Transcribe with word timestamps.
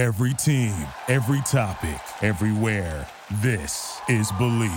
Every 0.00 0.32
team, 0.32 0.72
every 1.08 1.42
topic, 1.42 2.00
everywhere. 2.22 3.06
This 3.42 4.00
is 4.08 4.32
Believe. 4.38 4.72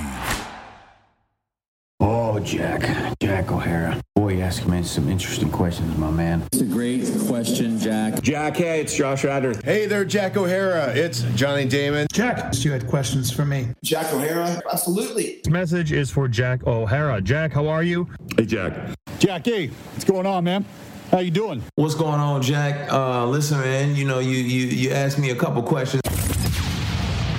Oh, 2.02 2.42
Jack. 2.42 2.82
Jack 3.22 3.50
O'Hara. 3.50 4.02
Boy, 4.18 4.34
you 4.34 4.42
ask 4.42 4.68
me 4.68 4.84
some 4.84 5.08
interesting 5.08 5.50
questions, 5.50 5.98
my 5.98 6.12
man. 6.12 6.44
It's 6.52 6.62
a 6.62 6.66
great 6.66 7.10
question, 7.30 7.80
Jack. 7.80 8.22
Jack, 8.22 8.58
hey, 8.58 8.82
it's 8.82 8.98
Josh 8.98 9.24
Ryder. 9.24 9.54
Hey 9.64 9.86
there, 9.86 10.04
Jack 10.04 10.36
O'Hara. 10.36 10.94
It's 10.94 11.22
Johnny 11.36 11.64
Damon. 11.70 12.08
Jack, 12.12 12.54
you 12.62 12.74
had 12.74 12.86
questions 12.86 13.32
for 13.32 13.46
me. 13.46 13.70
Jack 13.82 14.12
O'Hara, 14.14 14.62
absolutely. 14.74 15.40
This 15.42 15.50
message 15.50 15.94
is 15.94 16.12
for 16.12 16.28
Jack 16.28 16.68
O'Hara. 16.68 17.22
Jack, 17.22 17.54
how 17.54 17.70
are 17.70 17.84
you? 17.84 18.10
Hey, 18.36 18.46
Jack. 18.46 18.74
Jack, 19.20 19.46
hey, 19.46 19.68
what's 19.68 20.04
going 20.04 20.26
on, 20.26 20.44
man? 20.44 20.66
How 21.14 21.20
you 21.20 21.30
doing? 21.30 21.62
What's 21.76 21.94
going 21.94 22.20
on, 22.20 22.42
Jack? 22.42 22.92
Uh, 22.92 23.28
listen, 23.28 23.60
man. 23.60 23.96
You 23.96 24.04
know, 24.04 24.18
you 24.18 24.32
you 24.32 24.66
you 24.66 24.90
asked 24.90 25.20
me 25.20 25.30
a 25.30 25.36
couple 25.36 25.62
questions. 25.62 26.02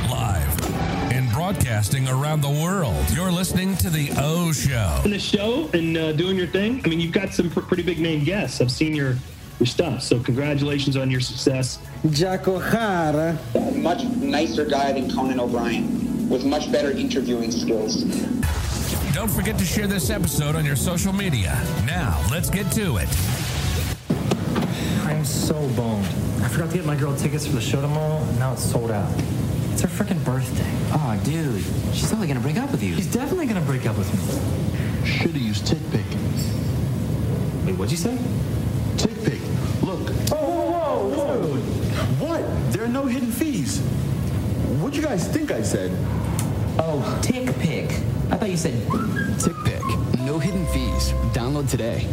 Live 0.09 1.13
and 1.13 1.29
broadcasting 1.33 2.07
around 2.07 2.43
the 2.43 2.51
world. 2.51 3.05
You're 3.11 3.33
listening 3.33 3.77
to 3.79 3.91
the 3.91 4.13
O 4.17 4.53
Show. 4.53 5.01
In 5.05 5.11
the 5.11 5.19
show 5.19 5.69
and 5.75 5.97
uh, 5.97 6.13
doing 6.13 6.37
your 6.37 6.47
thing. 6.47 6.83
I 6.85 6.89
mean, 6.89 7.01
you've 7.01 7.11
got 7.11 7.35
some 7.35 7.51
pr- 7.51 7.63
pretty 7.63 7.83
big 7.83 7.99
name 7.99 8.23
guests. 8.23 8.61
I've 8.61 8.71
seen 8.71 8.95
your 8.95 9.17
your 9.59 9.67
stuff. 9.67 10.03
So 10.03 10.21
congratulations 10.21 10.97
on 10.97 11.11
your 11.11 11.21
success. 11.21 11.81
Jack 12.11 12.47
O'Hara. 12.47 13.37
Much 13.73 14.05
nicer 14.05 14.67
guy 14.67 14.93
than 14.93 15.13
Conan 15.13 15.41
O'Brien, 15.41 16.29
with 16.29 16.45
much 16.45 16.71
better 16.71 16.93
interviewing 16.93 17.51
skills. 17.51 18.05
Don't 19.13 19.31
forget 19.31 19.59
to 19.59 19.65
share 19.65 19.89
this 19.89 20.11
episode 20.11 20.55
on 20.55 20.65
your 20.65 20.77
social 20.77 21.13
media. 21.13 21.61
Now, 21.85 22.25
let's 22.31 22.51
get 22.51 22.71
to 22.73 22.99
it. 22.99 23.64
I'm 25.07 25.25
so 25.25 25.55
boned. 25.77 26.07
I 26.43 26.49
forgot 26.49 26.71
to 26.71 26.77
get 26.77 26.87
my 26.87 26.97
girl 26.97 27.15
tickets 27.15 27.47
for 27.47 27.53
the 27.53 27.61
show 27.61 27.81
tomorrow, 27.81 28.19
and 28.19 28.39
now 28.39 28.53
it's 28.53 28.65
sold 28.65 28.91
out. 28.91 29.11
It's 29.73 29.83
her 29.83 29.89
freaking 29.89 30.23
birthday. 30.25 30.71
Oh, 30.93 31.21
dude. 31.25 31.63
She's 31.93 32.09
totally 32.09 32.27
gonna 32.27 32.41
break 32.41 32.57
up 32.57 32.71
with 32.71 32.83
you. 32.83 32.95
She's 32.95 33.13
definitely 33.13 33.47
gonna 33.47 33.61
break 33.61 33.87
up 33.87 33.99
with 33.99 34.13
me. 34.13 35.07
Should've 35.07 35.37
used 35.37 35.67
tick 35.67 35.79
TickPick. 35.79 37.67
Wait, 37.67 37.77
what'd 37.77 37.91
you 37.91 37.97
say? 37.97 38.17
TickPick. 38.97 39.41
Look. 39.83 40.11
Oh, 40.33 40.71
whoa, 40.71 41.09
whoa, 41.09 41.39
whoa. 41.39 42.27
What? 42.27 42.73
There 42.73 42.85
are 42.85 42.89
no 42.89 43.05
hidden 43.07 43.31
fees. 43.31 43.81
What'd 44.81 44.97
you 44.97 45.03
guys 45.03 45.29
think 45.29 45.51
I 45.51 45.63
said? 45.63 45.91
Oh, 46.79 47.21
TickPick. 47.23 47.91
I 48.31 48.37
thought 48.37 48.51
you 48.51 48.57
said 48.57 48.75
TickPick. 49.39 50.25
No 50.25 50.39
hidden 50.39 50.67
fees. 50.69 51.13
Download 51.33 51.69
today. 51.69 52.07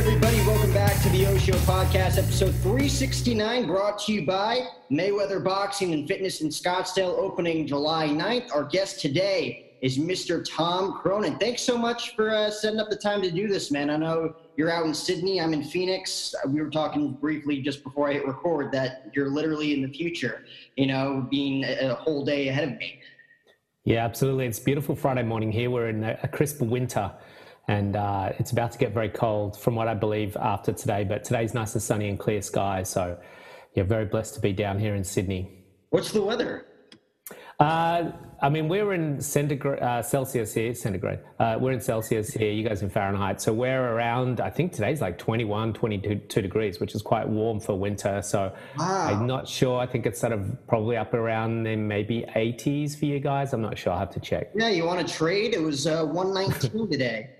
Everybody? 0.00 0.38
Welcome 0.46 0.72
back 0.72 1.02
to 1.02 1.10
the 1.10 1.26
O 1.26 1.36
Show 1.36 1.52
podcast, 1.52 2.16
episode 2.16 2.54
369, 2.62 3.66
brought 3.66 3.98
to 3.98 4.14
you 4.14 4.24
by 4.24 4.66
Mayweather 4.90 5.44
Boxing 5.44 5.92
and 5.92 6.08
Fitness 6.08 6.40
in 6.40 6.48
Scottsdale, 6.48 7.18
opening 7.18 7.66
July 7.66 8.08
9th. 8.08 8.50
Our 8.54 8.64
guest 8.64 8.98
today 8.98 9.74
is 9.82 9.98
Mr. 9.98 10.42
Tom 10.42 10.98
Cronin. 11.02 11.36
Thanks 11.36 11.60
so 11.60 11.76
much 11.76 12.16
for 12.16 12.30
uh, 12.30 12.50
setting 12.50 12.80
up 12.80 12.88
the 12.88 12.96
time 12.96 13.20
to 13.20 13.30
do 13.30 13.46
this, 13.46 13.70
man. 13.70 13.90
I 13.90 13.98
know 13.98 14.34
you're 14.56 14.70
out 14.70 14.86
in 14.86 14.94
Sydney, 14.94 15.38
I'm 15.38 15.52
in 15.52 15.62
Phoenix. 15.62 16.34
We 16.48 16.62
were 16.62 16.70
talking 16.70 17.12
briefly 17.12 17.60
just 17.60 17.84
before 17.84 18.08
I 18.08 18.14
hit 18.14 18.26
record 18.26 18.72
that 18.72 19.10
you're 19.14 19.28
literally 19.28 19.74
in 19.74 19.82
the 19.82 19.92
future, 19.92 20.46
you 20.76 20.86
know, 20.86 21.28
being 21.30 21.64
a 21.64 21.94
whole 21.94 22.24
day 22.24 22.48
ahead 22.48 22.72
of 22.72 22.78
me. 22.78 23.00
Yeah, 23.84 24.06
absolutely. 24.06 24.46
It's 24.46 24.58
beautiful 24.58 24.94
Friday 24.94 25.24
morning 25.24 25.52
here. 25.52 25.68
We're 25.68 25.90
in 25.90 26.04
a 26.04 26.28
crisp 26.28 26.62
winter 26.62 27.12
and 27.70 27.94
uh, 27.94 28.32
it's 28.40 28.50
about 28.50 28.72
to 28.72 28.78
get 28.78 28.92
very 28.92 29.08
cold 29.08 29.56
from 29.56 29.76
what 29.76 29.86
I 29.86 29.94
believe 29.94 30.36
after 30.36 30.72
today. 30.72 31.04
But 31.04 31.22
today's 31.22 31.54
nice 31.54 31.72
and 31.74 31.82
sunny 31.82 32.08
and 32.08 32.18
clear 32.18 32.42
skies. 32.42 32.88
So, 32.88 33.16
yeah, 33.74 33.84
very 33.84 34.06
blessed 34.06 34.34
to 34.34 34.40
be 34.40 34.52
down 34.52 34.80
here 34.80 34.96
in 34.96 35.04
Sydney. 35.04 35.64
What's 35.90 36.10
the 36.10 36.20
weather? 36.20 36.66
Uh, 37.60 38.10
I 38.42 38.48
mean, 38.48 38.68
we're 38.68 38.92
in 38.92 39.20
centigrade, 39.20 39.80
uh, 39.80 40.02
Celsius 40.02 40.52
here, 40.52 40.74
centigrade. 40.74 41.20
Uh, 41.38 41.58
we're 41.60 41.70
in 41.70 41.80
Celsius 41.80 42.30
here, 42.30 42.50
you 42.50 42.68
guys 42.68 42.82
in 42.82 42.90
Fahrenheit. 42.90 43.40
So 43.40 43.52
we're 43.52 43.92
around, 43.94 44.40
I 44.40 44.50
think 44.50 44.72
today's 44.72 45.00
like 45.00 45.16
21, 45.18 45.72
22 45.74 46.42
degrees, 46.42 46.80
which 46.80 46.96
is 46.96 47.02
quite 47.02 47.28
warm 47.28 47.60
for 47.60 47.78
winter. 47.78 48.20
So 48.22 48.52
Wow. 48.78 49.06
I'm 49.10 49.28
not 49.28 49.46
sure. 49.46 49.78
I 49.78 49.86
think 49.86 50.06
it's 50.06 50.18
sort 50.18 50.32
of 50.32 50.66
probably 50.66 50.96
up 50.96 51.14
around 51.14 51.62
then 51.62 51.86
maybe 51.86 52.24
80s 52.34 52.98
for 52.98 53.04
you 53.04 53.20
guys. 53.20 53.52
I'm 53.52 53.62
not 53.62 53.78
sure. 53.78 53.92
I'll 53.92 54.00
have 54.00 54.10
to 54.14 54.20
check. 54.20 54.50
Yeah, 54.56 54.70
you 54.70 54.84
want 54.86 55.06
to 55.06 55.14
trade? 55.14 55.54
It 55.54 55.62
was 55.62 55.86
uh, 55.86 56.04
119 56.04 56.90
today. 56.90 57.30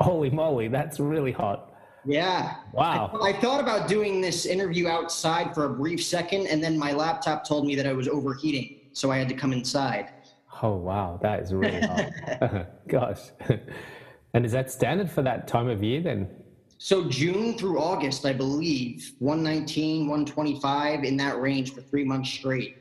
Holy 0.00 0.30
moly, 0.30 0.68
that's 0.68 1.00
really 1.00 1.32
hot. 1.32 1.72
Yeah. 2.04 2.56
Wow. 2.72 3.18
I, 3.20 3.30
I 3.30 3.32
thought 3.40 3.60
about 3.60 3.88
doing 3.88 4.20
this 4.20 4.46
interview 4.46 4.86
outside 4.86 5.54
for 5.54 5.64
a 5.64 5.68
brief 5.70 6.02
second, 6.04 6.46
and 6.46 6.62
then 6.62 6.78
my 6.78 6.92
laptop 6.92 7.46
told 7.46 7.66
me 7.66 7.74
that 7.74 7.86
I 7.86 7.92
was 7.92 8.06
overheating, 8.08 8.78
so 8.92 9.10
I 9.10 9.18
had 9.18 9.28
to 9.28 9.34
come 9.34 9.52
inside. 9.52 10.10
Oh, 10.62 10.76
wow. 10.76 11.18
That 11.22 11.40
is 11.40 11.52
really 11.52 11.80
hot. 11.80 12.68
Gosh. 12.88 13.20
And 14.34 14.44
is 14.46 14.52
that 14.52 14.70
standard 14.70 15.10
for 15.10 15.22
that 15.22 15.48
time 15.48 15.68
of 15.68 15.82
year 15.82 16.00
then? 16.00 16.28
So 16.78 17.08
June 17.08 17.58
through 17.58 17.80
August, 17.80 18.24
I 18.24 18.32
believe, 18.32 19.12
119, 19.18 20.02
125 20.06 21.02
in 21.02 21.16
that 21.16 21.40
range 21.40 21.74
for 21.74 21.80
three 21.80 22.04
months 22.04 22.30
straight. 22.30 22.76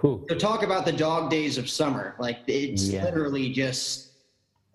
Whew. 0.00 0.26
So 0.28 0.36
talk 0.36 0.64
about 0.64 0.84
the 0.84 0.92
dog 0.92 1.30
days 1.30 1.56
of 1.56 1.70
summer. 1.70 2.16
Like 2.18 2.40
it's 2.48 2.88
Yeah. 2.88 3.04
literally 3.04 3.50
just 3.52 4.07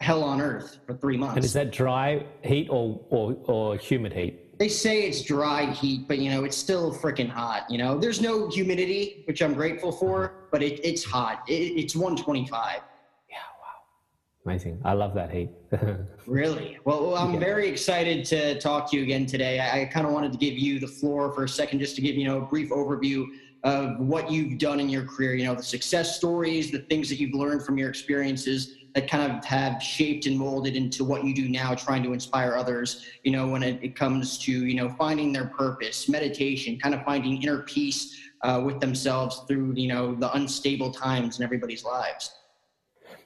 hell 0.04 0.24
on 0.24 0.42
earth 0.42 0.80
for 0.86 0.94
three 0.94 1.16
months. 1.18 1.38
And 1.38 1.46
is 1.46 1.54
that 1.54 1.72
dry 1.72 2.26
heat 2.44 2.68
or, 2.70 3.00
or, 3.10 3.38
or 3.46 3.78
humid 3.78 4.12
heat? 4.14 4.60
They 4.60 4.68
say 4.68 5.04
it's 5.04 5.22
dry 5.24 5.72
heat, 5.72 6.08
but 6.08 6.20
you 6.20 6.30
know 6.30 6.44
it's 6.44 6.58
still 6.58 6.94
freaking 6.94 7.30
hot. 7.30 7.66
You 7.72 7.78
know, 7.80 7.98
there's 7.98 8.22
no 8.22 8.50
humidity, 8.50 9.24
which 9.28 9.42
I'm 9.42 9.54
grateful 9.54 9.92
for, 9.92 10.16
but 10.52 10.62
it, 10.62 10.80
it's 10.84 11.04
hot. 11.04 11.44
It, 11.48 11.54
it's 11.82 11.96
125. 11.96 12.82
Yeah, 13.30 13.36
wow. 13.36 14.46
Amazing. 14.46 14.80
I 14.86 14.94
love 14.94 15.14
that 15.16 15.32
heat. 15.32 15.50
Really? 16.26 16.78
Well, 16.86 17.16
I'm 17.18 17.34
Yeah. 17.34 17.40
very 17.42 17.68
excited 17.68 18.24
to 18.28 18.58
talk 18.60 18.90
to 18.92 18.98
you 18.98 19.04
again 19.04 19.26
today. 19.26 19.60
I, 19.60 19.82
I 19.82 19.86
kind 19.86 20.08
of 20.08 20.14
wanted 20.14 20.32
to 20.32 20.38
give 20.38 20.58
you 20.58 20.80
the 20.80 20.88
floor 20.88 21.34
for 21.34 21.44
a 21.44 21.50
second, 21.50 21.80
just 21.80 21.96
to 21.98 22.02
give 22.02 22.16
you 22.16 22.26
know 22.26 22.38
a 22.38 22.46
brief 22.46 22.70
overview 22.70 23.26
of 23.66 24.00
what 24.00 24.32
you've 24.32 24.58
done 24.58 24.80
in 24.80 24.88
your 24.90 25.04
career. 25.06 25.36
You 25.36 25.46
know, 25.48 25.56
the 25.56 25.64
success 25.64 26.16
stories, 26.16 26.72
the 26.72 26.80
things 26.92 27.10
that 27.10 27.20
you've 27.20 27.34
learned 27.34 27.66
from 27.66 27.78
your 27.78 27.90
experiences 27.90 28.76
that 28.96 29.10
kind 29.10 29.32
of 29.32 29.44
have 29.46 29.82
shaped 29.82 30.26
and 30.26 30.38
molded 30.38 30.76
into 30.76 31.04
what 31.04 31.24
you 31.24 31.34
do 31.34 31.50
now, 31.50 31.74
trying 31.74 32.04
to 32.04 32.14
inspire 32.14 32.56
others. 32.56 33.06
You 33.24 33.32
know, 33.32 33.48
when 33.48 33.64
it, 33.64 33.80
it 33.82 33.96
comes 33.96 34.38
to 34.40 34.52
you 34.52 34.76
know 34.76 34.90
finding 34.90 35.34
their 35.34 35.46
purpose, 35.46 36.08
meditation, 36.08 36.78
kind 36.80 36.94
of 36.94 37.04
finding 37.04 37.42
inner 37.42 37.60
peace 37.64 38.20
uh, 38.42 38.62
with 38.64 38.80
themselves 38.80 39.42
through 39.48 39.74
you 39.76 39.88
know 39.88 40.16
the 40.16 40.32
unstable 40.34 40.92
times 40.92 41.40
in 41.40 41.44
everybody's 41.44 41.84
lives. 41.84 42.32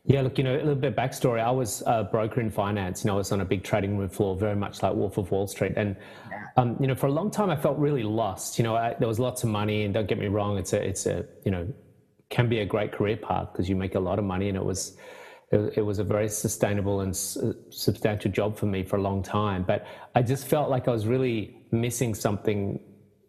Yeah, 0.07 0.21
look, 0.21 0.37
you 0.37 0.45
know, 0.45 0.55
a 0.55 0.59
little 0.59 0.75
bit 0.75 0.93
of 0.93 0.97
backstory. 0.97 1.41
I 1.41 1.51
was 1.51 1.83
a 1.85 2.05
broker 2.05 2.39
in 2.39 2.49
finance. 2.49 3.03
You 3.03 3.09
know, 3.09 3.15
I 3.15 3.17
was 3.17 3.33
on 3.33 3.41
a 3.41 3.45
big 3.45 3.63
trading 3.63 3.97
room 3.97 4.07
floor, 4.07 4.37
very 4.37 4.55
much 4.55 4.81
like 4.81 4.93
Wolf 4.93 5.17
of 5.17 5.29
Wall 5.31 5.47
Street. 5.47 5.73
And, 5.75 5.97
um, 6.55 6.77
you 6.79 6.87
know, 6.87 6.95
for 6.95 7.07
a 7.07 7.11
long 7.11 7.29
time, 7.29 7.49
I 7.49 7.57
felt 7.57 7.77
really 7.77 8.03
lost. 8.03 8.57
You 8.57 8.63
know, 8.63 8.73
I, 8.73 8.95
there 8.97 9.07
was 9.09 9.19
lots 9.19 9.43
of 9.43 9.49
money, 9.49 9.83
and 9.83 9.93
don't 9.93 10.07
get 10.07 10.17
me 10.17 10.27
wrong, 10.27 10.57
it's 10.57 10.71
a, 10.71 10.81
it's 10.81 11.07
a, 11.07 11.25
you 11.43 11.51
know, 11.51 11.67
can 12.29 12.47
be 12.47 12.59
a 12.59 12.65
great 12.65 12.93
career 12.93 13.17
path 13.17 13.49
because 13.51 13.67
you 13.67 13.75
make 13.75 13.95
a 13.95 13.99
lot 13.99 14.17
of 14.17 14.23
money, 14.23 14.47
and 14.47 14.57
it 14.57 14.63
was, 14.63 14.95
it, 15.51 15.77
it 15.77 15.81
was 15.81 15.99
a 15.99 16.03
very 16.03 16.27
sustainable 16.27 17.01
and 17.01 17.15
substantial 17.15 18.31
job 18.31 18.57
for 18.57 18.65
me 18.65 18.83
for 18.83 18.97
a 18.97 19.01
long 19.01 19.23
time. 19.23 19.63
But 19.63 19.85
I 20.15 20.21
just 20.21 20.47
felt 20.47 20.69
like 20.69 20.87
I 20.87 20.91
was 20.91 21.07
really 21.07 21.57
missing 21.71 22.13
something 22.15 22.79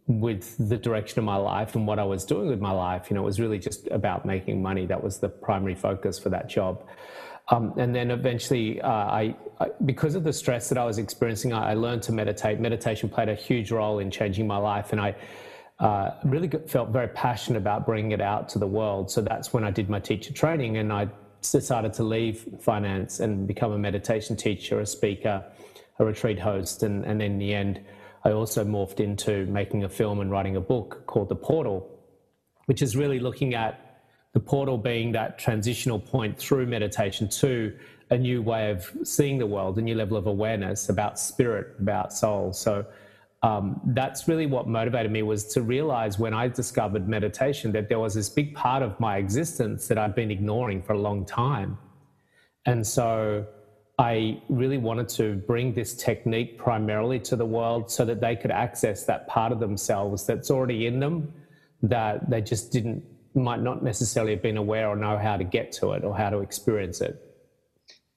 with 0.07 0.57
the 0.69 0.77
direction 0.77 1.19
of 1.19 1.25
my 1.27 1.37
life 1.37 1.75
and 1.75 1.87
what 1.87 1.99
I 1.99 2.05
was 2.05 2.25
doing 2.25 2.49
with 2.49 2.61
my 2.61 2.71
life. 2.73 3.11
You 3.11 3.15
know, 3.15 3.23
it 3.23 3.27
was 3.27 3.39
really 3.39 3.59
just 3.59 3.87
about 3.89 4.25
making 4.25 4.61
money. 4.63 4.87
That 4.87 5.03
was 5.03 5.19
the 5.19 5.29
primary 5.29 5.75
focus 5.75 6.19
for 6.19 6.31
that 6.31 6.49
job. 6.49 6.83
Um, 7.51 7.73
and 7.79 7.95
then 7.95 8.11
eventually, 8.11 8.81
uh, 8.81 8.89
I, 8.91 9.37
I, 9.61 9.69
because 9.85 10.15
of 10.15 10.25
the 10.25 10.33
stress 10.33 10.69
that 10.69 10.77
I 10.77 10.85
was 10.85 10.99
experiencing, 10.99 11.53
I, 11.53 11.71
I 11.71 11.75
learned 11.75 12.03
to 12.05 12.13
meditate. 12.13 12.59
Meditation 12.59 13.09
played 13.09 13.29
a 13.29 13.35
huge 13.35 13.71
role 13.71 14.01
in 14.01 14.11
changing 14.11 14.47
my 14.47 14.59
life, 14.59 14.93
and 14.93 15.01
I 15.01 15.15
uh, 15.79 16.11
really 16.25 16.51
felt 16.67 16.91
very 16.91 17.09
passionate 17.09 17.59
about 17.59 17.87
bringing 17.87 18.13
it 18.13 18.21
out 18.21 18.49
to 18.51 18.59
the 18.59 18.67
world. 18.67 19.11
So 19.11 19.23
that's 19.23 19.53
when 19.53 19.65
I 19.65 19.71
did 19.71 19.89
my 19.89 20.01
teacher 20.01 20.33
training, 20.33 20.77
and 20.77 20.93
I 20.93 21.09
decided 21.43 21.93
to 21.95 22.03
leave 22.03 22.47
finance 22.61 23.21
and 23.21 23.47
become 23.47 23.73
a 23.73 23.79
meditation 23.79 24.37
teacher, 24.37 24.81
a 24.81 24.87
speaker, 24.87 25.45
a 25.99 26.05
retreat 26.05 26.39
host, 26.39 26.83
and, 26.83 27.05
and 27.05 27.23
in 27.23 27.39
the 27.39 27.55
end, 27.55 27.81
I 28.25 28.33
also 28.33 28.65
morphed 28.65 29.01
into 29.01 29.47
making 29.47 29.85
a 29.85 29.89
film 29.89 30.21
and 30.21 30.31
writing 30.31 30.57
a 30.57 30.61
book 30.61 31.05
called 31.07 31.29
The 31.29 31.37
Portal, 31.37 31.89
which 32.67 32.83
is 32.83 32.97
really 32.97 33.19
looking 33.19 33.55
at 33.55 33.89
the 34.33 34.41
portal 34.41 34.77
being 34.77 35.13
that 35.13 35.39
transitional 35.39 35.99
point 35.99 36.39
through 36.39 36.67
meditation 36.67 37.29
to 37.29 37.77
a 38.11 38.19
new 38.19 38.43
way 38.43 38.71
of 38.71 38.91
seeing 39.03 39.39
the 39.39 39.47
world, 39.47 39.79
a 39.79 39.83
new 39.83 39.95
level 39.95 40.17
of 40.17 40.27
awareness 40.27 40.89
about 40.89 41.19
spirit, 41.19 41.75
about 41.81 42.13
soul. 42.13 42.53
So 42.53 42.85
um, 43.43 43.81
that's 43.87 44.27
really 44.27 44.47
what 44.47 44.67
motivated 44.67 45.13
me 45.13 45.23
was 45.23 45.47
to 45.55 45.63
realize 45.63 46.19
when 46.19 46.35
I 46.35 46.49
discovered 46.49 47.09
meditation 47.09 47.71
that 47.73 47.89
there 47.89 48.01
was 48.01 48.15
this 48.15 48.29
big 48.29 48.55
part 48.55 48.83
of 48.83 48.99
my 48.99 49.19
existence 49.19 49.87
that 49.89 49.97
I'd 49.97 50.15
been 50.15 50.31
ignoring 50.31 50.83
for 50.83 50.95
a 50.95 50.99
long 50.99 51.25
time. 51.25 51.79
And 52.67 52.85
so 52.85 53.47
I 53.99 54.43
really 54.49 54.79
wanted 54.79 55.09
to 55.11 55.37
bring 55.47 55.73
this 55.73 55.95
technique 55.95 56.59
primarily 56.59 57.21
to 57.21 57.37
the 57.37 57.47
world 57.47 57.91
so 57.91 58.05
that 58.05 58.21
they 58.21 58.35
could 58.35 58.51
access 58.51 59.05
that 59.05 59.29
part 59.29 59.53
of 59.53 59.61
themselves 59.61 60.27
that's 60.27 60.51
already 60.51 60.87
in 60.87 60.99
them 60.99 61.33
that 61.83 62.29
they 62.29 62.41
just 62.41 62.73
didn't, 62.73 63.05
might 63.35 63.61
not 63.61 63.85
necessarily 63.85 64.33
have 64.33 64.43
been 64.43 64.57
aware 64.57 64.89
or 64.89 64.97
know 64.97 65.17
how 65.17 65.37
to 65.37 65.45
get 65.45 65.71
to 65.73 65.93
it 65.93 66.03
or 66.03 66.17
how 66.17 66.29
to 66.29 66.39
experience 66.39 67.01
it. 67.01 67.28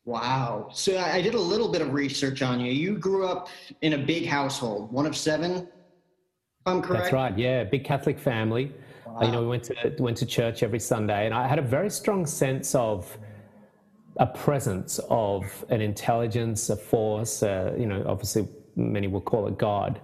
Wow. 0.05 0.69
So 0.73 0.97
I 0.97 1.21
did 1.21 1.35
a 1.35 1.39
little 1.39 1.69
bit 1.69 1.81
of 1.81 1.93
research 1.93 2.41
on 2.41 2.59
you. 2.59 2.71
You 2.71 2.97
grew 2.97 3.27
up 3.27 3.49
in 3.81 3.93
a 3.93 3.97
big 3.97 4.25
household, 4.25 4.91
one 4.91 5.05
of 5.05 5.15
seven. 5.15 5.67
I'm 6.65 6.81
correct. 6.81 7.03
That's 7.03 7.13
right. 7.13 7.37
Yeah, 7.37 7.63
big 7.63 7.83
Catholic 7.83 8.19
family. 8.19 8.71
Wow. 9.05 9.21
You 9.21 9.31
know, 9.31 9.41
we 9.41 9.47
went 9.47 9.63
to 9.65 9.95
went 9.99 10.17
to 10.17 10.25
church 10.25 10.63
every 10.63 10.79
Sunday, 10.79 11.25
and 11.25 11.35
I 11.35 11.47
had 11.47 11.59
a 11.59 11.63
very 11.63 11.89
strong 11.89 12.25
sense 12.25 12.73
of 12.75 13.17
a 14.17 14.27
presence 14.27 14.99
of 15.09 15.43
an 15.69 15.81
intelligence, 15.81 16.69
a 16.69 16.75
force. 16.75 17.43
Uh, 17.43 17.75
you 17.77 17.85
know, 17.85 18.03
obviously 18.07 18.47
many 18.75 19.07
will 19.07 19.21
call 19.21 19.47
it 19.47 19.57
God. 19.57 20.01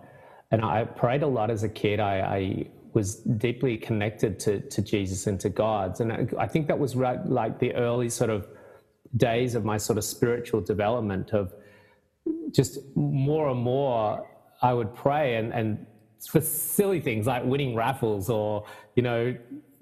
And 0.52 0.64
I 0.64 0.84
prayed 0.86 1.24
a 1.24 1.28
lot 1.28 1.50
as 1.50 1.64
a 1.64 1.70
kid. 1.70 2.00
I, 2.00 2.20
I 2.20 2.68
was 2.94 3.16
deeply 3.16 3.78
connected 3.78 4.40
to 4.42 4.62
to 4.62 4.82
Jesus 4.82 5.28
and 5.28 5.40
to 5.40 5.50
God, 5.50 6.00
and 6.02 6.14
I, 6.14 6.28
I 6.38 6.48
think 6.48 6.68
that 6.68 6.78
was 6.78 6.96
right, 6.96 7.24
like 7.26 7.60
the 7.60 7.74
early 7.74 8.10
sort 8.10 8.30
of 8.30 8.48
days 9.16 9.56
of 9.56 9.64
my 9.64 9.78
sort 9.78 9.98
of 9.98 10.04
spiritual 10.04 10.62
development 10.62 11.32
of 11.32 11.54
just 12.52 12.80
more 12.96 13.50
and 13.50 13.60
more 13.60 14.28
I 14.62 14.74
would 14.74 14.94
pray 14.94 15.36
and, 15.36 15.54
and 15.54 15.86
for 16.30 16.42
silly 16.42 17.00
things 17.00 17.28
like 17.28 17.44
winning 17.46 17.76
raffles 17.76 18.30
or, 18.30 18.66
you 18.96 19.04
know, 19.04 19.36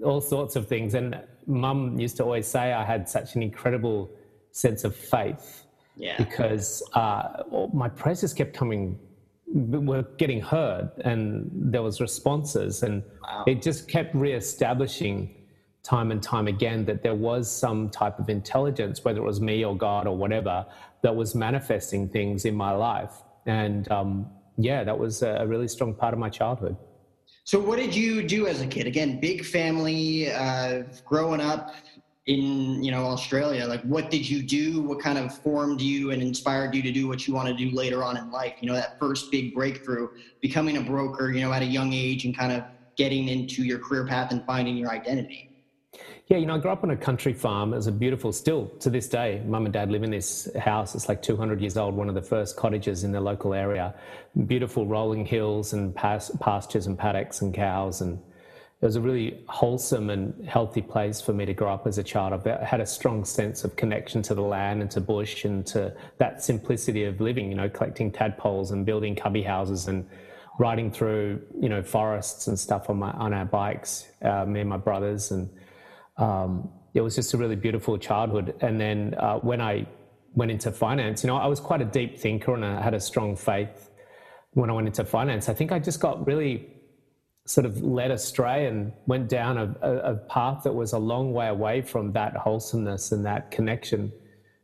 all 0.03 0.21
sorts 0.21 0.55
of 0.55 0.67
things. 0.67 0.93
And 0.93 1.21
mum 1.47 1.97
used 1.97 2.17
to 2.17 2.23
always 2.23 2.47
say 2.47 2.73
I 2.73 2.83
had 2.83 3.07
such 3.07 3.35
an 3.35 3.43
incredible 3.43 4.11
sense 4.51 4.83
of 4.83 4.95
faith 4.95 5.65
yeah. 5.95 6.17
because 6.17 6.83
uh, 6.93 7.43
my 7.73 7.89
prayers 7.89 8.21
just 8.21 8.35
kept 8.35 8.55
coming 8.55 8.99
were 9.47 10.03
getting 10.17 10.41
heard 10.41 10.89
and 11.05 11.49
there 11.53 11.83
was 11.83 12.01
responses 12.01 12.83
and 12.83 13.03
wow. 13.23 13.43
it 13.47 13.61
just 13.61 13.87
kept 13.87 14.13
reestablishing 14.15 15.33
time 15.85 16.11
and 16.11 16.21
time 16.21 16.47
again 16.47 16.83
that 16.85 17.03
there 17.03 17.13
was 17.13 17.49
some 17.49 17.89
type 17.89 18.17
of 18.17 18.27
intelligence, 18.27 19.05
whether 19.05 19.19
it 19.19 19.23
was 19.23 19.39
me 19.39 19.63
or 19.63 19.77
God 19.77 20.07
or 20.07 20.17
whatever, 20.17 20.65
that 21.03 21.15
was 21.15 21.35
manifesting 21.35 22.09
things 22.09 22.45
in 22.45 22.55
my 22.55 22.71
life. 22.71 23.21
And 23.45 23.89
um, 23.91 24.27
yeah, 24.57 24.83
that 24.83 24.97
was 24.97 25.21
a 25.21 25.45
really 25.47 25.67
strong 25.67 25.93
part 25.93 26.13
of 26.13 26.19
my 26.19 26.29
childhood. 26.29 26.75
So, 27.43 27.59
what 27.59 27.77
did 27.77 27.95
you 27.95 28.23
do 28.23 28.47
as 28.47 28.61
a 28.61 28.65
kid? 28.65 28.87
Again, 28.87 29.19
big 29.19 29.45
family, 29.45 30.31
uh, 30.31 30.83
growing 31.05 31.41
up 31.41 31.75
in 32.25 32.83
you 32.83 32.89
know 32.89 33.05
Australia. 33.05 33.67
Like, 33.67 33.83
what 33.83 34.09
did 34.09 34.27
you 34.27 34.41
do? 34.41 34.81
What 34.81 34.99
kind 34.99 35.19
of 35.19 35.37
formed 35.37 35.79
you 35.79 36.09
and 36.09 36.23
inspired 36.23 36.73
you 36.73 36.81
to 36.81 36.91
do 36.91 37.07
what 37.07 37.27
you 37.27 37.35
want 37.35 37.47
to 37.47 37.53
do 37.53 37.69
later 37.75 38.03
on 38.03 38.17
in 38.17 38.31
life? 38.31 38.55
You 38.61 38.69
know, 38.69 38.73
that 38.73 38.97
first 38.97 39.29
big 39.29 39.53
breakthrough, 39.53 40.09
becoming 40.41 40.77
a 40.77 40.81
broker. 40.81 41.31
You 41.31 41.41
know, 41.41 41.53
at 41.53 41.61
a 41.61 41.65
young 41.65 41.93
age, 41.93 42.25
and 42.25 42.35
kind 42.35 42.51
of 42.51 42.63
getting 42.95 43.27
into 43.27 43.63
your 43.63 43.77
career 43.77 44.07
path 44.07 44.31
and 44.31 44.43
finding 44.45 44.75
your 44.75 44.89
identity. 44.89 45.44
Yeah, 46.27 46.37
you 46.37 46.47
know, 46.47 46.55
I 46.55 46.57
grew 46.57 46.71
up 46.71 46.83
on 46.83 46.89
a 46.89 46.97
country 46.97 47.33
farm. 47.33 47.71
It 47.71 47.75
was 47.75 47.85
a 47.85 47.91
beautiful, 47.91 48.33
still 48.33 48.65
to 48.79 48.89
this 48.89 49.07
day, 49.07 49.43
mum 49.45 49.65
and 49.65 49.73
dad 49.73 49.91
live 49.91 50.01
in 50.01 50.09
this 50.09 50.49
house. 50.57 50.95
It's 50.95 51.07
like 51.07 51.21
200 51.21 51.61
years 51.61 51.77
old, 51.77 51.93
one 51.93 52.09
of 52.09 52.15
the 52.15 52.21
first 52.21 52.57
cottages 52.57 53.03
in 53.03 53.11
the 53.11 53.21
local 53.21 53.53
area. 53.53 53.93
Beautiful 54.47 54.87
rolling 54.87 55.23
hills 55.23 55.73
and 55.73 55.93
pastures 55.95 56.87
and 56.87 56.97
paddocks 56.97 57.41
and 57.41 57.53
cows. 57.53 58.01
And 58.01 58.17
it 58.81 58.85
was 58.85 58.95
a 58.95 59.01
really 59.01 59.43
wholesome 59.47 60.09
and 60.09 60.47
healthy 60.47 60.81
place 60.81 61.21
for 61.21 61.31
me 61.31 61.45
to 61.45 61.53
grow 61.53 61.71
up 61.71 61.85
as 61.85 61.99
a 61.99 62.03
child. 62.03 62.47
I 62.47 62.65
had 62.65 62.81
a 62.81 62.87
strong 62.87 63.23
sense 63.23 63.63
of 63.63 63.75
connection 63.75 64.23
to 64.23 64.33
the 64.33 64.41
land 64.41 64.81
and 64.81 64.89
to 64.91 65.01
bush 65.01 65.45
and 65.45 65.63
to 65.67 65.95
that 66.17 66.43
simplicity 66.43 67.03
of 67.03 67.21
living, 67.21 67.49
you 67.49 67.55
know, 67.55 67.69
collecting 67.69 68.11
tadpoles 68.11 68.71
and 68.71 68.83
building 68.83 69.15
cubby 69.15 69.43
houses 69.43 69.87
and 69.87 70.09
riding 70.57 70.89
through, 70.89 71.43
you 71.61 71.69
know, 71.69 71.83
forests 71.83 72.47
and 72.47 72.59
stuff 72.59 72.89
on 72.89 72.97
my 72.97 73.11
on 73.11 73.31
our 73.31 73.45
bikes, 73.45 74.07
uh, 74.23 74.43
me 74.45 74.61
and 74.61 74.69
my 74.69 74.77
brothers 74.77 75.29
and 75.29 75.47
um, 76.17 76.69
it 76.93 77.01
was 77.01 77.15
just 77.15 77.33
a 77.33 77.37
really 77.37 77.55
beautiful 77.55 77.97
childhood. 77.97 78.55
And 78.61 78.79
then 78.79 79.15
uh, 79.17 79.39
when 79.39 79.61
I 79.61 79.85
went 80.33 80.51
into 80.51 80.71
finance, 80.71 81.23
you 81.23 81.27
know, 81.27 81.37
I 81.37 81.47
was 81.47 81.59
quite 81.59 81.81
a 81.81 81.85
deep 81.85 82.17
thinker 82.19 82.53
and 82.53 82.65
I 82.65 82.81
had 82.81 82.93
a 82.93 82.99
strong 82.99 83.35
faith 83.35 83.89
when 84.51 84.69
I 84.69 84.73
went 84.73 84.87
into 84.87 85.03
finance. 85.03 85.49
I 85.49 85.53
think 85.53 85.71
I 85.71 85.79
just 85.79 85.99
got 85.99 86.25
really 86.25 86.67
sort 87.45 87.65
of 87.65 87.83
led 87.83 88.11
astray 88.11 88.65
and 88.65 88.91
went 89.05 89.29
down 89.29 89.57
a, 89.57 89.75
a, 89.81 90.15
path 90.15 90.63
that 90.63 90.73
was 90.73 90.93
a 90.93 90.97
long 90.97 91.31
way 91.31 91.47
away 91.47 91.79
from 91.79 92.11
that 92.13 92.35
wholesomeness 92.35 93.11
and 93.11 93.23
that 93.23 93.51
connection 93.51 94.11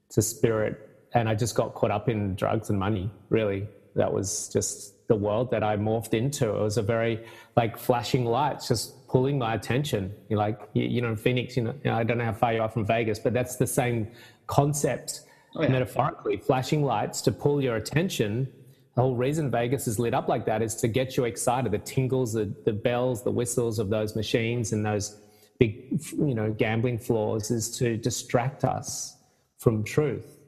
to 0.09 0.21
spirit. 0.21 0.89
And 1.13 1.29
I 1.29 1.35
just 1.35 1.53
got 1.53 1.75
caught 1.75 1.91
up 1.91 2.09
in 2.09 2.35
drugs 2.35 2.71
and 2.71 2.79
money, 2.79 3.11
really. 3.29 3.67
That 3.95 4.11
was 4.11 4.49
just 4.51 5.07
the 5.07 5.15
world 5.15 5.51
that 5.51 5.63
I 5.63 5.77
morphed 5.77 6.13
into. 6.13 6.49
It 6.49 6.61
was 6.61 6.77
a 6.77 6.81
very 6.81 7.23
like 7.55 7.77
flashing 7.77 8.25
lights, 8.25 8.67
just 8.69 8.95
pulling 9.11 9.37
my 9.37 9.53
attention. 9.55 10.13
You 10.29 10.37
know, 10.37 10.41
like 10.41 10.59
you, 10.73 10.83
you 10.83 11.01
know, 11.01 11.15
Phoenix. 11.15 11.57
You 11.57 11.63
know, 11.63 11.75
you 11.83 11.91
know, 11.91 11.97
I 11.97 12.03
don't 12.03 12.17
know 12.17 12.25
how 12.25 12.33
far 12.33 12.53
you 12.53 12.61
are 12.61 12.69
from 12.69 12.85
Vegas, 12.85 13.19
but 13.19 13.33
that's 13.33 13.57
the 13.57 13.67
same 13.67 14.07
concept 14.47 15.21
oh, 15.55 15.63
yeah. 15.63 15.67
metaphorically. 15.67 16.37
Flashing 16.37 16.83
lights 16.83 17.21
to 17.21 17.31
pull 17.31 17.61
your 17.61 17.75
attention. 17.75 18.47
The 18.95 19.01
whole 19.01 19.15
reason 19.15 19.51
Vegas 19.51 19.87
is 19.87 19.99
lit 19.99 20.13
up 20.13 20.27
like 20.27 20.45
that 20.45 20.61
is 20.61 20.75
to 20.75 20.87
get 20.87 21.17
you 21.17 21.25
excited. 21.25 21.71
The 21.71 21.79
tingles, 21.79 22.33
the, 22.33 22.53
the 22.65 22.73
bells, 22.73 23.23
the 23.23 23.31
whistles 23.31 23.79
of 23.79 23.89
those 23.89 24.15
machines 24.15 24.73
and 24.73 24.85
those 24.85 25.19
big, 25.59 26.01
you 26.13 26.35
know, 26.35 26.51
gambling 26.51 26.97
floors 26.97 27.51
is 27.51 27.69
to 27.77 27.97
distract 27.97 28.63
us 28.63 29.17
from 29.57 29.83
truth. 29.83 30.40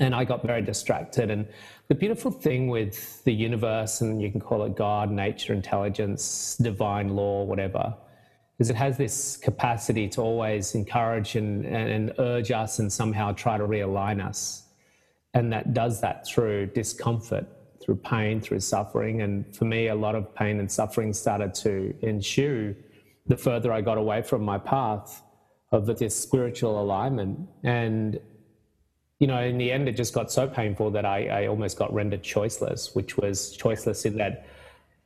And 0.00 0.14
I 0.14 0.24
got 0.24 0.42
very 0.42 0.62
distracted. 0.62 1.30
And 1.30 1.46
the 1.88 1.94
beautiful 1.94 2.30
thing 2.30 2.68
with 2.68 3.22
the 3.24 3.32
universe, 3.32 4.00
and 4.00 4.20
you 4.20 4.30
can 4.30 4.40
call 4.40 4.64
it 4.64 4.74
God, 4.74 5.10
nature, 5.10 5.52
intelligence, 5.52 6.56
divine 6.60 7.14
law, 7.14 7.44
whatever, 7.44 7.94
is 8.58 8.70
it 8.70 8.76
has 8.76 8.96
this 8.96 9.36
capacity 9.36 10.08
to 10.08 10.22
always 10.22 10.74
encourage 10.74 11.36
and, 11.36 11.66
and 11.66 12.12
urge 12.18 12.50
us 12.50 12.78
and 12.78 12.92
somehow 12.92 13.32
try 13.32 13.58
to 13.58 13.64
realign 13.64 14.24
us. 14.24 14.68
And 15.34 15.52
that 15.52 15.74
does 15.74 16.00
that 16.00 16.26
through 16.26 16.66
discomfort, 16.66 17.46
through 17.82 17.96
pain, 17.96 18.40
through 18.40 18.60
suffering. 18.60 19.22
And 19.22 19.54
for 19.54 19.64
me, 19.64 19.88
a 19.88 19.94
lot 19.94 20.14
of 20.14 20.34
pain 20.34 20.60
and 20.60 20.70
suffering 20.70 21.12
started 21.12 21.54
to 21.54 21.94
ensue 22.02 22.74
the 23.26 23.36
further 23.36 23.72
I 23.72 23.80
got 23.80 23.98
away 23.98 24.22
from 24.22 24.42
my 24.42 24.58
path 24.58 25.22
of 25.72 25.86
this 25.86 26.16
spiritual 26.16 26.82
alignment. 26.82 27.48
And 27.62 28.18
you 29.20 29.26
know, 29.26 29.40
in 29.40 29.58
the 29.58 29.70
end, 29.70 29.86
it 29.86 29.96
just 29.96 30.14
got 30.14 30.32
so 30.32 30.48
painful 30.48 30.90
that 30.92 31.04
I, 31.04 31.42
I 31.42 31.46
almost 31.46 31.78
got 31.78 31.92
rendered 31.92 32.22
choiceless, 32.22 32.96
which 32.96 33.18
was 33.18 33.56
choiceless 33.56 34.06
in 34.06 34.16
that 34.16 34.46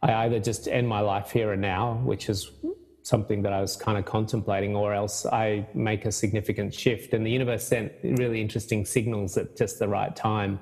I 0.02 0.24
either 0.24 0.38
just 0.38 0.68
end 0.68 0.88
my 0.88 1.00
life 1.00 1.32
here 1.32 1.52
and 1.52 1.60
now, 1.60 1.94
which 2.04 2.28
is 2.28 2.50
something 3.02 3.42
that 3.42 3.52
I 3.52 3.60
was 3.60 3.74
kind 3.76 3.98
of 3.98 4.04
contemplating, 4.04 4.76
or 4.76 4.94
else 4.94 5.26
I 5.26 5.66
make 5.74 6.06
a 6.06 6.12
significant 6.12 6.72
shift. 6.72 7.12
And 7.12 7.26
the 7.26 7.30
universe 7.30 7.66
sent 7.66 7.92
really 8.04 8.40
interesting 8.40 8.84
signals 8.84 9.36
at 9.36 9.56
just 9.56 9.80
the 9.80 9.88
right 9.88 10.14
time 10.14 10.60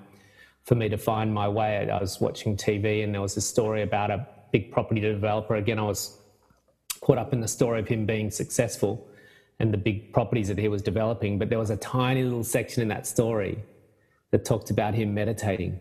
for 0.65 0.75
me 0.75 0.89
to 0.89 0.97
find 0.97 1.33
my 1.33 1.47
way. 1.47 1.91
I 1.91 2.01
was 2.01 2.23
watching 2.23 2.57
TV 2.57 3.05
and 3.05 3.13
there 3.13 3.21
was 3.21 3.37
a 3.37 3.43
story 3.43 3.83
about 3.83 4.11
a 4.11 4.27
big 4.51 4.73
property 4.73 5.01
developer. 5.03 5.57
Again, 5.57 5.79
I 5.79 5.83
was 5.83 6.19
caught 7.03 7.19
up 7.19 7.35
in 7.35 7.41
the 7.41 7.49
story 7.49 7.81
of 7.81 7.89
him 7.89 8.07
being 8.07 8.31
successful 8.31 9.07
and 9.63 9.73
the 9.73 9.79
big 9.79 10.13
properties 10.13 10.49
that 10.49 10.59
he 10.59 10.67
was 10.67 10.83
developing. 10.83 11.39
But 11.39 11.49
there 11.49 11.59
was 11.59 11.71
a 11.71 11.77
tiny 11.77 12.25
little 12.25 12.43
section 12.43 12.83
in 12.83 12.89
that 12.89 13.07
story 13.07 13.63
that 14.33 14.45
talked 14.45 14.71
about 14.71 14.93
him 14.93 15.15
meditating 15.15 15.79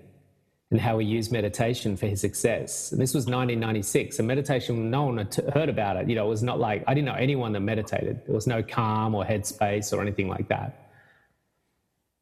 and 0.69 0.79
how 0.79 0.99
he 0.99 1.07
used 1.07 1.31
meditation 1.31 1.97
for 1.97 2.05
his 2.05 2.21
success. 2.21 2.91
And 2.91 3.01
this 3.01 3.15
was 3.15 3.25
1996. 3.25 4.19
And 4.19 4.27
meditation, 4.27 4.91
no 4.91 5.05
one 5.05 5.17
had 5.17 5.33
heard 5.51 5.67
about 5.67 5.97
it. 5.97 6.07
You 6.07 6.15
know, 6.15 6.27
it 6.27 6.29
was 6.29 6.43
not 6.43 6.59
like, 6.59 6.83
I 6.85 6.93
didn't 6.93 7.07
know 7.07 7.15
anyone 7.15 7.53
that 7.53 7.61
meditated. 7.61 8.21
There 8.27 8.35
was 8.35 8.45
no 8.45 8.61
calm 8.61 9.15
or 9.15 9.25
headspace 9.25 9.91
or 9.91 9.99
anything 9.99 10.29
like 10.29 10.47
that. 10.49 10.91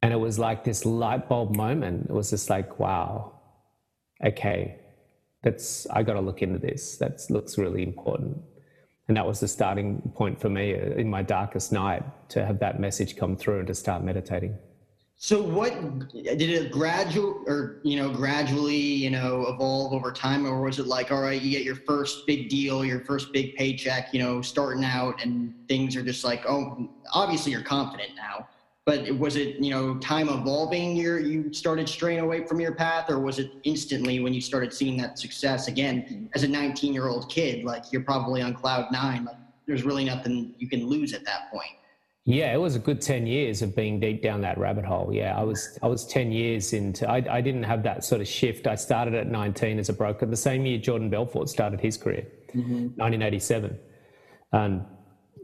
And 0.00 0.14
it 0.14 0.16
was 0.16 0.38
like 0.38 0.64
this 0.64 0.86
light 0.86 1.28
bulb 1.28 1.54
moment. 1.54 2.06
It 2.08 2.12
was 2.12 2.30
just 2.30 2.48
like, 2.48 2.78
wow, 2.78 3.34
okay, 4.24 4.80
that's, 5.42 5.86
I 5.90 6.04
got 6.04 6.14
to 6.14 6.20
look 6.20 6.40
into 6.40 6.58
this. 6.58 6.96
That 6.96 7.20
looks 7.28 7.58
really 7.58 7.82
important 7.82 8.38
and 9.08 9.16
that 9.16 9.26
was 9.26 9.40
the 9.40 9.48
starting 9.48 10.00
point 10.14 10.40
for 10.40 10.48
me 10.48 10.74
uh, 10.74 10.94
in 10.94 11.08
my 11.10 11.22
darkest 11.22 11.72
night 11.72 12.02
to 12.30 12.46
have 12.46 12.58
that 12.60 12.78
message 12.78 13.16
come 13.16 13.36
through 13.36 13.58
and 13.58 13.66
to 13.66 13.74
start 13.74 14.04
meditating. 14.04 14.56
So 15.22 15.42
what 15.42 15.74
did 16.12 16.40
it 16.40 16.70
gradual 16.70 17.44
or 17.46 17.80
you 17.84 17.96
know 17.96 18.10
gradually 18.10 18.74
you 18.74 19.10
know 19.10 19.48
evolve 19.48 19.92
over 19.92 20.12
time? 20.12 20.46
Or 20.46 20.62
was 20.62 20.78
it 20.78 20.86
like 20.86 21.12
all 21.12 21.20
right 21.20 21.42
you 21.42 21.50
get 21.50 21.62
your 21.62 21.76
first 21.76 22.26
big 22.26 22.48
deal 22.48 22.84
your 22.84 23.00
first 23.00 23.30
big 23.30 23.54
paycheck 23.56 24.14
you 24.14 24.18
know 24.18 24.40
starting 24.40 24.82
out 24.82 25.22
and 25.22 25.52
things 25.68 25.94
are 25.94 26.02
just 26.02 26.24
like 26.24 26.46
oh 26.48 26.88
obviously 27.12 27.52
you're 27.52 27.60
confident 27.60 28.12
now 28.16 28.48
but 28.90 29.16
was 29.18 29.36
it 29.36 29.56
you 29.60 29.70
know 29.70 29.96
time 29.98 30.28
evolving 30.28 30.96
your 30.96 31.20
you 31.20 31.52
started 31.52 31.88
straying 31.88 32.18
away 32.18 32.44
from 32.44 32.58
your 32.58 32.74
path 32.74 33.08
or 33.08 33.20
was 33.20 33.38
it 33.38 33.52
instantly 33.62 34.18
when 34.18 34.34
you 34.34 34.40
started 34.40 34.72
seeing 34.72 34.96
that 34.96 35.16
success 35.16 35.68
again 35.68 36.28
as 36.34 36.42
a 36.42 36.48
19 36.48 36.92
year 36.92 37.06
old 37.06 37.30
kid 37.30 37.64
like 37.64 37.84
you're 37.92 38.02
probably 38.02 38.42
on 38.42 38.52
cloud 38.52 38.90
nine 38.90 39.24
like 39.24 39.36
there's 39.66 39.84
really 39.84 40.04
nothing 40.04 40.54
you 40.58 40.68
can 40.68 40.86
lose 40.86 41.12
at 41.12 41.24
that 41.24 41.50
point 41.52 41.70
yeah, 42.26 42.52
it 42.52 42.58
was 42.58 42.76
a 42.76 42.78
good 42.78 43.00
ten 43.00 43.26
years 43.26 43.62
of 43.62 43.74
being 43.74 43.98
deep 43.98 44.22
down 44.22 44.42
that 44.42 44.58
rabbit 44.58 44.84
hole. 44.84 45.10
Yeah, 45.10 45.36
I 45.36 45.42
was 45.42 45.78
I 45.82 45.86
was 45.88 46.06
ten 46.06 46.30
years 46.30 46.74
into. 46.74 47.08
I, 47.08 47.24
I 47.38 47.40
didn't 47.40 47.62
have 47.62 47.82
that 47.84 48.04
sort 48.04 48.20
of 48.20 48.28
shift. 48.28 48.66
I 48.66 48.74
started 48.74 49.14
at 49.14 49.26
nineteen 49.26 49.78
as 49.78 49.88
a 49.88 49.94
broker. 49.94 50.26
The 50.26 50.36
same 50.36 50.66
year 50.66 50.78
Jordan 50.78 51.08
Belfort 51.08 51.48
started 51.48 51.80
his 51.80 51.96
career, 51.96 52.26
mm-hmm. 52.54 52.92
1987, 53.00 53.76
and 54.52 54.84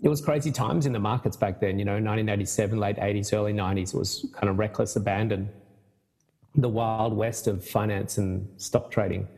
it 0.02 0.08
was 0.08 0.20
crazy 0.20 0.52
times 0.52 0.86
in 0.86 0.92
the 0.92 0.98
markets 0.98 1.36
back 1.36 1.60
then. 1.60 1.78
You 1.78 1.84
know, 1.84 1.92
1987, 1.92 2.78
late 2.78 2.96
80s, 2.96 3.32
early 3.32 3.52
90s 3.52 3.94
It 3.94 3.98
was 3.98 4.26
kind 4.32 4.48
of 4.48 4.58
reckless 4.58 4.96
abandon, 4.96 5.48
the 6.54 6.68
wild 6.68 7.16
west 7.16 7.46
of 7.46 7.64
finance 7.64 8.18
and 8.18 8.48
stock 8.56 8.90
trading, 8.90 9.28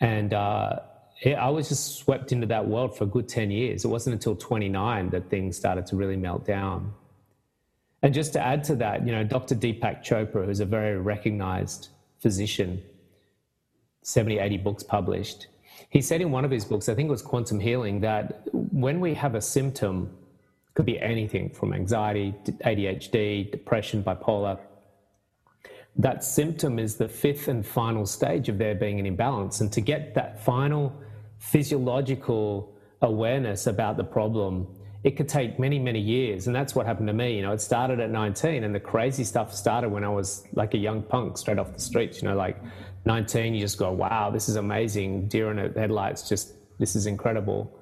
and. 0.00 0.34
Uh, 0.34 0.80
I 1.26 1.50
was 1.50 1.68
just 1.68 1.98
swept 1.98 2.32
into 2.32 2.46
that 2.46 2.66
world 2.66 2.96
for 2.96 3.04
a 3.04 3.06
good 3.06 3.28
10 3.28 3.50
years. 3.50 3.84
It 3.84 3.88
wasn't 3.88 4.14
until 4.14 4.34
29 4.34 5.10
that 5.10 5.28
things 5.28 5.54
started 5.54 5.84
to 5.88 5.96
really 5.96 6.16
melt 6.16 6.46
down. 6.46 6.94
And 8.02 8.14
just 8.14 8.32
to 8.32 8.40
add 8.40 8.64
to 8.64 8.76
that, 8.76 9.06
you 9.06 9.12
know, 9.12 9.24
Dr. 9.24 9.54
Deepak 9.54 10.02
Chopra, 10.02 10.46
who's 10.46 10.60
a 10.60 10.64
very 10.64 10.98
recognized 10.98 11.88
physician, 12.18 12.82
70, 14.02 14.38
80 14.38 14.56
books 14.58 14.82
published, 14.82 15.48
he 15.90 16.00
said 16.00 16.20
in 16.20 16.30
one 16.30 16.44
of 16.44 16.50
his 16.50 16.64
books, 16.64 16.88
I 16.88 16.94
think 16.94 17.08
it 17.08 17.10
was 17.10 17.22
Quantum 17.22 17.60
Healing, 17.60 18.00
that 18.00 18.42
when 18.52 19.00
we 19.00 19.12
have 19.14 19.34
a 19.34 19.40
symptom, 19.40 20.16
could 20.74 20.86
be 20.86 21.00
anything 21.00 21.50
from 21.50 21.74
anxiety, 21.74 22.32
ADHD, 22.64 23.50
depression, 23.50 24.02
bipolar, 24.02 24.58
that 25.96 26.22
symptom 26.22 26.78
is 26.78 26.96
the 26.96 27.08
fifth 27.08 27.48
and 27.48 27.66
final 27.66 28.06
stage 28.06 28.48
of 28.48 28.56
there 28.56 28.76
being 28.76 29.00
an 29.00 29.06
imbalance. 29.06 29.60
And 29.60 29.72
to 29.72 29.80
get 29.80 30.14
that 30.14 30.42
final 30.44 30.92
physiological 31.38 32.72
awareness 33.02 33.66
about 33.66 33.96
the 33.96 34.04
problem, 34.04 34.68
it 35.02 35.16
could 35.16 35.28
take 35.28 35.58
many, 35.58 35.78
many 35.78 35.98
years. 35.98 36.46
And 36.46 36.54
that's 36.54 36.74
what 36.74 36.86
happened 36.86 37.08
to 37.08 37.12
me. 37.12 37.36
You 37.36 37.42
know, 37.42 37.52
it 37.52 37.60
started 37.60 38.00
at 38.00 38.10
19 38.10 38.62
and 38.62 38.74
the 38.74 38.80
crazy 38.80 39.24
stuff 39.24 39.52
started 39.54 39.88
when 39.88 40.04
I 40.04 40.08
was 40.08 40.46
like 40.52 40.74
a 40.74 40.78
young 40.78 41.02
punk 41.02 41.36
straight 41.38 41.58
off 41.58 41.72
the 41.72 41.80
streets, 41.80 42.22
you 42.22 42.28
know, 42.28 42.36
like 42.36 42.56
19, 43.04 43.54
you 43.54 43.60
just 43.60 43.78
go, 43.78 43.92
wow, 43.92 44.30
this 44.30 44.48
is 44.48 44.56
amazing. 44.56 45.28
Deer 45.28 45.50
in 45.50 45.72
the 45.72 45.80
headlights, 45.80 46.28
just, 46.28 46.54
this 46.78 46.94
is 46.94 47.06
incredible. 47.06 47.76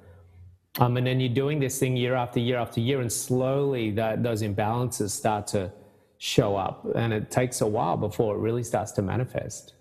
Um, 0.78 0.96
and 0.96 1.06
then 1.06 1.18
you're 1.18 1.34
doing 1.34 1.58
this 1.58 1.78
thing 1.78 1.96
year 1.96 2.14
after 2.14 2.38
year 2.38 2.58
after 2.58 2.80
year, 2.80 3.00
and 3.00 3.10
slowly 3.10 3.90
that 3.92 4.22
those 4.22 4.42
imbalances 4.42 5.10
start 5.10 5.46
to 5.48 5.72
show 6.18 6.56
up. 6.56 6.86
And 6.94 7.12
it 7.12 7.30
takes 7.30 7.60
a 7.60 7.66
while 7.66 7.96
before 7.96 8.36
it 8.36 8.38
really 8.38 8.62
starts 8.62 8.92
to 8.92 9.02
manifest. 9.02 9.74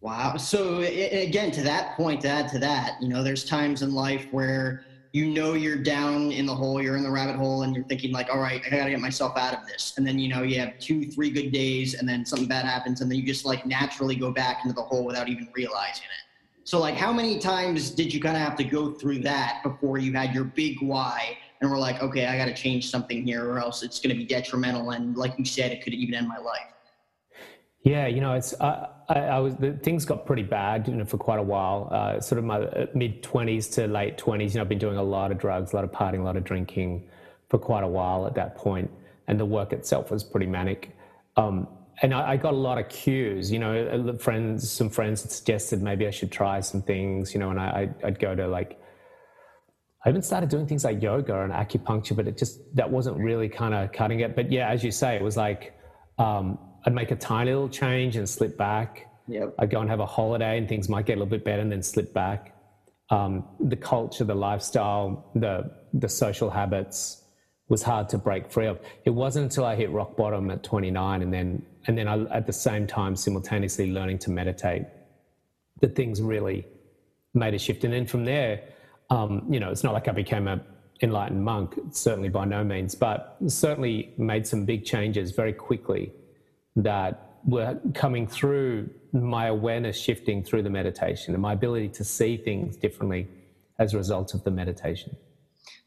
Wow. 0.00 0.36
So 0.36 0.78
again, 0.78 1.50
to 1.52 1.62
that 1.62 1.96
point, 1.96 2.20
to 2.20 2.28
add 2.28 2.48
to 2.50 2.58
that, 2.60 3.02
you 3.02 3.08
know, 3.08 3.24
there's 3.24 3.44
times 3.44 3.82
in 3.82 3.92
life 3.92 4.28
where 4.30 4.84
you 5.12 5.26
know 5.26 5.54
you're 5.54 5.76
down 5.76 6.32
in 6.32 6.46
the 6.46 6.54
hole, 6.54 6.82
you're 6.82 6.96
in 6.96 7.02
the 7.02 7.10
rabbit 7.10 7.36
hole, 7.36 7.62
and 7.62 7.74
you're 7.74 7.84
thinking 7.84 8.12
like, 8.12 8.28
all 8.30 8.40
right, 8.40 8.62
I 8.66 8.70
gotta 8.70 8.90
get 8.90 9.00
myself 9.00 9.36
out 9.36 9.54
of 9.54 9.66
this. 9.66 9.94
And 9.96 10.06
then 10.06 10.18
you 10.18 10.28
know 10.28 10.42
you 10.42 10.58
have 10.60 10.78
two, 10.78 11.06
three 11.06 11.30
good 11.30 11.50
days, 11.52 11.94
and 11.94 12.08
then 12.08 12.24
something 12.26 12.48
bad 12.48 12.64
happens, 12.64 13.00
and 13.00 13.10
then 13.10 13.18
you 13.18 13.26
just 13.26 13.44
like 13.44 13.64
naturally 13.66 14.16
go 14.16 14.30
back 14.30 14.64
into 14.64 14.74
the 14.74 14.82
hole 14.82 15.04
without 15.04 15.28
even 15.28 15.48
realizing 15.54 16.04
it. 16.04 16.28
So 16.64 16.78
like, 16.78 16.96
how 16.96 17.12
many 17.14 17.38
times 17.38 17.90
did 17.90 18.12
you 18.12 18.20
kind 18.20 18.36
of 18.36 18.42
have 18.42 18.56
to 18.56 18.64
go 18.64 18.92
through 18.92 19.20
that 19.20 19.62
before 19.62 19.96
you 19.96 20.12
had 20.12 20.34
your 20.34 20.44
big 20.44 20.82
why? 20.82 21.38
And 21.60 21.70
we're 21.70 21.78
like, 21.78 22.02
okay, 22.02 22.26
I 22.26 22.36
got 22.36 22.44
to 22.44 22.54
change 22.54 22.90
something 22.90 23.24
here, 23.24 23.50
or 23.50 23.58
else 23.58 23.82
it's 23.82 23.98
to 24.00 24.08
be 24.08 24.24
detrimental. 24.24 24.90
And 24.90 25.16
like 25.16 25.38
you 25.38 25.46
said, 25.46 25.72
it 25.72 25.82
could 25.82 25.94
even 25.94 26.14
end 26.14 26.28
my 26.28 26.36
life. 26.36 26.68
Yeah, 27.84 28.06
you 28.06 28.20
know, 28.20 28.34
it's 28.34 28.52
uh, 28.60 28.90
I, 29.08 29.20
I 29.20 29.38
was 29.38 29.56
the, 29.56 29.72
things 29.72 30.04
got 30.04 30.26
pretty 30.26 30.42
bad 30.42 30.86
you 30.86 30.94
know, 30.94 31.04
for 31.04 31.16
quite 31.16 31.38
a 31.38 31.42
while. 31.42 31.88
Uh, 31.90 32.20
sort 32.20 32.38
of 32.38 32.44
my 32.44 32.60
uh, 32.60 32.86
mid 32.94 33.22
twenties 33.22 33.68
to 33.68 33.86
late 33.86 34.18
twenties. 34.18 34.54
You 34.54 34.58
know, 34.58 34.62
I've 34.62 34.68
been 34.68 34.78
doing 34.78 34.98
a 34.98 35.02
lot 35.02 35.32
of 35.32 35.38
drugs, 35.38 35.72
a 35.72 35.76
lot 35.76 35.84
of 35.84 35.90
partying, 35.90 36.20
a 36.20 36.24
lot 36.24 36.36
of 36.36 36.44
drinking 36.44 37.08
for 37.48 37.58
quite 37.58 37.84
a 37.84 37.88
while 37.88 38.26
at 38.26 38.34
that 38.34 38.56
point, 38.56 38.90
and 39.26 39.40
the 39.40 39.46
work 39.46 39.72
itself 39.72 40.10
was 40.10 40.22
pretty 40.22 40.46
manic. 40.46 40.94
Um, 41.36 41.68
and 42.02 42.14
I, 42.14 42.32
I, 42.32 42.36
got 42.36 42.52
a 42.52 42.56
lot 42.56 42.78
of 42.78 42.88
cues. 42.88 43.50
You 43.50 43.58
know, 43.58 44.16
friends, 44.18 44.70
some 44.70 44.90
friends 44.90 45.22
suggested 45.34 45.82
maybe 45.82 46.06
I 46.06 46.10
should 46.10 46.30
try 46.30 46.60
some 46.60 46.82
things. 46.82 47.32
You 47.32 47.40
know, 47.40 47.50
and 47.50 47.58
I, 47.58 47.88
I'd 48.04 48.18
go 48.18 48.34
to 48.34 48.46
like. 48.46 48.78
I 50.04 50.10
even 50.10 50.22
started 50.22 50.48
doing 50.48 50.66
things 50.66 50.84
like 50.84 51.02
yoga 51.02 51.40
and 51.42 51.52
acupuncture, 51.52 52.14
but 52.14 52.28
it 52.28 52.38
just 52.38 52.60
that 52.76 52.88
wasn't 52.88 53.16
really 53.16 53.48
kind 53.48 53.74
of 53.74 53.90
cutting 53.90 54.20
it. 54.20 54.36
But 54.36 54.52
yeah, 54.52 54.68
as 54.68 54.84
you 54.84 54.92
say, 54.92 55.16
it 55.16 55.22
was 55.22 55.36
like 55.36 55.74
um, 56.18 56.58
I'd 56.88 56.94
make 56.94 57.10
a 57.10 57.16
tiny 57.16 57.50
little 57.50 57.68
change 57.68 58.16
and 58.16 58.26
slip 58.26 58.56
back. 58.56 59.08
Yep. 59.26 59.56
I'd 59.58 59.68
go 59.68 59.82
and 59.82 59.90
have 59.90 60.00
a 60.00 60.06
holiday 60.06 60.56
and 60.56 60.66
things 60.66 60.88
might 60.88 61.04
get 61.04 61.16
a 61.16 61.18
little 61.18 61.26
bit 61.26 61.44
better 61.44 61.60
and 61.60 61.70
then 61.70 61.82
slip 61.82 62.14
back. 62.14 62.56
Um, 63.10 63.44
the 63.60 63.76
culture, 63.76 64.24
the 64.24 64.34
lifestyle, 64.34 65.30
the 65.34 65.70
the 65.92 66.08
social 66.08 66.48
habits 66.48 67.24
was 67.68 67.82
hard 67.82 68.08
to 68.08 68.16
break 68.16 68.50
free 68.50 68.68
of. 68.68 68.80
It 69.04 69.10
wasn't 69.10 69.44
until 69.44 69.66
I 69.66 69.76
hit 69.76 69.90
rock 69.90 70.16
bottom 70.16 70.50
at 70.50 70.62
29 70.62 71.20
and 71.20 71.30
then 71.30 71.62
and 71.86 71.98
then 71.98 72.08
I, 72.08 72.22
at 72.34 72.46
the 72.46 72.54
same 72.54 72.86
time 72.86 73.16
simultaneously 73.16 73.92
learning 73.92 74.20
to 74.20 74.30
meditate 74.30 74.84
that 75.82 75.94
things 75.94 76.22
really 76.22 76.66
made 77.34 77.52
a 77.52 77.58
shift. 77.58 77.84
And 77.84 77.92
then 77.92 78.06
from 78.06 78.24
there, 78.24 78.62
um, 79.10 79.44
you 79.50 79.60
know, 79.60 79.70
it's 79.70 79.84
not 79.84 79.92
like 79.92 80.08
I 80.08 80.12
became 80.12 80.48
a 80.48 80.58
enlightened 81.02 81.44
monk, 81.44 81.78
certainly 81.90 82.30
by 82.30 82.46
no 82.46 82.64
means, 82.64 82.94
but 82.94 83.36
certainly 83.46 84.14
made 84.16 84.46
some 84.46 84.64
big 84.64 84.86
changes 84.86 85.32
very 85.32 85.52
quickly 85.52 86.12
that 86.82 87.38
were 87.44 87.80
coming 87.94 88.26
through 88.26 88.90
my 89.12 89.46
awareness 89.46 89.98
shifting 89.98 90.42
through 90.42 90.62
the 90.62 90.70
meditation 90.70 91.34
and 91.34 91.42
my 91.42 91.52
ability 91.52 91.88
to 91.88 92.04
see 92.04 92.36
things 92.36 92.76
differently 92.76 93.28
as 93.78 93.94
a 93.94 93.96
result 93.96 94.34
of 94.34 94.44
the 94.44 94.50
meditation. 94.50 95.16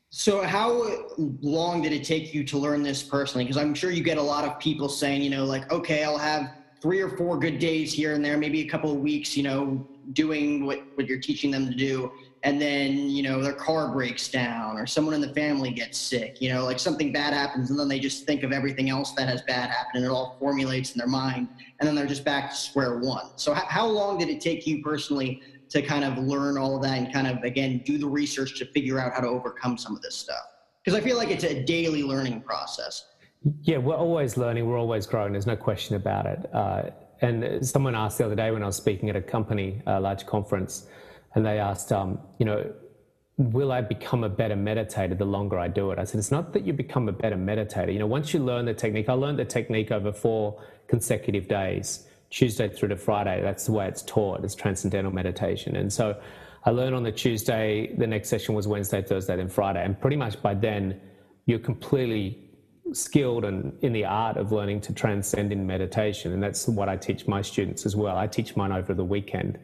So, 0.09 0.43
how 0.43 1.07
long 1.41 1.81
did 1.81 1.93
it 1.93 2.03
take 2.03 2.33
you 2.33 2.43
to 2.45 2.57
learn 2.57 2.83
this 2.83 3.01
personally? 3.01 3.45
Because 3.45 3.55
I'm 3.55 3.73
sure 3.73 3.91
you 3.91 4.03
get 4.03 4.17
a 4.17 4.21
lot 4.21 4.43
of 4.43 4.59
people 4.59 4.89
saying, 4.89 5.21
you 5.21 5.29
know, 5.29 5.45
like, 5.45 5.71
okay, 5.71 6.03
I'll 6.03 6.17
have 6.17 6.51
three 6.81 6.99
or 6.99 7.15
four 7.15 7.39
good 7.39 7.59
days 7.59 7.93
here 7.93 8.13
and 8.13 8.25
there, 8.25 8.37
maybe 8.37 8.61
a 8.61 8.67
couple 8.67 8.91
of 8.91 8.97
weeks, 8.97 9.37
you 9.37 9.43
know, 9.43 9.87
doing 10.11 10.65
what, 10.65 10.81
what 10.95 11.07
you're 11.07 11.19
teaching 11.19 11.51
them 11.51 11.67
to 11.67 11.75
do 11.75 12.11
and 12.43 12.59
then 12.61 13.09
you 13.09 13.21
know 13.21 13.41
their 13.41 13.53
car 13.53 13.91
breaks 13.91 14.29
down 14.29 14.77
or 14.77 14.87
someone 14.87 15.13
in 15.13 15.21
the 15.21 15.33
family 15.33 15.71
gets 15.71 15.97
sick 15.97 16.41
you 16.41 16.49
know 16.51 16.65
like 16.65 16.79
something 16.79 17.11
bad 17.11 17.33
happens 17.33 17.69
and 17.69 17.79
then 17.79 17.87
they 17.87 17.99
just 17.99 18.25
think 18.25 18.43
of 18.43 18.51
everything 18.51 18.89
else 18.89 19.11
that 19.11 19.27
has 19.27 19.41
bad 19.43 19.69
happened 19.69 20.03
and 20.03 20.05
it 20.05 20.09
all 20.09 20.35
formulates 20.39 20.93
in 20.93 20.97
their 20.97 21.07
mind 21.07 21.47
and 21.79 21.87
then 21.87 21.95
they're 21.95 22.05
just 22.05 22.23
back 22.23 22.51
to 22.51 22.55
square 22.55 22.99
one. 22.99 23.31
So 23.35 23.53
h- 23.53 23.63
how 23.67 23.87
long 23.87 24.19
did 24.19 24.29
it 24.29 24.39
take 24.39 24.67
you 24.67 24.83
personally 24.83 25.41
to 25.69 25.81
kind 25.81 26.05
of 26.05 26.17
learn 26.19 26.57
all 26.57 26.75
of 26.75 26.83
that 26.83 26.97
and 26.97 27.11
kind 27.11 27.27
of 27.27 27.43
again 27.43 27.81
do 27.85 27.97
the 27.97 28.07
research 28.07 28.57
to 28.59 28.65
figure 28.65 28.99
out 28.99 29.13
how 29.13 29.21
to 29.21 29.27
overcome 29.27 29.77
some 29.77 29.95
of 29.95 30.01
this 30.01 30.15
stuff? 30.15 30.45
Because 30.83 30.99
i 30.99 31.03
feel 31.03 31.17
like 31.17 31.29
it's 31.29 31.43
a 31.43 31.63
daily 31.63 32.03
learning 32.03 32.41
process. 32.41 33.07
Yeah 33.61 33.77
we're 33.77 33.95
always 33.95 34.37
learning 34.37 34.67
we're 34.67 34.79
always 34.79 35.05
growing 35.07 35.33
there's 35.33 35.47
no 35.47 35.55
question 35.55 35.95
about 35.95 36.25
it. 36.27 36.49
Uh, 36.53 36.83
and 37.21 37.65
someone 37.65 37.95
asked 37.95 38.17
the 38.17 38.25
other 38.25 38.35
day 38.35 38.49
when 38.49 38.63
i 38.63 38.65
was 38.65 38.75
speaking 38.75 39.09
at 39.09 39.15
a 39.15 39.21
company 39.21 39.81
a 39.85 39.99
large 39.99 40.25
conference 40.25 40.87
and 41.35 41.45
they 41.45 41.59
asked, 41.59 41.91
um, 41.91 42.19
you 42.37 42.45
know, 42.45 42.71
will 43.37 43.71
I 43.71 43.81
become 43.81 44.23
a 44.23 44.29
better 44.29 44.55
meditator 44.55 45.17
the 45.17 45.25
longer 45.25 45.57
I 45.57 45.67
do 45.67 45.91
it? 45.91 45.99
I 45.99 46.03
said, 46.03 46.19
it's 46.19 46.31
not 46.31 46.53
that 46.53 46.65
you 46.65 46.73
become 46.73 47.07
a 47.09 47.11
better 47.11 47.37
meditator. 47.37 47.91
You 47.91 47.99
know, 47.99 48.07
once 48.07 48.33
you 48.33 48.39
learn 48.39 48.65
the 48.65 48.73
technique, 48.73 49.09
I 49.09 49.13
learned 49.13 49.39
the 49.39 49.45
technique 49.45 49.91
over 49.91 50.11
four 50.11 50.61
consecutive 50.87 51.47
days, 51.47 52.05
Tuesday 52.29 52.69
through 52.69 52.89
to 52.89 52.97
Friday. 52.97 53.41
That's 53.41 53.65
the 53.65 53.71
way 53.71 53.87
it's 53.87 54.03
taught. 54.03 54.43
It's 54.43 54.55
transcendental 54.55 55.11
meditation. 55.11 55.75
And 55.75 55.91
so 55.91 56.19
I 56.65 56.69
learned 56.71 56.95
on 56.95 57.03
the 57.03 57.11
Tuesday, 57.11 57.95
the 57.97 58.07
next 58.07 58.29
session 58.29 58.53
was 58.53 58.67
Wednesday, 58.67 59.01
Thursday, 59.01 59.35
then 59.35 59.49
Friday. 59.49 59.83
And 59.83 59.99
pretty 59.99 60.17
much 60.17 60.41
by 60.41 60.53
then, 60.53 60.99
you're 61.45 61.59
completely 61.59 62.37
skilled 62.93 63.45
and 63.45 63.73
in 63.81 63.93
the 63.93 64.05
art 64.05 64.37
of 64.37 64.51
learning 64.51 64.81
to 64.81 64.93
transcend 64.93 65.51
in 65.51 65.65
meditation. 65.65 66.33
And 66.33 66.43
that's 66.43 66.67
what 66.67 66.89
I 66.89 66.97
teach 66.97 67.27
my 67.27 67.41
students 67.41 67.85
as 67.85 67.95
well. 67.95 68.17
I 68.17 68.27
teach 68.27 68.55
mine 68.55 68.71
over 68.71 68.93
the 68.93 69.05
weekend. 69.05 69.57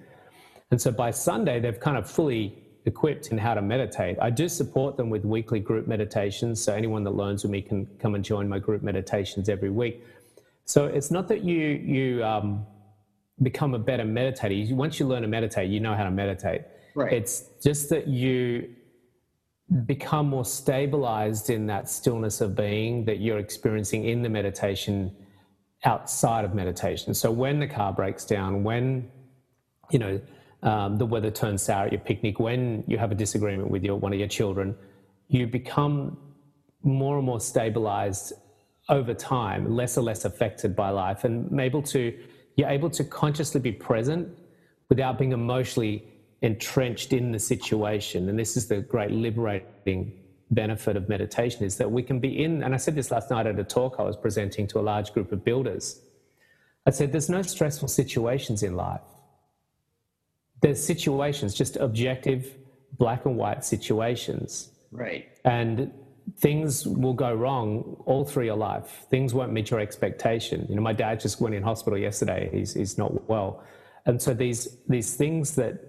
And 0.72 0.82
so 0.82 0.92
by 0.92 1.12
Sunday, 1.12 1.60
they've 1.60 1.80
kind 1.80 1.98
of 1.98 2.10
fully 2.10 2.64
equipped 2.86 3.28
in 3.28 3.38
how 3.38 3.54
to 3.54 3.62
meditate. 3.62 4.18
I 4.22 4.30
do 4.30 4.48
support 4.48 4.98
them 4.98 5.10
with 5.10 5.26
weekly 5.26 5.60
group 5.60 5.88
meditations. 5.88 6.62
So 6.64 6.74
anyone 6.74 7.04
that 7.04 7.12
learns 7.12 7.44
with 7.44 7.52
me 7.52 7.62
can 7.62 7.86
come 8.00 8.16
and 8.16 8.24
join 8.24 8.48
my 8.48 8.60
group 8.60 8.82
meditations 8.82 9.50
every 9.50 9.70
week. 9.70 10.04
So 10.66 10.86
it's 10.86 11.12
not 11.12 11.28
that 11.30 11.44
you 11.44 11.60
you 11.60 12.24
um, 12.24 12.66
become 13.42 13.74
a 13.74 13.80
better 13.80 14.04
meditator. 14.04 14.74
Once 14.74 15.00
you 15.00 15.08
learn 15.08 15.22
to 15.22 15.28
meditate, 15.28 15.70
you 15.70 15.80
know 15.80 15.96
how 15.96 16.04
to 16.04 16.12
meditate. 16.12 16.62
Right. 16.96 17.14
It's 17.14 17.46
just 17.62 17.90
that 17.90 18.08
you 18.08 18.74
become 19.86 20.30
more 20.30 20.46
stabilized 20.46 21.50
in 21.50 21.68
that 21.68 21.90
stillness 21.90 22.40
of 22.42 22.56
being 22.56 23.06
that 23.06 23.20
you're 23.20 23.40
experiencing 23.40 24.06
in 24.06 24.22
the 24.22 24.30
meditation 24.30 25.16
outside 25.84 26.46
of 26.46 26.56
meditation. 26.56 27.14
So 27.14 27.32
when 27.32 27.60
the 27.60 27.68
car 27.68 27.94
breaks 27.94 28.26
down, 28.26 28.64
when 28.64 29.12
you 29.92 30.00
know 30.00 30.22
um, 30.64 30.98
the 30.98 31.06
weather 31.06 31.32
turns 31.32 31.62
sour 31.62 31.86
at 31.86 31.92
your 31.92 32.02
picnic, 32.02 32.40
when 32.40 32.84
you 32.88 32.98
have 32.98 33.12
a 33.12 33.16
disagreement 33.16 33.70
with 33.70 33.84
your, 33.84 33.96
one 33.96 34.14
of 34.14 34.20
your 34.20 34.28
children, 34.28 34.76
you 35.28 35.46
become 35.48 36.18
more 36.84 37.18
and 37.18 37.26
more 37.26 37.40
stabilized 37.40 38.34
over 38.90 39.14
time, 39.14 39.76
less 39.76 39.98
and 39.98 40.06
less 40.06 40.26
affected 40.26 40.76
by 40.76 40.90
life, 40.90 41.24
and 41.24 41.60
able 41.60 41.82
to 41.82 42.18
you're 42.56 42.70
able 42.70 42.90
to 42.90 43.04
consciously 43.04 43.62
be 43.62 43.72
present 43.72 44.28
without 44.90 45.20
being 45.20 45.32
emotionally 45.32 46.04
entrenched 46.42 47.14
in 47.14 47.32
the 47.32 47.40
situation. 47.40 48.30
And 48.30 48.40
this 48.40 48.58
is 48.58 48.68
the 48.68 48.82
great 48.82 49.12
liberating 49.12 50.14
benefit 50.52 50.96
of 50.96 51.10
meditation 51.10 51.66
is 51.66 51.78
that 51.78 51.92
we 51.92 52.02
can 52.02 52.20
be 52.20 52.44
in, 52.44 52.64
and 52.64 52.74
I 52.74 52.78
said 52.78 52.96
this 52.96 53.12
last 53.12 53.30
night 53.30 53.46
at 53.46 53.60
a 53.60 53.64
talk 53.64 53.98
I 54.00 54.04
was 54.04 54.18
presenting 54.18 54.66
to 54.68 54.80
a 54.80 54.82
large 54.82 55.14
group 55.14 55.32
of 55.32 55.44
builders. 55.44 56.02
I 56.86 56.92
said, 56.92 57.12
there's 57.12 57.30
no 57.30 57.42
stressful 57.42 57.90
situations 57.90 58.64
in 58.64 58.76
life. 58.76 59.02
There's 60.62 60.84
situations, 60.84 61.54
just 61.54 61.76
objective, 61.78 62.58
black 62.98 63.26
and 63.26 63.38
white 63.38 63.64
situations. 63.64 64.70
Right. 64.92 65.28
And 65.46 65.92
things 66.38 66.86
will 66.86 67.14
go 67.14 67.34
wrong 67.34 68.02
all 68.06 68.26
through 68.26 68.46
your 68.46 68.58
life. 68.58 69.06
Things 69.10 69.34
won't 69.34 69.54
meet 69.54 69.72
your 69.72 69.80
expectation. 69.80 70.66
You 70.70 70.76
know, 70.76 70.82
my 70.82 70.94
dad 70.94 71.20
just 71.20 71.40
went 71.40 71.56
in 71.56 71.64
hospital 71.64 71.98
yesterday. 71.98 72.50
He's, 72.52 72.74
he's 72.74 72.98
not 72.98 73.30
well. 73.30 73.64
And 74.06 74.22
so 74.22 74.34
these, 74.34 74.78
these 74.88 75.16
things 75.16 75.56
that 75.56 75.80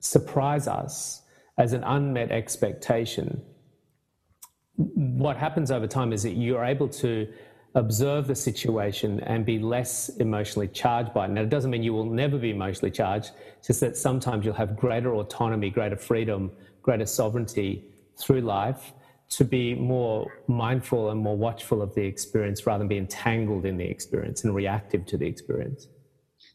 surprise 0.00 0.68
us 0.68 1.22
as 1.58 1.72
an 1.72 1.82
unmet 1.84 2.30
expectation, 2.30 3.42
what 4.76 5.36
happens 5.36 5.70
over 5.70 5.86
time 5.86 6.12
is 6.12 6.22
that 6.22 6.32
you're 6.32 6.64
able 6.64 6.88
to 6.88 7.32
observe 7.74 8.26
the 8.26 8.34
situation 8.34 9.20
and 9.20 9.44
be 9.44 9.58
less 9.58 10.08
emotionally 10.16 10.68
charged 10.68 11.12
by 11.12 11.26
it. 11.26 11.30
Now, 11.30 11.42
it 11.42 11.50
doesn't 11.50 11.70
mean 11.70 11.82
you 11.82 11.92
will 11.92 12.04
never 12.04 12.38
be 12.38 12.50
emotionally 12.50 12.90
charged, 12.90 13.32
it's 13.58 13.66
just 13.66 13.80
that 13.80 13.96
sometimes 13.96 14.44
you'll 14.44 14.54
have 14.54 14.76
greater 14.76 15.14
autonomy, 15.14 15.70
greater 15.70 15.96
freedom, 15.96 16.50
greater 16.82 17.06
sovereignty 17.06 17.84
through 18.16 18.40
life 18.40 18.92
to 19.30 19.44
be 19.44 19.74
more 19.74 20.26
mindful 20.46 21.10
and 21.10 21.20
more 21.20 21.36
watchful 21.36 21.82
of 21.82 21.94
the 21.94 22.02
experience 22.02 22.66
rather 22.66 22.78
than 22.78 22.88
be 22.88 22.96
entangled 22.96 23.66
in 23.66 23.76
the 23.76 23.84
experience 23.84 24.44
and 24.44 24.54
reactive 24.54 25.04
to 25.04 25.18
the 25.18 25.26
experience. 25.26 25.88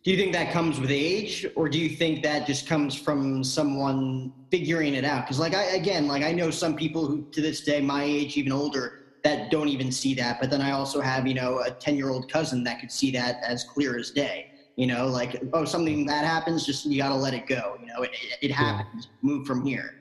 Do 0.03 0.11
you 0.11 0.17
think 0.17 0.33
that 0.33 0.51
comes 0.51 0.79
with 0.79 0.91
age, 0.91 1.45
or 1.55 1.69
do 1.69 1.79
you 1.79 1.89
think 1.89 2.23
that 2.23 2.45
just 2.45 2.67
comes 2.67 2.93
from 2.93 3.43
someone 3.43 4.33
figuring 4.51 4.95
it 4.95 5.05
out? 5.05 5.25
Because, 5.25 5.39
like, 5.39 5.53
I 5.53 5.63
again, 5.75 6.07
like, 6.07 6.23
I 6.23 6.33
know 6.33 6.51
some 6.51 6.75
people 6.75 7.05
who, 7.05 7.25
to 7.31 7.41
this 7.41 7.61
day, 7.61 7.79
my 7.79 8.03
age, 8.03 8.35
even 8.35 8.51
older, 8.51 9.02
that 9.23 9.51
don't 9.51 9.69
even 9.69 9.91
see 9.91 10.13
that. 10.15 10.39
But 10.39 10.49
then 10.49 10.61
I 10.61 10.71
also 10.71 11.01
have, 11.01 11.25
you 11.25 11.33
know, 11.33 11.59
a 11.59 11.71
ten-year-old 11.71 12.31
cousin 12.31 12.63
that 12.65 12.79
could 12.79 12.91
see 12.91 13.11
that 13.11 13.41
as 13.43 13.63
clear 13.63 13.97
as 13.97 14.11
day. 14.11 14.51
You 14.75 14.87
know, 14.87 15.07
like, 15.07 15.41
oh, 15.53 15.65
something 15.65 16.05
that 16.07 16.25
happens, 16.25 16.65
just 16.65 16.85
you 16.85 16.97
got 16.97 17.09
to 17.09 17.15
let 17.15 17.33
it 17.33 17.45
go. 17.45 17.77
You 17.79 17.85
know, 17.85 18.01
it, 18.01 18.11
it 18.41 18.51
happens. 18.51 19.07
Yeah. 19.07 19.29
Move 19.29 19.45
from 19.45 19.65
here. 19.65 19.95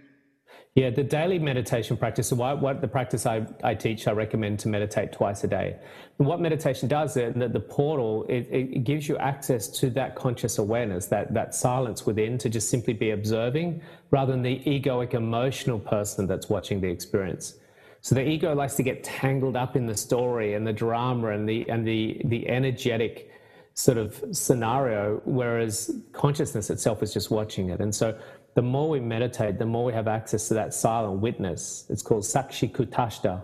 Yeah, 0.75 0.89
the 0.89 1.03
daily 1.03 1.39
meditation 1.39 1.99
practice, 1.99 2.29
so 2.29 2.37
what, 2.37 2.63
what 2.63 2.81
the 2.81 2.89
practice 2.89 3.27
I, 3.27 3.47
I 3.63 3.75
teach, 3.75 4.09
I 4.09 4.13
recommend 4.13 4.59
to 4.61 4.69
meditate 4.69 5.13
twice 5.13 5.45
a 5.45 5.47
day. 5.47 5.77
And 6.19 6.27
what 6.27 6.41
meditation 6.41 6.89
does, 6.89 7.13
the, 7.13 7.31
the 7.53 7.61
portal, 7.61 8.25
it, 8.31 8.49
it 8.51 8.85
gives 8.85 9.07
you 9.07 9.19
access 9.19 9.69
to 9.81 9.91
that 9.91 10.17
conscious 10.17 10.57
awareness, 10.57 11.09
that, 11.09 11.35
that 11.35 11.55
silence 11.55 12.07
within 12.07 12.39
to 12.39 12.49
just 12.49 12.71
simply 12.71 12.95
be 12.95 13.11
observing 13.11 13.83
rather 14.11 14.33
than 14.33 14.41
the 14.41 14.61
egoic 14.61 15.13
emotional 15.13 15.79
person 15.79 16.27
that's 16.27 16.49
watching 16.49 16.81
the 16.81 16.89
experience. 16.89 17.59
So 18.03 18.17
the 18.17 18.29
ego 18.29 18.53
likes 18.55 18.75
to 18.75 18.83
get 18.83 19.05
tangled 19.05 19.57
up 19.57 19.77
in 19.77 19.87
the 19.87 19.97
story 19.97 20.55
and 20.55 20.67
the 20.67 20.73
drama 20.73 21.29
and 21.29 21.49
the, 21.49 21.65
and 21.69 21.87
the, 21.87 22.21
the 22.25 22.49
energetic 22.49 23.31
sort 23.75 23.97
of 23.97 24.23
scenario, 24.33 25.23
whereas 25.25 25.91
consciousness 26.13 26.69
itself 26.69 27.03
is 27.03 27.15
just 27.15 27.31
watching 27.31 27.71
it. 27.71 27.81
And 27.81 27.95
so 27.95 28.19
the 28.55 28.63
more 28.63 28.89
we 28.89 28.99
meditate, 28.99 29.59
the 29.59 29.67
more 29.67 29.85
we 29.85 29.93
have 29.93 30.09
access 30.09 30.49
to 30.49 30.55
that 30.55 30.75
silent 30.75 31.21
witness. 31.21 31.87
It's 31.89 32.03
called 32.03 32.25
Sakshi 32.25 32.71
Kutastha, 32.71 33.41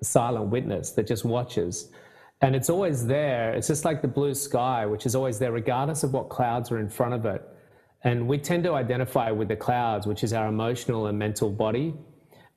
the 0.00 0.04
silent 0.04 0.50
witness 0.50 0.90
that 0.92 1.06
just 1.06 1.24
watches. 1.24 1.90
And 2.42 2.56
it's 2.56 2.68
always 2.68 3.06
there. 3.06 3.54
It's 3.54 3.68
just 3.68 3.84
like 3.84 4.02
the 4.02 4.08
blue 4.08 4.34
sky, 4.34 4.86
which 4.86 5.06
is 5.06 5.14
always 5.14 5.38
there, 5.38 5.52
regardless 5.52 6.02
of 6.02 6.12
what 6.12 6.30
clouds 6.30 6.72
are 6.72 6.80
in 6.80 6.88
front 6.88 7.14
of 7.14 7.24
it. 7.26 7.42
And 8.02 8.26
we 8.26 8.38
tend 8.38 8.64
to 8.64 8.74
identify 8.74 9.30
with 9.30 9.48
the 9.48 9.56
clouds, 9.56 10.06
which 10.06 10.24
is 10.24 10.32
our 10.32 10.48
emotional 10.48 11.06
and 11.06 11.18
mental 11.18 11.50
body. 11.50 11.94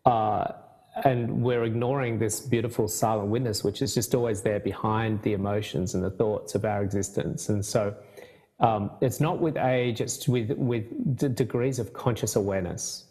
Uh, 0.05 0.45
and 1.05 1.41
we're 1.41 1.63
ignoring 1.63 2.19
this 2.19 2.39
beautiful 2.39 2.87
silent 2.87 3.29
witness, 3.29 3.63
which 3.63 3.81
is 3.81 3.93
just 3.93 4.13
always 4.13 4.41
there 4.41 4.59
behind 4.59 5.21
the 5.23 5.33
emotions 5.33 5.95
and 5.95 6.03
the 6.03 6.11
thoughts 6.11 6.55
of 6.55 6.65
our 6.65 6.83
existence. 6.83 7.49
And 7.49 7.65
so, 7.65 7.95
um, 8.59 8.91
it's 9.01 9.19
not 9.19 9.39
with 9.39 9.57
age, 9.57 9.99
it's 9.99 10.27
with, 10.27 10.51
with 10.51 10.85
d- 11.17 11.29
degrees 11.29 11.79
of 11.79 11.93
conscious 11.93 12.35
awareness. 12.35 13.05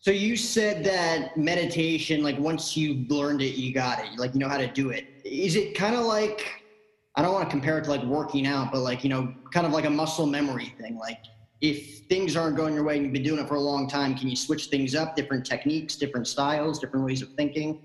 So 0.00 0.10
you 0.10 0.36
said 0.36 0.82
that 0.84 1.36
meditation, 1.36 2.22
like 2.22 2.38
once 2.38 2.76
you 2.76 3.04
learned 3.08 3.42
it, 3.42 3.56
you 3.56 3.74
got 3.74 3.98
it, 3.98 4.18
like 4.18 4.32
you 4.32 4.40
know 4.40 4.48
how 4.48 4.56
to 4.56 4.68
do 4.68 4.90
it. 4.90 5.06
Is 5.24 5.56
it 5.56 5.74
kind 5.74 5.94
of 5.94 6.06
like, 6.06 6.62
I 7.16 7.22
don't 7.22 7.34
want 7.34 7.44
to 7.44 7.50
compare 7.50 7.76
it 7.76 7.84
to 7.84 7.90
like 7.90 8.04
working 8.04 8.46
out, 8.46 8.72
but 8.72 8.80
like, 8.80 9.04
you 9.04 9.10
know, 9.10 9.34
kind 9.52 9.66
of 9.66 9.72
like 9.72 9.84
a 9.84 9.90
muscle 9.90 10.26
memory 10.26 10.74
thing. 10.80 10.96
Like 10.96 11.18
if 11.60 12.06
things 12.08 12.36
aren't 12.36 12.56
going 12.56 12.74
your 12.74 12.84
way 12.84 12.96
and 12.96 13.04
you've 13.04 13.12
been 13.12 13.22
doing 13.22 13.40
it 13.40 13.48
for 13.48 13.56
a 13.56 13.60
long 13.60 13.88
time, 13.88 14.14
can 14.14 14.28
you 14.28 14.36
switch 14.36 14.66
things 14.66 14.94
up, 14.94 15.14
different 15.14 15.44
techniques, 15.44 15.96
different 15.96 16.26
styles, 16.26 16.78
different 16.78 17.04
ways 17.04 17.22
of 17.22 17.28
thinking? 17.34 17.80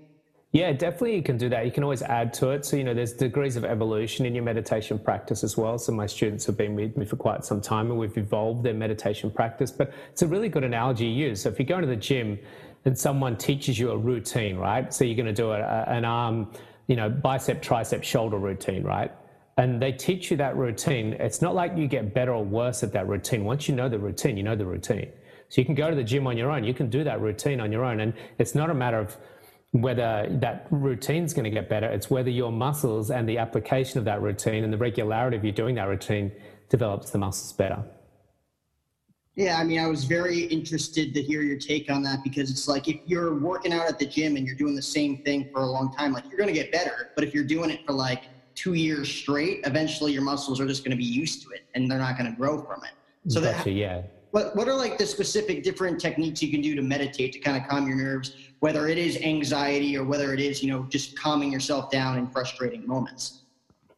Yeah, 0.52 0.72
definitely 0.72 1.16
you 1.16 1.22
can 1.22 1.36
do 1.36 1.50
that. 1.50 1.66
You 1.66 1.72
can 1.72 1.82
always 1.82 2.00
add 2.00 2.32
to 2.34 2.50
it. 2.50 2.64
So, 2.64 2.76
you 2.76 2.84
know, 2.84 2.94
there's 2.94 3.12
degrees 3.12 3.56
of 3.56 3.64
evolution 3.64 4.24
in 4.24 4.34
your 4.34 4.44
meditation 4.44 4.98
practice 4.98 5.44
as 5.44 5.56
well. 5.58 5.76
So, 5.76 5.92
my 5.92 6.06
students 6.06 6.46
have 6.46 6.56
been 6.56 6.74
with 6.74 6.96
me 6.96 7.04
for 7.04 7.16
quite 7.16 7.44
some 7.44 7.60
time 7.60 7.90
and 7.90 7.98
we've 7.98 8.16
evolved 8.16 8.62
their 8.62 8.72
meditation 8.72 9.30
practice. 9.30 9.70
But 9.70 9.92
it's 10.10 10.22
a 10.22 10.26
really 10.26 10.48
good 10.48 10.64
analogy 10.64 11.04
to 11.04 11.10
use. 11.10 11.42
So, 11.42 11.50
if 11.50 11.58
you 11.58 11.66
go 11.66 11.78
to 11.78 11.86
the 11.86 11.96
gym 11.96 12.38
and 12.86 12.98
someone 12.98 13.36
teaches 13.36 13.78
you 13.78 13.90
a 13.90 13.98
routine, 13.98 14.56
right? 14.56 14.94
So, 14.94 15.04
you're 15.04 15.16
going 15.16 15.26
to 15.26 15.34
do 15.34 15.50
a, 15.50 15.58
an 15.58 16.06
arm, 16.06 16.50
you 16.86 16.96
know, 16.96 17.10
bicep, 17.10 17.60
tricep, 17.60 18.02
shoulder 18.02 18.38
routine, 18.38 18.82
right? 18.82 19.12
And 19.56 19.80
they 19.80 19.92
teach 19.92 20.30
you 20.30 20.36
that 20.36 20.56
routine. 20.56 21.14
It's 21.14 21.40
not 21.40 21.54
like 21.54 21.76
you 21.76 21.88
get 21.88 22.12
better 22.12 22.34
or 22.34 22.44
worse 22.44 22.82
at 22.82 22.92
that 22.92 23.08
routine. 23.08 23.44
Once 23.44 23.68
you 23.68 23.74
know 23.74 23.88
the 23.88 23.98
routine, 23.98 24.36
you 24.36 24.42
know 24.42 24.56
the 24.56 24.66
routine. 24.66 25.10
So, 25.48 25.60
you 25.60 25.64
can 25.64 25.74
go 25.74 25.88
to 25.88 25.96
the 25.96 26.04
gym 26.04 26.26
on 26.26 26.36
your 26.36 26.50
own. 26.50 26.64
You 26.64 26.74
can 26.74 26.90
do 26.90 27.04
that 27.04 27.20
routine 27.20 27.60
on 27.60 27.70
your 27.70 27.84
own. 27.84 28.00
And 28.00 28.12
it's 28.38 28.54
not 28.54 28.68
a 28.68 28.74
matter 28.74 28.98
of, 28.98 29.16
whether 29.72 30.26
that 30.40 30.66
routine 30.70 31.24
is 31.24 31.34
going 31.34 31.44
to 31.44 31.50
get 31.50 31.68
better. 31.68 31.86
It's 31.86 32.10
whether 32.10 32.30
your 32.30 32.52
muscles 32.52 33.10
and 33.10 33.28
the 33.28 33.38
application 33.38 33.98
of 33.98 34.04
that 34.06 34.22
routine 34.22 34.64
and 34.64 34.72
the 34.72 34.78
regularity 34.78 35.36
of 35.36 35.44
you 35.44 35.52
doing 35.52 35.74
that 35.76 35.88
routine 35.88 36.32
develops 36.68 37.10
the 37.10 37.18
muscles 37.18 37.52
better. 37.52 37.84
Yeah, 39.34 39.58
I 39.58 39.64
mean, 39.64 39.78
I 39.78 39.86
was 39.86 40.04
very 40.04 40.44
interested 40.44 41.12
to 41.12 41.22
hear 41.22 41.42
your 41.42 41.58
take 41.58 41.90
on 41.90 42.02
that 42.04 42.24
because 42.24 42.50
it's 42.50 42.68
like 42.68 42.88
if 42.88 43.00
you're 43.04 43.38
working 43.38 43.72
out 43.72 43.86
at 43.86 43.98
the 43.98 44.06
gym 44.06 44.36
and 44.36 44.46
you're 44.46 44.56
doing 44.56 44.74
the 44.74 44.80
same 44.80 45.18
thing 45.24 45.50
for 45.52 45.60
a 45.60 45.66
long 45.66 45.94
time, 45.94 46.12
like 46.12 46.24
you're 46.28 46.38
going 46.38 46.48
to 46.48 46.54
get 46.54 46.72
better. 46.72 47.10
But 47.14 47.24
if 47.24 47.34
you're 47.34 47.44
doing 47.44 47.68
it 47.68 47.84
for 47.84 47.92
like 47.92 48.24
two 48.56 48.74
years 48.74 49.08
straight, 49.08 49.60
eventually 49.64 50.12
your 50.12 50.22
muscles 50.22 50.60
are 50.60 50.66
just 50.66 50.82
going 50.82 50.90
to 50.90 50.96
be 50.96 51.04
used 51.04 51.42
to 51.42 51.50
it 51.50 51.64
and 51.74 51.88
they're 51.88 51.98
not 51.98 52.18
going 52.18 52.28
to 52.30 52.36
grow 52.36 52.60
from 52.62 52.82
it. 52.82 52.90
So 53.32 53.40
gotcha, 53.40 53.64
that, 53.64 53.70
yeah. 53.70 54.02
What 54.32 54.56
What 54.56 54.66
are 54.68 54.74
like 54.74 54.98
the 54.98 55.06
specific 55.06 55.62
different 55.62 56.00
techniques 56.00 56.42
you 56.42 56.50
can 56.50 56.60
do 56.60 56.74
to 56.74 56.82
meditate 56.82 57.32
to 57.34 57.38
kind 57.38 57.56
of 57.56 57.68
calm 57.68 57.86
your 57.86 57.96
nerves? 57.96 58.34
whether 58.60 58.88
it 58.88 58.98
is 58.98 59.16
anxiety 59.18 59.96
or 59.96 60.04
whether 60.04 60.32
it 60.32 60.40
is, 60.40 60.62
you 60.62 60.70
know, 60.70 60.84
just 60.88 61.18
calming 61.18 61.52
yourself 61.52 61.90
down 61.90 62.18
in 62.18 62.26
frustrating 62.26 62.86
moments. 62.86 63.42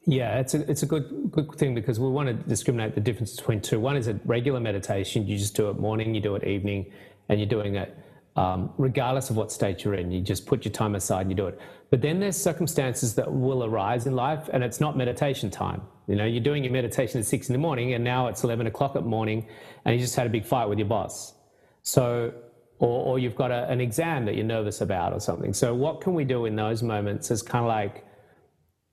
Yeah, 0.07 0.39
it's 0.39 0.55
a 0.55 0.71
it's 0.71 0.83
a 0.83 0.87
good 0.87 1.31
good 1.31 1.55
thing 1.57 1.75
because 1.75 2.01
we 2.01 2.09
want 2.09 2.29
to 2.29 2.35
discriminate 2.35 2.95
the 2.95 3.01
difference 3.01 3.37
between 3.37 3.61
two. 3.61 3.79
One 3.79 3.97
is 3.97 4.09
a 4.09 4.15
regular 4.25 4.59
meditation; 4.59 5.27
you 5.27 5.37
just 5.37 5.55
do 5.55 5.69
it 5.69 5.79
morning, 5.79 6.15
you 6.15 6.21
do 6.21 6.35
it 6.35 6.45
evening, 6.45 6.91
and 7.29 7.39
you're 7.39 7.49
doing 7.49 7.77
it 7.77 7.95
um, 8.43 8.61
regardless 8.79 9.31
of 9.31 9.37
what 9.37 9.49
state 9.59 9.77
you're 9.83 9.99
in. 10.03 10.07
You 10.15 10.21
just 10.33 10.47
put 10.51 10.59
your 10.65 10.75
time 10.83 10.95
aside 10.95 11.23
and 11.23 11.31
you 11.33 11.39
do 11.45 11.49
it. 11.53 11.57
But 11.91 12.01
then 12.07 12.21
there's 12.21 12.39
circumstances 12.51 13.15
that 13.19 13.29
will 13.45 13.63
arise 13.69 14.03
in 14.11 14.15
life, 14.27 14.45
and 14.53 14.61
it's 14.67 14.81
not 14.85 14.93
meditation 14.97 15.49
time. 15.51 15.81
You 16.11 16.17
know, 16.19 16.27
you're 16.33 16.49
doing 16.51 16.63
your 16.65 16.73
meditation 16.81 17.17
at 17.21 17.27
six 17.27 17.49
in 17.49 17.55
the 17.57 17.65
morning, 17.69 17.95
and 17.95 18.03
now 18.15 18.21
it's 18.31 18.45
eleven 18.45 18.67
o'clock 18.73 18.93
at 18.97 19.05
morning, 19.05 19.41
and 19.85 19.91
you 19.95 20.01
just 20.01 20.17
had 20.21 20.27
a 20.27 20.31
big 20.39 20.45
fight 20.45 20.69
with 20.71 20.79
your 20.79 20.91
boss. 20.97 21.35
So 21.83 22.33
or, 22.79 23.05
or 23.07 23.19
you've 23.19 23.35
got 23.35 23.51
a, 23.51 23.69
an 23.69 23.81
exam 23.81 24.25
that 24.27 24.35
you're 24.37 24.45
nervous 24.45 24.81
about 24.81 25.13
or 25.13 25.21
something. 25.21 25.53
So 25.53 25.75
what 25.75 26.01
can 26.01 26.15
we 26.15 26.25
do 26.25 26.45
in 26.47 26.57
those 26.57 26.83
moments 26.83 27.31
is 27.31 27.43
kind 27.43 27.65
of 27.65 27.69
like, 27.69 28.05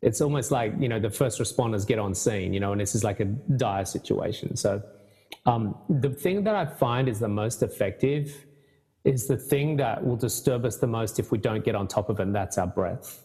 it's 0.02 0.22
almost 0.22 0.52
like, 0.52 0.74
you 0.80 0.90
know, 0.90 1.00
the 1.00 1.10
first 1.10 1.40
responders 1.40 1.86
get 1.86 2.00
on 2.00 2.14
scene, 2.14 2.54
you 2.54 2.60
know, 2.60 2.72
and 2.72 2.82
this 2.82 2.96
is 2.96 3.04
like 3.04 3.20
a 3.20 3.26
dire 3.26 3.86
situation. 3.86 4.56
So 4.56 4.82
um, 5.46 5.76
the 5.90 6.10
thing 6.10 6.44
that 6.46 6.56
I 6.56 6.66
find 6.66 7.08
is 7.08 7.20
the 7.20 7.28
most 7.28 7.64
effective 7.64 8.46
is 9.06 9.28
the 9.28 9.38
thing 9.38 9.78
that 9.78 10.06
will 10.06 10.18
disturb 10.18 10.66
us 10.66 10.78
the 10.78 10.88
most 10.88 11.20
if 11.20 11.32
we 11.32 11.38
don't 11.38 11.64
get 11.64 11.76
on 11.76 11.88
top 11.88 12.10
of 12.10 12.20
it, 12.20 12.24
and 12.24 12.36
that's 12.36 12.58
our 12.58 12.68
breath. 12.68 13.22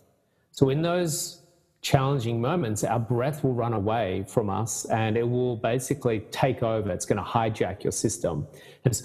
So 0.53 0.69
in 0.69 0.83
those 0.83 1.40
challenging 1.83 2.40
moments, 2.40 2.85
our 2.85 2.99
breath 2.99 3.43
will 3.43 3.55
run 3.55 3.73
away 3.73 4.25
from 4.29 4.51
us 4.51 4.85
and 4.87 5.16
it 5.16 5.29
will 5.29 5.57
basically 5.57 6.21
take 6.31 6.62
over. 6.62 6.90
It's 6.90 7.07
going 7.07 7.16
to 7.16 7.25
hijack 7.25 7.83
your 7.83 7.93
system. 7.93 8.47
It's, 8.85 9.03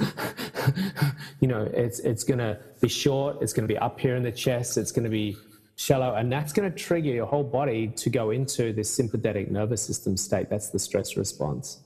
you 1.39 1.47
know, 1.47 1.69
it's, 1.73 1.99
it's 1.99 2.25
going 2.25 2.39
to 2.39 2.59
be 2.81 2.89
short, 2.89 3.37
it's 3.41 3.53
going 3.53 3.67
to 3.67 3.73
be 3.73 3.77
up 3.77 3.99
here 3.99 4.17
in 4.17 4.23
the 4.23 4.31
chest, 4.31 4.77
it's 4.77 4.91
going 4.91 5.05
to 5.05 5.09
be 5.09 5.37
shallow, 5.77 6.15
and 6.15 6.29
that's 6.29 6.51
going 6.51 6.69
to 6.69 6.77
trigger 6.77 7.11
your 7.11 7.25
whole 7.25 7.43
body 7.43 7.87
to 7.87 8.09
go 8.09 8.31
into 8.31 8.73
this 8.73 8.93
sympathetic 8.93 9.49
nervous 9.49 9.81
system 9.81 10.17
state. 10.17 10.49
That's 10.49 10.69
the 10.69 10.79
stress 10.79 11.15
response. 11.15 11.79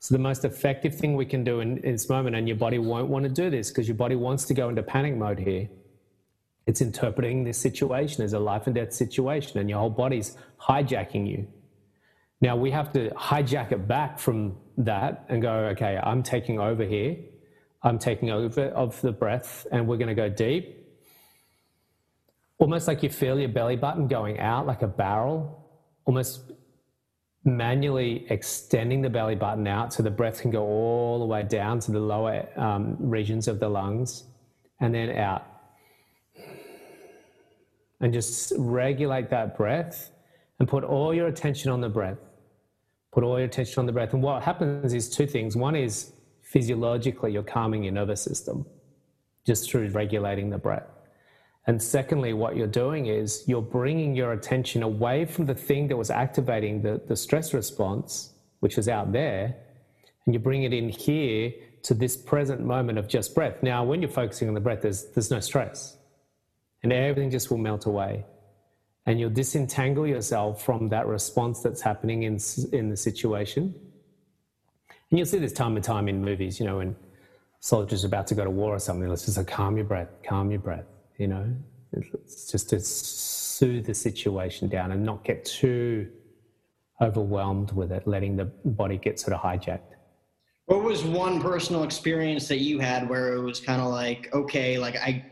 So, 0.00 0.14
the 0.14 0.20
most 0.20 0.44
effective 0.44 0.94
thing 0.94 1.16
we 1.16 1.26
can 1.26 1.42
do 1.42 1.60
in, 1.60 1.78
in 1.78 1.92
this 1.92 2.08
moment, 2.08 2.36
and 2.36 2.46
your 2.46 2.56
body 2.56 2.78
won't 2.78 3.08
want 3.08 3.24
to 3.24 3.28
do 3.28 3.50
this 3.50 3.70
because 3.70 3.88
your 3.88 3.96
body 3.96 4.14
wants 4.14 4.44
to 4.46 4.54
go 4.54 4.68
into 4.68 4.82
panic 4.82 5.16
mode 5.16 5.40
here, 5.40 5.68
It's 6.66 6.80
interpreting 6.80 7.44
this 7.44 7.58
situation 7.58 8.22
as 8.24 8.32
a 8.32 8.38
life 8.38 8.66
and 8.66 8.74
death 8.74 8.92
situation, 8.92 9.58
and 9.58 9.68
your 9.68 9.80
whole 9.80 9.90
body's 9.90 10.36
hijacking 10.60 11.28
you. 11.28 11.48
Now 12.40 12.56
we 12.56 12.70
have 12.70 12.92
to 12.92 13.10
hijack 13.10 13.72
it 13.72 13.88
back 13.88 14.18
from 14.18 14.56
that 14.76 15.24
and 15.28 15.42
go, 15.42 15.52
okay, 15.72 15.98
I'm 16.00 16.22
taking 16.22 16.60
over 16.60 16.84
here. 16.84 17.16
I'm 17.82 17.98
taking 17.98 18.30
over 18.30 18.66
of 18.66 19.00
the 19.00 19.12
breath, 19.12 19.66
and 19.72 19.86
we're 19.88 19.96
going 19.96 20.08
to 20.08 20.14
go 20.14 20.28
deep. 20.28 20.76
Almost 22.58 22.88
like 22.88 23.02
you 23.02 23.08
feel 23.08 23.38
your 23.38 23.48
belly 23.48 23.76
button 23.76 24.08
going 24.08 24.40
out 24.40 24.66
like 24.66 24.82
a 24.82 24.88
barrel, 24.88 25.64
almost 26.04 26.40
manually 27.56 28.26
extending 28.30 29.02
the 29.02 29.10
belly 29.10 29.34
button 29.34 29.66
out 29.66 29.92
so 29.92 30.02
the 30.02 30.10
breath 30.10 30.40
can 30.40 30.50
go 30.50 30.62
all 30.62 31.18
the 31.18 31.24
way 31.24 31.42
down 31.42 31.80
to 31.80 31.92
the 31.92 32.00
lower 32.00 32.48
um, 32.56 32.96
regions 32.98 33.48
of 33.48 33.58
the 33.60 33.68
lungs 33.68 34.24
and 34.80 34.94
then 34.94 35.10
out. 35.10 35.46
And 38.00 38.12
just 38.12 38.52
regulate 38.56 39.30
that 39.30 39.56
breath 39.56 40.10
and 40.60 40.68
put 40.68 40.84
all 40.84 41.12
your 41.12 41.26
attention 41.26 41.70
on 41.70 41.80
the 41.80 41.88
breath. 41.88 42.18
Put 43.12 43.24
all 43.24 43.38
your 43.38 43.46
attention 43.46 43.80
on 43.80 43.86
the 43.86 43.92
breath. 43.92 44.12
And 44.12 44.22
what 44.22 44.42
happens 44.42 44.94
is 44.94 45.10
two 45.10 45.26
things. 45.26 45.56
One 45.56 45.74
is 45.74 46.12
physiologically, 46.42 47.32
you're 47.32 47.42
calming 47.42 47.82
your 47.82 47.92
nervous 47.92 48.22
system 48.22 48.64
just 49.46 49.70
through 49.70 49.88
regulating 49.88 50.50
the 50.50 50.58
breath. 50.58 50.97
And 51.66 51.82
secondly, 51.82 52.32
what 52.32 52.56
you're 52.56 52.66
doing 52.66 53.06
is 53.06 53.44
you're 53.46 53.60
bringing 53.60 54.16
your 54.16 54.32
attention 54.32 54.82
away 54.82 55.26
from 55.26 55.44
the 55.44 55.54
thing 55.54 55.88
that 55.88 55.96
was 55.98 56.10
activating 56.10 56.80
the, 56.80 57.02
the 57.06 57.14
stress 57.14 57.52
response, 57.52 58.32
which 58.60 58.78
is 58.78 58.88
out 58.88 59.12
there, 59.12 59.54
and 60.24 60.34
you 60.34 60.38
bring 60.38 60.62
it 60.62 60.72
in 60.72 60.88
here 60.88 61.52
to 61.82 61.92
this 61.92 62.16
present 62.16 62.62
moment 62.62 62.98
of 62.98 63.06
just 63.06 63.34
breath. 63.34 63.62
Now, 63.62 63.84
when 63.84 64.00
you're 64.00 64.10
focusing 64.10 64.48
on 64.48 64.54
the 64.54 64.60
breath, 64.60 64.80
there's, 64.80 65.10
there's 65.10 65.30
no 65.30 65.40
stress, 65.40 65.98
and 66.82 66.90
everything 66.90 67.30
just 67.30 67.50
will 67.50 67.58
melt 67.58 67.84
away. 67.84 68.24
And 69.04 69.20
you'll 69.20 69.30
disentangle 69.30 70.06
yourself 70.06 70.62
from 70.62 70.88
that 70.88 71.06
response 71.06 71.60
that's 71.60 71.82
happening 71.82 72.22
in, 72.22 72.38
in 72.72 72.88
the 72.88 72.96
situation. 72.96 73.74
And 75.10 75.18
you'll 75.18 75.26
see 75.26 75.38
this 75.38 75.52
time 75.52 75.76
and 75.76 75.84
time 75.84 76.08
in 76.08 76.22
movies, 76.22 76.60
you 76.60 76.66
know, 76.66 76.78
when 76.78 76.96
soldiers 77.60 78.04
are 78.04 78.06
about 78.06 78.26
to 78.28 78.34
go 78.34 78.44
to 78.44 78.50
war 78.50 78.74
or 78.74 78.78
something, 78.78 79.08
let's 79.08 79.24
just 79.24 79.36
say, 79.36 79.44
calm 79.44 79.76
your 79.76 79.86
breath, 79.86 80.08
calm 80.22 80.50
your 80.50 80.60
breath 80.60 80.84
you 81.18 81.26
know, 81.26 81.52
it's 81.92 82.50
just 82.50 82.70
to 82.70 82.80
soothe 82.80 83.86
the 83.86 83.94
situation 83.94 84.68
down 84.68 84.92
and 84.92 85.04
not 85.04 85.24
get 85.24 85.44
too 85.44 86.08
overwhelmed 87.00 87.72
with 87.72 87.92
it, 87.92 88.06
letting 88.06 88.36
the 88.36 88.46
body 88.64 88.96
get 88.96 89.18
sort 89.18 89.32
of 89.32 89.40
hijacked. 89.40 89.94
What 90.66 90.82
was 90.82 91.02
one 91.02 91.40
personal 91.40 91.82
experience 91.82 92.46
that 92.48 92.58
you 92.58 92.78
had 92.78 93.08
where 93.08 93.34
it 93.34 93.42
was 93.42 93.58
kind 93.58 93.80
of 93.80 93.88
like, 93.88 94.28
okay, 94.32 94.78
like 94.78 94.96
I, 94.96 95.24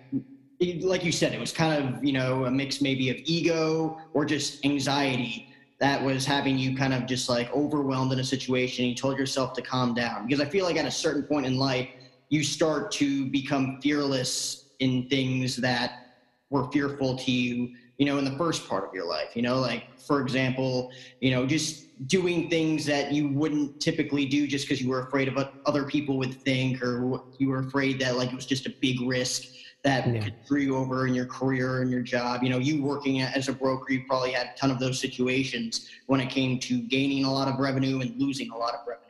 like 0.81 1.05
you 1.05 1.13
said, 1.13 1.35
it 1.35 1.41
was 1.41 1.53
kind 1.53 1.83
of, 1.83 2.05
you 2.05 2.13
know, 2.13 2.47
a 2.47 2.51
mix 2.51 2.81
maybe 2.81 3.11
of 3.11 3.17
ego 3.25 3.99
or 4.15 4.25
just 4.25 4.65
anxiety 4.65 5.49
that 5.79 6.03
was 6.03 6.25
having 6.25 6.59
you 6.59 6.75
kind 6.75 6.95
of 6.95 7.07
just 7.07 7.29
like 7.29 7.53
overwhelmed 7.53 8.13
in 8.13 8.19
a 8.19 8.25
situation. 8.25 8.87
You 8.87 8.95
told 8.95 9.19
yourself 9.19 9.53
to 9.55 9.63
calm 9.63 9.93
down 9.93 10.27
because 10.27 10.41
I 10.41 10.47
feel 10.47 10.65
like 10.65 10.77
at 10.77 10.87
a 10.87 10.91
certain 10.91 11.23
point 11.23 11.45
in 11.45 11.59
life, 11.59 11.89
you 12.31 12.43
start 12.43 12.91
to 12.93 13.27
become 13.27 13.79
fearless 13.83 14.66
in 14.81 15.09
things 15.09 15.57
that 15.57 16.07
were 16.51 16.71
fearful 16.71 17.17
to 17.17 17.33
you 17.33 17.71
you 17.99 18.07
know 18.07 18.19
in 18.19 18.25
the 18.25 18.37
first 18.39 18.69
part 18.69 18.85
of 18.85 18.95
your 18.95 19.07
life 19.07 19.35
you 19.35 19.43
know 19.43 19.59
like 19.59 19.85
for 19.99 20.21
example 20.21 20.91
you 21.21 21.31
know 21.31 21.47
just 21.47 21.85
doing 22.07 22.51
things 22.51 22.85
that 22.85 23.11
you 23.11 23.29
wouldn't 23.29 23.81
typically 23.81 24.27
do 24.27 24.47
just 24.47 24.67
because 24.67 24.83
you 24.83 24.89
were 24.89 25.01
afraid 25.01 25.29
of 25.29 25.35
what 25.35 25.55
other 25.65 25.85
people 25.85 26.19
would 26.19 26.35
think 26.43 26.83
or 26.83 27.23
you 27.39 27.49
were 27.49 27.61
afraid 27.61 27.99
that 27.99 28.17
like 28.17 28.31
it 28.31 28.35
was 28.35 28.47
just 28.47 28.67
a 28.67 28.75
big 28.81 29.01
risk 29.01 29.45
that 29.83 30.07
yeah. 30.07 30.21
could 30.21 30.35
screw 30.45 30.61
you 30.61 30.77
over 30.77 31.07
in 31.07 31.15
your 31.15 31.27
career 31.27 31.81
and 31.81 31.91
your 31.91 32.03
job 32.03 32.43
you 32.43 32.51
know 32.51 32.59
you 32.59 32.83
working 32.83 33.23
as 33.23 33.49
a 33.49 33.53
broker 33.53 33.93
you 33.93 34.03
probably 34.07 34.31
had 34.31 34.49
a 34.49 34.59
ton 34.59 34.71
of 34.71 34.79
those 34.79 35.01
situations 35.01 35.89
when 36.07 36.21
it 36.21 36.29
came 36.29 36.59
to 36.59 36.83
gaining 36.83 37.25
a 37.25 37.33
lot 37.33 37.49
of 37.49 37.59
revenue 37.59 38.01
and 38.01 38.15
losing 38.21 38.51
a 38.51 38.57
lot 38.57 38.75
of 38.75 38.81
revenue 38.87 39.06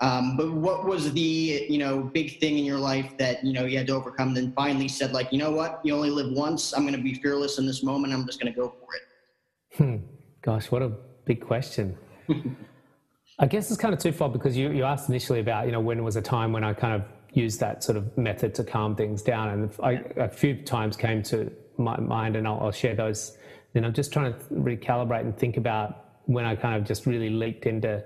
um, 0.00 0.36
but 0.36 0.50
what 0.50 0.86
was 0.86 1.12
the 1.12 1.66
you 1.68 1.78
know 1.78 2.02
big 2.02 2.40
thing 2.40 2.58
in 2.58 2.64
your 2.64 2.78
life 2.78 3.16
that 3.18 3.44
you 3.44 3.52
know 3.52 3.64
you 3.64 3.76
had 3.76 3.86
to 3.88 3.94
overcome? 3.94 4.32
Then 4.32 4.52
finally 4.52 4.88
said 4.88 5.12
like, 5.12 5.30
you 5.30 5.38
know 5.38 5.50
what, 5.50 5.80
you 5.84 5.94
only 5.94 6.10
live 6.10 6.32
once. 6.32 6.72
I'm 6.72 6.82
going 6.82 6.96
to 6.96 7.02
be 7.02 7.14
fearless 7.14 7.58
in 7.58 7.66
this 7.66 7.82
moment. 7.82 8.14
I'm 8.14 8.24
just 8.26 8.40
going 8.40 8.52
to 8.52 8.58
go 8.58 8.68
for 8.80 8.94
it. 8.94 9.76
Hmm. 9.76 10.04
Gosh, 10.42 10.70
what 10.70 10.82
a 10.82 10.92
big 11.26 11.44
question. 11.44 11.98
I 13.38 13.46
guess 13.46 13.70
it's 13.70 13.80
kind 13.80 13.92
of 13.92 14.00
twofold 14.00 14.32
because 14.32 14.56
you, 14.56 14.70
you 14.70 14.84
asked 14.84 15.08
initially 15.08 15.40
about 15.40 15.66
you 15.66 15.72
know 15.72 15.80
when 15.80 16.02
was 16.02 16.16
a 16.16 16.22
time 16.22 16.52
when 16.52 16.64
I 16.64 16.72
kind 16.72 16.94
of 16.94 17.06
used 17.32 17.60
that 17.60 17.84
sort 17.84 17.96
of 17.96 18.16
method 18.16 18.54
to 18.54 18.64
calm 18.64 18.96
things 18.96 19.22
down, 19.22 19.50
and 19.50 19.70
I, 19.82 20.02
a 20.16 20.28
few 20.28 20.62
times 20.62 20.96
came 20.96 21.22
to 21.24 21.52
my 21.76 21.98
mind, 22.00 22.36
and 22.36 22.48
I'll, 22.48 22.58
I'll 22.60 22.72
share 22.72 22.94
those. 22.94 23.36
And 23.74 23.86
I'm 23.86 23.92
just 23.92 24.12
trying 24.12 24.32
to 24.32 24.38
recalibrate 24.46 25.20
and 25.20 25.36
think 25.36 25.56
about 25.56 26.06
when 26.24 26.44
I 26.44 26.56
kind 26.56 26.74
of 26.74 26.84
just 26.84 27.06
really 27.06 27.30
leaped 27.30 27.66
into 27.66 28.02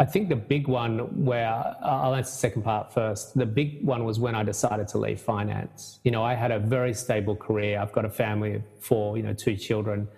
I 0.00 0.06
think 0.06 0.30
the 0.30 0.36
big 0.36 0.66
one 0.66 1.24
where 1.26 1.46
I'll 1.82 2.14
answer 2.14 2.30
the 2.30 2.38
second 2.38 2.62
part 2.62 2.90
first. 2.90 3.36
The 3.36 3.44
big 3.44 3.84
one 3.84 4.06
was 4.06 4.18
when 4.18 4.34
I 4.34 4.42
decided 4.42 4.88
to 4.88 4.98
leave 4.98 5.20
finance. 5.20 6.00
You 6.04 6.10
know, 6.10 6.24
I 6.24 6.34
had 6.34 6.50
a 6.50 6.58
very 6.58 6.94
stable 6.94 7.36
career. 7.36 7.78
I've 7.78 7.92
got 7.92 8.06
a 8.06 8.10
family 8.10 8.54
of 8.54 8.62
four, 8.80 9.18
you 9.18 9.22
know, 9.22 9.34
two 9.34 9.56
children. 9.56 10.08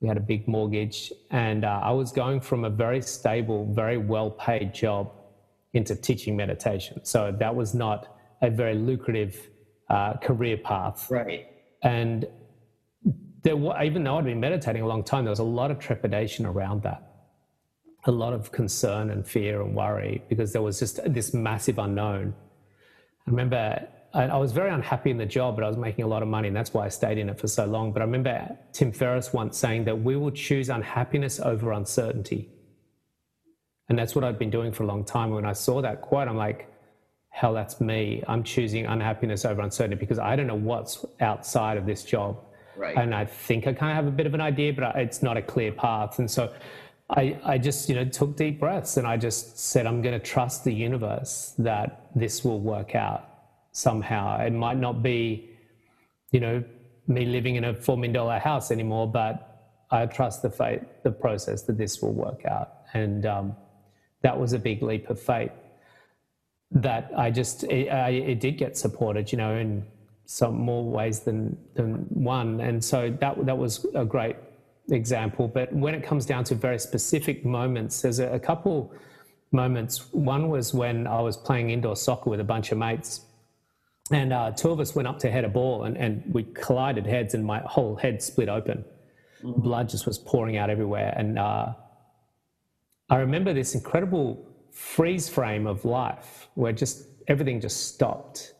We 0.00 0.08
had 0.08 0.16
a 0.16 0.20
big 0.20 0.48
mortgage. 0.48 1.12
And 1.30 1.64
uh, 1.64 1.80
I 1.84 1.92
was 1.92 2.10
going 2.10 2.40
from 2.40 2.64
a 2.64 2.70
very 2.70 3.00
stable, 3.00 3.72
very 3.72 3.98
well 3.98 4.32
paid 4.32 4.74
job 4.74 5.12
into 5.74 5.94
teaching 5.94 6.36
meditation. 6.36 7.04
So 7.04 7.32
that 7.38 7.54
was 7.54 7.72
not 7.72 8.18
a 8.42 8.50
very 8.50 8.74
lucrative 8.74 9.48
uh, 9.90 10.14
career 10.14 10.56
path. 10.56 11.08
Right. 11.08 11.46
And 11.84 12.26
there, 13.44 13.54
even 13.80 14.02
though 14.02 14.18
I'd 14.18 14.24
been 14.24 14.40
meditating 14.40 14.82
a 14.82 14.88
long 14.88 15.04
time, 15.04 15.22
there 15.22 15.30
was 15.30 15.38
a 15.38 15.44
lot 15.44 15.70
of 15.70 15.78
trepidation 15.78 16.46
around 16.46 16.82
that 16.82 17.13
a 18.06 18.12
lot 18.12 18.32
of 18.32 18.52
concern 18.52 19.10
and 19.10 19.26
fear 19.26 19.62
and 19.62 19.74
worry 19.74 20.22
because 20.28 20.52
there 20.52 20.62
was 20.62 20.78
just 20.78 21.00
this 21.12 21.32
massive 21.32 21.78
unknown. 21.78 22.34
I 23.26 23.30
remember 23.30 23.88
I 24.14 24.36
was 24.36 24.52
very 24.52 24.70
unhappy 24.70 25.10
in 25.10 25.18
the 25.18 25.26
job, 25.26 25.56
but 25.56 25.64
I 25.64 25.68
was 25.68 25.76
making 25.76 26.04
a 26.04 26.06
lot 26.06 26.22
of 26.22 26.28
money, 26.28 26.46
and 26.46 26.56
that's 26.56 26.72
why 26.72 26.84
I 26.84 26.88
stayed 26.88 27.18
in 27.18 27.28
it 27.28 27.40
for 27.40 27.48
so 27.48 27.64
long. 27.64 27.92
But 27.92 28.00
I 28.00 28.04
remember 28.04 28.56
Tim 28.72 28.92
Ferriss 28.92 29.32
once 29.32 29.58
saying 29.58 29.84
that 29.86 30.02
we 30.02 30.14
will 30.14 30.30
choose 30.30 30.68
unhappiness 30.68 31.40
over 31.40 31.72
uncertainty. 31.72 32.48
And 33.88 33.98
that's 33.98 34.14
what 34.14 34.22
I'd 34.22 34.38
been 34.38 34.50
doing 34.50 34.70
for 34.70 34.84
a 34.84 34.86
long 34.86 35.04
time. 35.04 35.30
When 35.30 35.44
I 35.44 35.52
saw 35.52 35.82
that 35.82 36.00
quote, 36.00 36.28
I'm 36.28 36.36
like, 36.36 36.68
hell, 37.30 37.52
that's 37.52 37.80
me. 37.80 38.22
I'm 38.28 38.44
choosing 38.44 38.86
unhappiness 38.86 39.44
over 39.44 39.62
uncertainty 39.62 39.98
because 39.98 40.20
I 40.20 40.36
don't 40.36 40.46
know 40.46 40.54
what's 40.54 41.04
outside 41.20 41.76
of 41.76 41.84
this 41.84 42.04
job. 42.04 42.38
Right. 42.76 42.96
And 42.96 43.12
I 43.12 43.24
think 43.24 43.66
I 43.66 43.72
kind 43.72 43.90
of 43.90 43.96
have 43.96 44.06
a 44.06 44.16
bit 44.16 44.26
of 44.26 44.34
an 44.34 44.40
idea, 44.40 44.72
but 44.72 44.94
it's 44.94 45.22
not 45.24 45.36
a 45.36 45.42
clear 45.42 45.72
path. 45.72 46.20
And 46.20 46.30
so 46.30 46.52
I, 47.16 47.38
I 47.44 47.58
just, 47.58 47.88
you 47.88 47.94
know, 47.94 48.04
took 48.04 48.36
deep 48.36 48.58
breaths 48.58 48.96
and 48.96 49.06
I 49.06 49.16
just 49.16 49.56
said, 49.58 49.86
I'm 49.86 50.02
going 50.02 50.18
to 50.18 50.24
trust 50.24 50.64
the 50.64 50.72
universe 50.72 51.54
that 51.58 52.10
this 52.14 52.44
will 52.44 52.60
work 52.60 52.96
out 52.96 53.28
somehow. 53.70 54.40
It 54.40 54.52
might 54.52 54.78
not 54.78 55.02
be, 55.02 55.50
you 56.32 56.40
know, 56.40 56.64
me 57.06 57.24
living 57.24 57.54
in 57.54 57.64
a 57.64 57.74
$4 57.74 57.98
million 57.98 58.40
house 58.40 58.72
anymore, 58.72 59.06
but 59.10 59.76
I 59.90 60.06
trust 60.06 60.42
the 60.42 60.50
fate, 60.50 60.82
the 61.04 61.12
process 61.12 61.62
that 61.62 61.78
this 61.78 62.02
will 62.02 62.12
work 62.14 62.44
out. 62.46 62.72
And 62.94 63.26
um, 63.26 63.56
that 64.22 64.38
was 64.38 64.52
a 64.52 64.58
big 64.58 64.82
leap 64.82 65.08
of 65.08 65.20
faith 65.20 65.52
that 66.72 67.12
I 67.16 67.30
just, 67.30 67.62
it, 67.64 67.88
I, 67.90 68.08
it 68.10 68.40
did 68.40 68.58
get 68.58 68.76
supported, 68.76 69.30
you 69.30 69.38
know, 69.38 69.54
in 69.54 69.86
some 70.24 70.56
more 70.56 70.84
ways 70.84 71.20
than, 71.20 71.56
than 71.74 72.06
one. 72.08 72.60
And 72.60 72.82
so 72.82 73.16
that, 73.20 73.46
that 73.46 73.56
was 73.56 73.86
a 73.94 74.04
great 74.04 74.36
example, 74.90 75.48
but 75.48 75.72
when 75.72 75.94
it 75.94 76.02
comes 76.02 76.26
down 76.26 76.44
to 76.44 76.54
very 76.54 76.78
specific 76.78 77.44
moments, 77.44 78.02
there's 78.02 78.18
a, 78.18 78.28
a 78.28 78.38
couple 78.38 78.92
moments. 79.52 80.12
One 80.12 80.48
was 80.48 80.74
when 80.74 81.06
I 81.06 81.20
was 81.20 81.36
playing 81.36 81.70
indoor 81.70 81.96
soccer 81.96 82.30
with 82.30 82.40
a 82.40 82.44
bunch 82.44 82.72
of 82.72 82.78
mates, 82.78 83.22
and 84.10 84.32
uh, 84.32 84.50
two 84.50 84.70
of 84.70 84.80
us 84.80 84.94
went 84.94 85.08
up 85.08 85.18
to 85.20 85.30
head 85.30 85.44
a 85.44 85.48
ball, 85.48 85.84
and, 85.84 85.96
and 85.96 86.22
we 86.32 86.44
collided 86.54 87.06
heads, 87.06 87.34
and 87.34 87.44
my 87.44 87.60
whole 87.60 87.96
head 87.96 88.22
split 88.22 88.48
open. 88.48 88.84
Mm-hmm. 89.42 89.62
Blood 89.62 89.88
just 89.88 90.06
was 90.06 90.18
pouring 90.18 90.56
out 90.56 90.68
everywhere, 90.68 91.14
and 91.16 91.38
uh, 91.38 91.72
I 93.08 93.16
remember 93.16 93.54
this 93.54 93.74
incredible 93.74 94.46
freeze 94.72 95.28
frame 95.28 95.66
of 95.66 95.84
life 95.84 96.48
where 96.54 96.72
just 96.72 97.06
everything 97.28 97.60
just 97.60 97.94
stopped, 97.94 98.52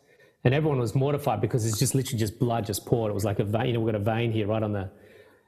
and 0.45 0.55
everyone 0.55 0.79
was 0.79 0.95
mortified 0.95 1.41
because 1.43 1.67
it's 1.67 1.79
just 1.79 1.95
literally 1.95 2.19
just 2.19 2.39
blood 2.39 2.65
just 2.65 2.87
poured. 2.87 3.11
It 3.11 3.15
was 3.15 3.25
like 3.25 3.41
a 3.41 3.45
vein. 3.45 3.67
You 3.67 3.73
know, 3.75 3.81
we've 3.81 3.93
got 3.93 4.01
a 4.01 4.05
vein 4.05 4.33
here 4.33 4.47
right 4.47 4.63
on 4.63 4.73
the 4.73 4.91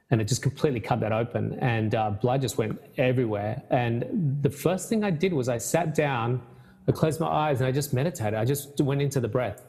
and 0.09 0.21
it 0.21 0.27
just 0.27 0.41
completely 0.41 0.79
cut 0.79 0.99
that 1.01 1.11
open 1.11 1.57
and 1.59 1.93
uh, 1.93 2.09
blood 2.09 2.41
just 2.41 2.57
went 2.57 2.79
everywhere. 2.97 3.61
And 3.69 4.39
the 4.41 4.49
first 4.49 4.89
thing 4.89 5.03
i 5.03 5.09
did 5.09 5.33
was 5.33 5.49
i 5.49 5.57
sat 5.57 5.95
down 5.95 6.41
i 6.87 6.91
closed 6.91 7.19
my 7.19 7.27
eyes 7.27 7.59
and 7.59 7.67
i 7.67 7.71
just 7.71 7.93
meditated. 7.93 8.35
I 8.35 8.45
just 8.45 8.79
went 8.81 9.01
into 9.01 9.19
the 9.19 9.27
breath. 9.27 9.65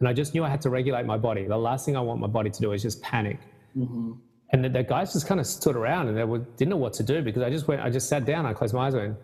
And 0.00 0.08
i 0.08 0.12
just 0.12 0.34
knew 0.34 0.44
i 0.44 0.48
had 0.48 0.62
to 0.62 0.70
regulate 0.70 1.06
my 1.06 1.18
body. 1.18 1.46
The 1.46 1.56
last 1.56 1.84
thing 1.84 1.96
i 1.96 2.00
want 2.00 2.20
my 2.20 2.26
body 2.26 2.50
to 2.50 2.60
do 2.60 2.72
is 2.72 2.82
just 2.82 3.02
panic. 3.02 3.40
Mm-hmm. 3.76 4.12
and 4.52 4.64
the, 4.64 4.70
the, 4.70 4.82
guys 4.82 5.12
just 5.12 5.26
kind 5.26 5.38
of 5.38 5.46
stood 5.46 5.76
around 5.76 6.08
and 6.08 6.16
they 6.16 6.24
were, 6.24 6.38
didn't 6.38 6.70
know 6.70 6.78
what 6.78 6.94
to 6.94 7.02
do 7.02 7.22
because 7.22 7.42
i 7.42 7.50
just 7.50 7.68
went 7.68 7.82
i 7.82 7.90
just 7.90 8.08
sat 8.08 8.24
down 8.24 8.46
i 8.46 8.52
closed 8.54 8.74
my 8.74 8.86
eyes 8.86 8.94
and 8.94 9.14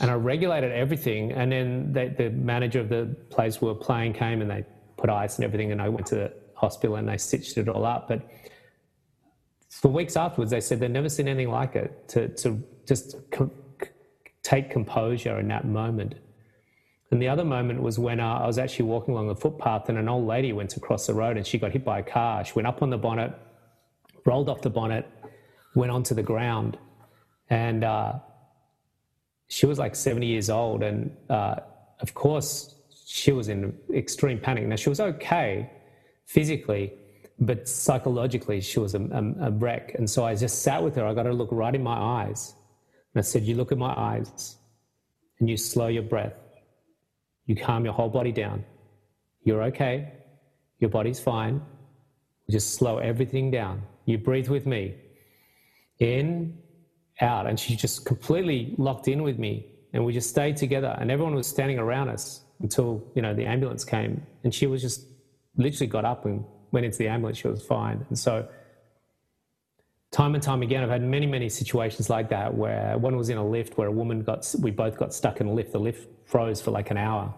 and 0.00 0.10
i 0.10 0.14
regulated 0.14 0.72
everything. 0.72 1.32
And 1.32 1.52
then 1.52 1.92
they, 1.92 2.08
the 2.08 2.30
manager 2.30 2.80
of 2.80 2.88
the 2.88 3.16
place 3.30 3.60
we 3.60 3.68
were 3.68 3.74
playing 3.74 4.12
came 4.12 4.40
and 4.40 4.50
they 4.50 4.64
put 4.96 5.10
ice 5.10 5.36
and 5.36 5.44
everything, 5.44 5.72
and 5.72 5.80
I 5.80 5.88
went 5.88 6.06
to 6.06 6.14
the 6.14 6.32
hospital 6.64 6.96
and 6.96 7.08
they 7.08 7.18
stitched 7.18 7.56
it 7.58 7.68
all 7.68 7.84
up. 7.84 8.08
But 8.08 8.20
for 9.68 9.88
weeks 9.88 10.16
afterwards, 10.16 10.50
they 10.50 10.60
said 10.60 10.80
they'd 10.80 10.90
never 10.90 11.08
seen 11.08 11.28
anything 11.28 11.50
like 11.50 11.76
it. 11.76 12.08
To 12.08 12.28
to 12.28 12.62
just 12.86 13.16
take 14.42 14.70
composure 14.70 15.38
in 15.40 15.48
that 15.48 15.64
moment. 15.66 16.14
And 17.10 17.20
the 17.20 17.28
other 17.28 17.44
moment 17.44 17.80
was 17.80 17.98
when 17.98 18.18
uh, 18.20 18.38
I 18.44 18.46
was 18.46 18.58
actually 18.58 18.86
walking 18.86 19.14
along 19.14 19.28
the 19.28 19.36
footpath 19.36 19.88
and 19.88 19.98
an 19.98 20.08
old 20.08 20.26
lady 20.26 20.52
went 20.52 20.76
across 20.76 21.06
the 21.06 21.14
road 21.14 21.36
and 21.36 21.46
she 21.46 21.58
got 21.58 21.72
hit 21.72 21.84
by 21.84 22.00
a 22.00 22.02
car. 22.02 22.44
She 22.44 22.52
went 22.54 22.66
up 22.66 22.82
on 22.82 22.90
the 22.90 22.98
bonnet, 22.98 23.32
rolled 24.24 24.48
off 24.48 24.62
the 24.62 24.70
bonnet, 24.70 25.08
went 25.74 25.92
onto 25.92 26.14
the 26.14 26.22
ground, 26.22 26.76
and 27.50 27.84
uh, 27.84 28.14
she 29.48 29.66
was 29.66 29.78
like 29.78 29.94
70 29.94 30.26
years 30.26 30.50
old. 30.50 30.82
And 30.82 31.16
uh, 31.30 31.56
of 32.00 32.14
course, 32.14 32.74
she 33.06 33.32
was 33.32 33.48
in 33.48 33.76
extreme 33.92 34.40
panic. 34.40 34.66
Now, 34.66 34.76
she 34.76 34.88
was 34.88 35.00
okay 35.00 35.70
physically, 36.26 36.92
but 37.38 37.68
psychologically, 37.68 38.60
she 38.60 38.78
was 38.78 38.94
a, 38.94 39.00
a, 39.00 39.48
a 39.48 39.50
wreck. 39.50 39.94
And 39.96 40.08
so 40.08 40.24
I 40.24 40.34
just 40.34 40.62
sat 40.62 40.82
with 40.82 40.94
her. 40.96 41.06
I 41.06 41.14
got 41.14 41.26
her 41.26 41.32
to 41.32 41.36
look 41.36 41.50
right 41.50 41.74
in 41.74 41.82
my 41.82 41.96
eyes. 41.96 42.54
And 43.14 43.20
I 43.20 43.22
said, 43.22 43.42
You 43.42 43.54
look 43.56 43.72
at 43.72 43.78
my 43.78 43.94
eyes 43.96 44.56
and 45.40 45.48
you 45.48 45.56
slow 45.56 45.88
your 45.88 46.02
breath. 46.02 46.34
You 47.46 47.56
calm 47.56 47.84
your 47.84 47.94
whole 47.94 48.08
body 48.08 48.32
down. 48.32 48.64
You're 49.42 49.62
okay. 49.64 50.12
Your 50.78 50.90
body's 50.90 51.20
fine. 51.20 51.60
Just 52.50 52.74
slow 52.74 52.98
everything 52.98 53.50
down. 53.50 53.82
You 54.06 54.18
breathe 54.18 54.48
with 54.48 54.66
me. 54.66 54.94
In, 55.98 56.58
out. 57.20 57.46
And 57.46 57.58
she 57.58 57.76
just 57.76 58.04
completely 58.04 58.74
locked 58.78 59.08
in 59.08 59.22
with 59.22 59.38
me. 59.38 59.66
And 59.92 60.04
we 60.04 60.12
just 60.12 60.30
stayed 60.30 60.56
together. 60.56 60.96
And 60.98 61.10
everyone 61.10 61.34
was 61.34 61.46
standing 61.46 61.78
around 61.78 62.08
us 62.08 62.42
until, 62.60 63.04
you 63.14 63.22
know, 63.22 63.34
the 63.34 63.44
ambulance 63.44 63.84
came. 63.84 64.26
And 64.42 64.52
she 64.54 64.66
was 64.66 64.82
just 64.82 65.06
literally 65.56 65.86
got 65.86 66.04
up 66.04 66.24
and 66.24 66.44
went 66.72 66.86
into 66.86 66.98
the 66.98 67.08
ambulance. 67.08 67.38
She 67.38 67.48
was 67.48 67.62
fine. 67.62 68.04
And 68.08 68.18
so, 68.18 68.48
time 70.10 70.34
and 70.34 70.42
time 70.42 70.62
again, 70.62 70.82
I've 70.82 70.90
had 70.90 71.02
many, 71.02 71.26
many 71.26 71.48
situations 71.48 72.10
like 72.10 72.28
that 72.30 72.54
where 72.54 72.96
one 72.98 73.16
was 73.16 73.28
in 73.28 73.38
a 73.38 73.46
lift 73.46 73.78
where 73.78 73.88
a 73.88 73.92
woman 73.92 74.22
got, 74.22 74.52
we 74.60 74.70
both 74.70 74.96
got 74.96 75.14
stuck 75.14 75.40
in 75.40 75.46
a 75.46 75.52
lift. 75.52 75.72
The 75.72 75.78
lift 75.78 76.08
froze 76.26 76.60
for 76.60 76.70
like 76.70 76.90
an 76.90 76.96
hour. 76.96 77.34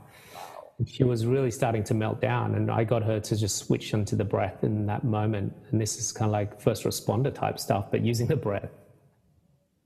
She 0.87 1.05
was 1.05 1.25
really 1.25 1.51
starting 1.51 1.83
to 1.85 1.95
melt 1.95 2.21
down, 2.21 2.55
and 2.55 2.71
I 2.71 2.85
got 2.85 3.03
her 3.03 3.19
to 3.19 3.37
just 3.37 3.57
switch 3.57 3.95
onto 3.95 4.15
the 4.15 4.27
breath 4.27 4.63
in 4.63 4.85
that 4.87 5.05
moment. 5.05 5.55
And 5.71 5.81
this 5.81 5.97
is 5.97 6.13
kind 6.13 6.29
of 6.29 6.33
like 6.33 6.61
first 6.61 6.85
responder 6.85 7.35
type 7.35 7.59
stuff, 7.59 7.87
but 7.91 8.03
using 8.03 8.27
the 8.27 8.37
breath. 8.37 8.69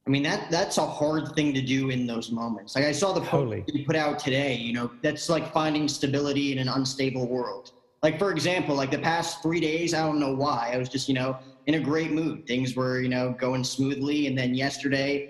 I 0.07 0.11
mean 0.11 0.25
that 0.25 0.51
that's 0.51 0.79
a 0.79 0.87
hard 0.87 1.37
thing 1.37 1.55
to 1.55 1.63
do 1.63 1.91
in 1.91 2.07
those 2.07 2.33
moments. 2.33 2.75
Like 2.75 2.85
I 2.87 2.91
saw 2.91 3.13
the 3.13 3.21
totally. 3.21 3.61
post 3.61 3.75
you 3.75 3.85
put 3.85 3.95
out 3.95 4.19
today. 4.19 4.57
You 4.57 4.73
know, 4.73 4.91
that's 5.03 5.29
like 5.29 5.53
finding 5.53 5.87
stability 5.87 6.51
in 6.51 6.59
an 6.59 6.69
unstable 6.69 7.29
world. 7.29 7.71
Like 8.03 8.19
for 8.19 8.31
example, 8.31 8.75
like 8.75 8.91
the 8.91 8.99
past 8.99 9.39
three 9.43 9.61
days, 9.61 9.93
I 9.95 10.01
don't 10.07 10.21
know 10.21 10.35
why. 10.35 10.71
I 10.73 10.79
was 10.79 10.89
just 10.89 11.09
you 11.09 11.15
know 11.15 11.37
in 11.67 11.75
a 11.75 11.81
great 11.81 12.13
mood. 12.13 12.41
Things 12.47 12.75
were 12.75 13.01
you 13.01 13.09
know 13.09 13.35
going 13.41 13.65
smoothly, 13.65 14.27
and 14.27 14.37
then 14.39 14.55
yesterday 14.55 15.27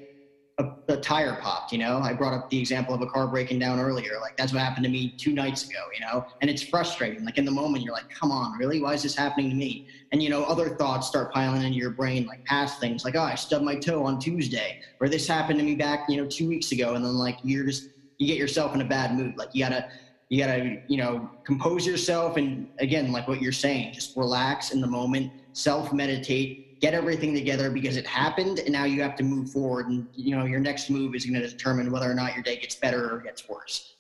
a, 0.59 0.65
a, 0.89 0.97
tire 0.99 1.37
popped, 1.41 1.73
you 1.73 1.79
know. 1.79 1.99
I 1.99 2.13
brought 2.13 2.35
up 2.35 2.47
the 2.51 2.61
example 2.61 2.95
of 2.95 3.01
a 3.01 3.07
car 3.07 3.29
breaking 3.29 3.59
down 3.59 3.81
earlier. 3.81 4.13
Like 4.21 4.33
that's 4.37 4.53
what 4.53 4.63
happened 4.63 4.85
to 4.85 4.91
me 4.91 5.15
two 5.19 5.33
nights 5.33 5.65
ago, 5.65 5.81
you 5.95 6.01
know. 6.07 6.23
And 6.41 6.51
it's 6.51 6.63
frustrating. 6.63 7.25
Like 7.25 7.39
in 7.39 7.45
the 7.45 7.51
moment, 7.51 7.85
you're 7.85 7.95
like, 7.95 8.05
"Come 8.21 8.31
on, 8.31 8.57
really? 8.59 8.81
Why 8.81 8.95
is 8.95 9.03
this 9.03 9.17
happening 9.17 9.51
to 9.51 9.57
me?" 9.57 9.85
And 10.13 10.23
you 10.23 10.31
know, 10.31 10.45
other 10.45 10.77
thoughts 10.77 11.09
start 11.09 11.33
piling 11.33 11.63
into 11.63 11.79
your 11.79 11.93
brain, 11.95 12.27
like 12.27 12.41
past 12.47 12.79
things, 12.81 13.05
like, 13.05 13.17
"Oh, 13.17 13.23
I 13.23 13.35
stubbed 13.35 13.65
my 13.65 13.77
toe 13.77 14.05
on 14.05 14.19
Tuesday," 14.21 14.77
or 15.01 15.09
"This 15.09 15.27
happened 15.27 15.59
to 15.59 15.65
me 15.65 15.75
back, 15.77 16.05
you 16.09 16.19
know, 16.19 16.29
two 16.31 16.49
weeks 16.49 16.73
ago." 16.73 16.95
And 16.95 17.05
then 17.05 17.15
like 17.15 17.39
you're 17.43 17.67
just 17.67 17.91
you 18.19 18.27
get 18.27 18.37
yourself 18.39 18.75
in 18.75 18.83
a 18.83 18.85
bad 18.87 19.15
mood. 19.15 19.35
Like 19.39 19.49
you 19.55 19.65
gotta 19.65 19.85
you 20.31 20.43
gotta 20.43 20.81
you 20.89 20.97
know 20.97 21.29
compose 21.45 21.87
yourself, 21.87 22.39
and 22.39 22.69
again, 22.79 23.13
like 23.13 23.29
what 23.29 23.43
you're 23.43 23.53
saying, 23.53 23.93
just 23.93 24.17
relax 24.17 24.73
in 24.73 24.81
the 24.81 24.87
moment, 24.87 25.31
self 25.53 25.93
meditate 25.93 26.71
get 26.81 26.95
everything 26.95 27.35
together 27.35 27.71
because 27.71 27.97
it 27.97 28.07
happened 28.07 28.59
and 28.59 28.73
now 28.73 28.85
you 28.85 29.03
have 29.03 29.15
to 29.15 29.23
move 29.23 29.51
forward 29.51 29.87
and 29.89 30.07
you 30.15 30.37
know 30.37 30.47
your 30.47 30.61
next 30.61 30.91
move 30.91 31.15
is 31.15 31.27
going 31.27 31.41
to 31.41 31.47
determine 31.47 31.93
whether 31.93 32.11
or 32.11 32.15
not 32.15 32.35
your 32.35 32.43
day 32.43 32.57
gets 32.57 32.75
better 32.75 33.15
or 33.15 33.21
gets 33.21 33.49
worse. 33.49 33.97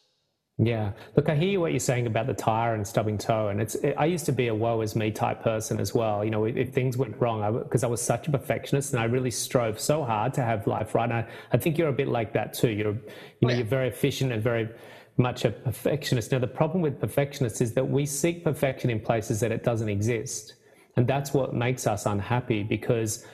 Yeah. 0.62 0.93
Look 1.16 1.29
i 1.31 1.35
hear 1.35 1.59
what 1.61 1.73
you're 1.73 1.81
saying 1.81 2.07
about 2.07 2.27
the 2.27 2.35
tire 2.35 2.75
and 2.75 2.87
stubbing 2.87 3.16
toe 3.16 3.49
and 3.49 3.61
it's 3.61 3.77
it, 3.77 3.95
i 3.97 4.05
used 4.05 4.27
to 4.27 4.33
be 4.33 4.49
a 4.49 4.55
woe 4.55 4.81
is 4.83 4.95
me 4.97 5.11
type 5.11 5.43
person 5.43 5.79
as 5.79 5.95
well. 5.95 6.25
You 6.25 6.31
know 6.31 6.45
if, 6.45 6.57
if 6.57 6.73
things 6.73 6.97
went 6.97 7.21
wrong 7.21 7.62
because 7.62 7.85
I, 7.85 7.88
I, 7.88 7.90
was 7.90 8.03
such 8.03 8.29
a 8.29 8.31
perfectionist 8.31 8.93
and 8.93 9.01
i 9.01 9.05
really 9.05 9.31
strove 9.31 9.79
so 9.79 10.05
hard 10.05 10.35
to 10.35 10.43
have 10.43 10.66
life 10.66 10.95
right. 10.95 11.05
And 11.05 11.12
I, 11.12 11.27
I 11.53 11.59
think 11.59 11.77
you're 11.77 11.88
a 11.88 11.93
bit 11.93 12.09
like 12.09 12.33
that 12.33 12.55
too. 12.55 12.71
You're 12.71 12.93
you 12.93 12.95
know 12.95 13.49
oh, 13.49 13.49
yeah. 13.51 13.57
you're 13.57 13.66
very 13.66 13.88
efficient 13.88 14.33
and 14.33 14.43
very 14.43 14.69
much 15.16 15.44
a 15.44 15.51
perfectionist 15.51 16.33
now 16.33 16.38
the 16.38 16.46
problem 16.46 16.81
with 16.81 17.01
perfectionists 17.01 17.61
is 17.61 17.73
that 17.75 17.88
we 17.88 18.07
seek 18.07 18.42
perfection 18.44 18.90
in 18.90 18.99
places 19.01 19.40
that 19.40 19.53
it 19.53 19.62
doesn't 19.62 19.88
exist 19.88 20.55
and 20.96 21.07
that's 21.07 21.33
what 21.33 21.55
makes 21.55 21.87
us 21.87 22.07
unhappy 22.07 22.62
because 22.62 23.25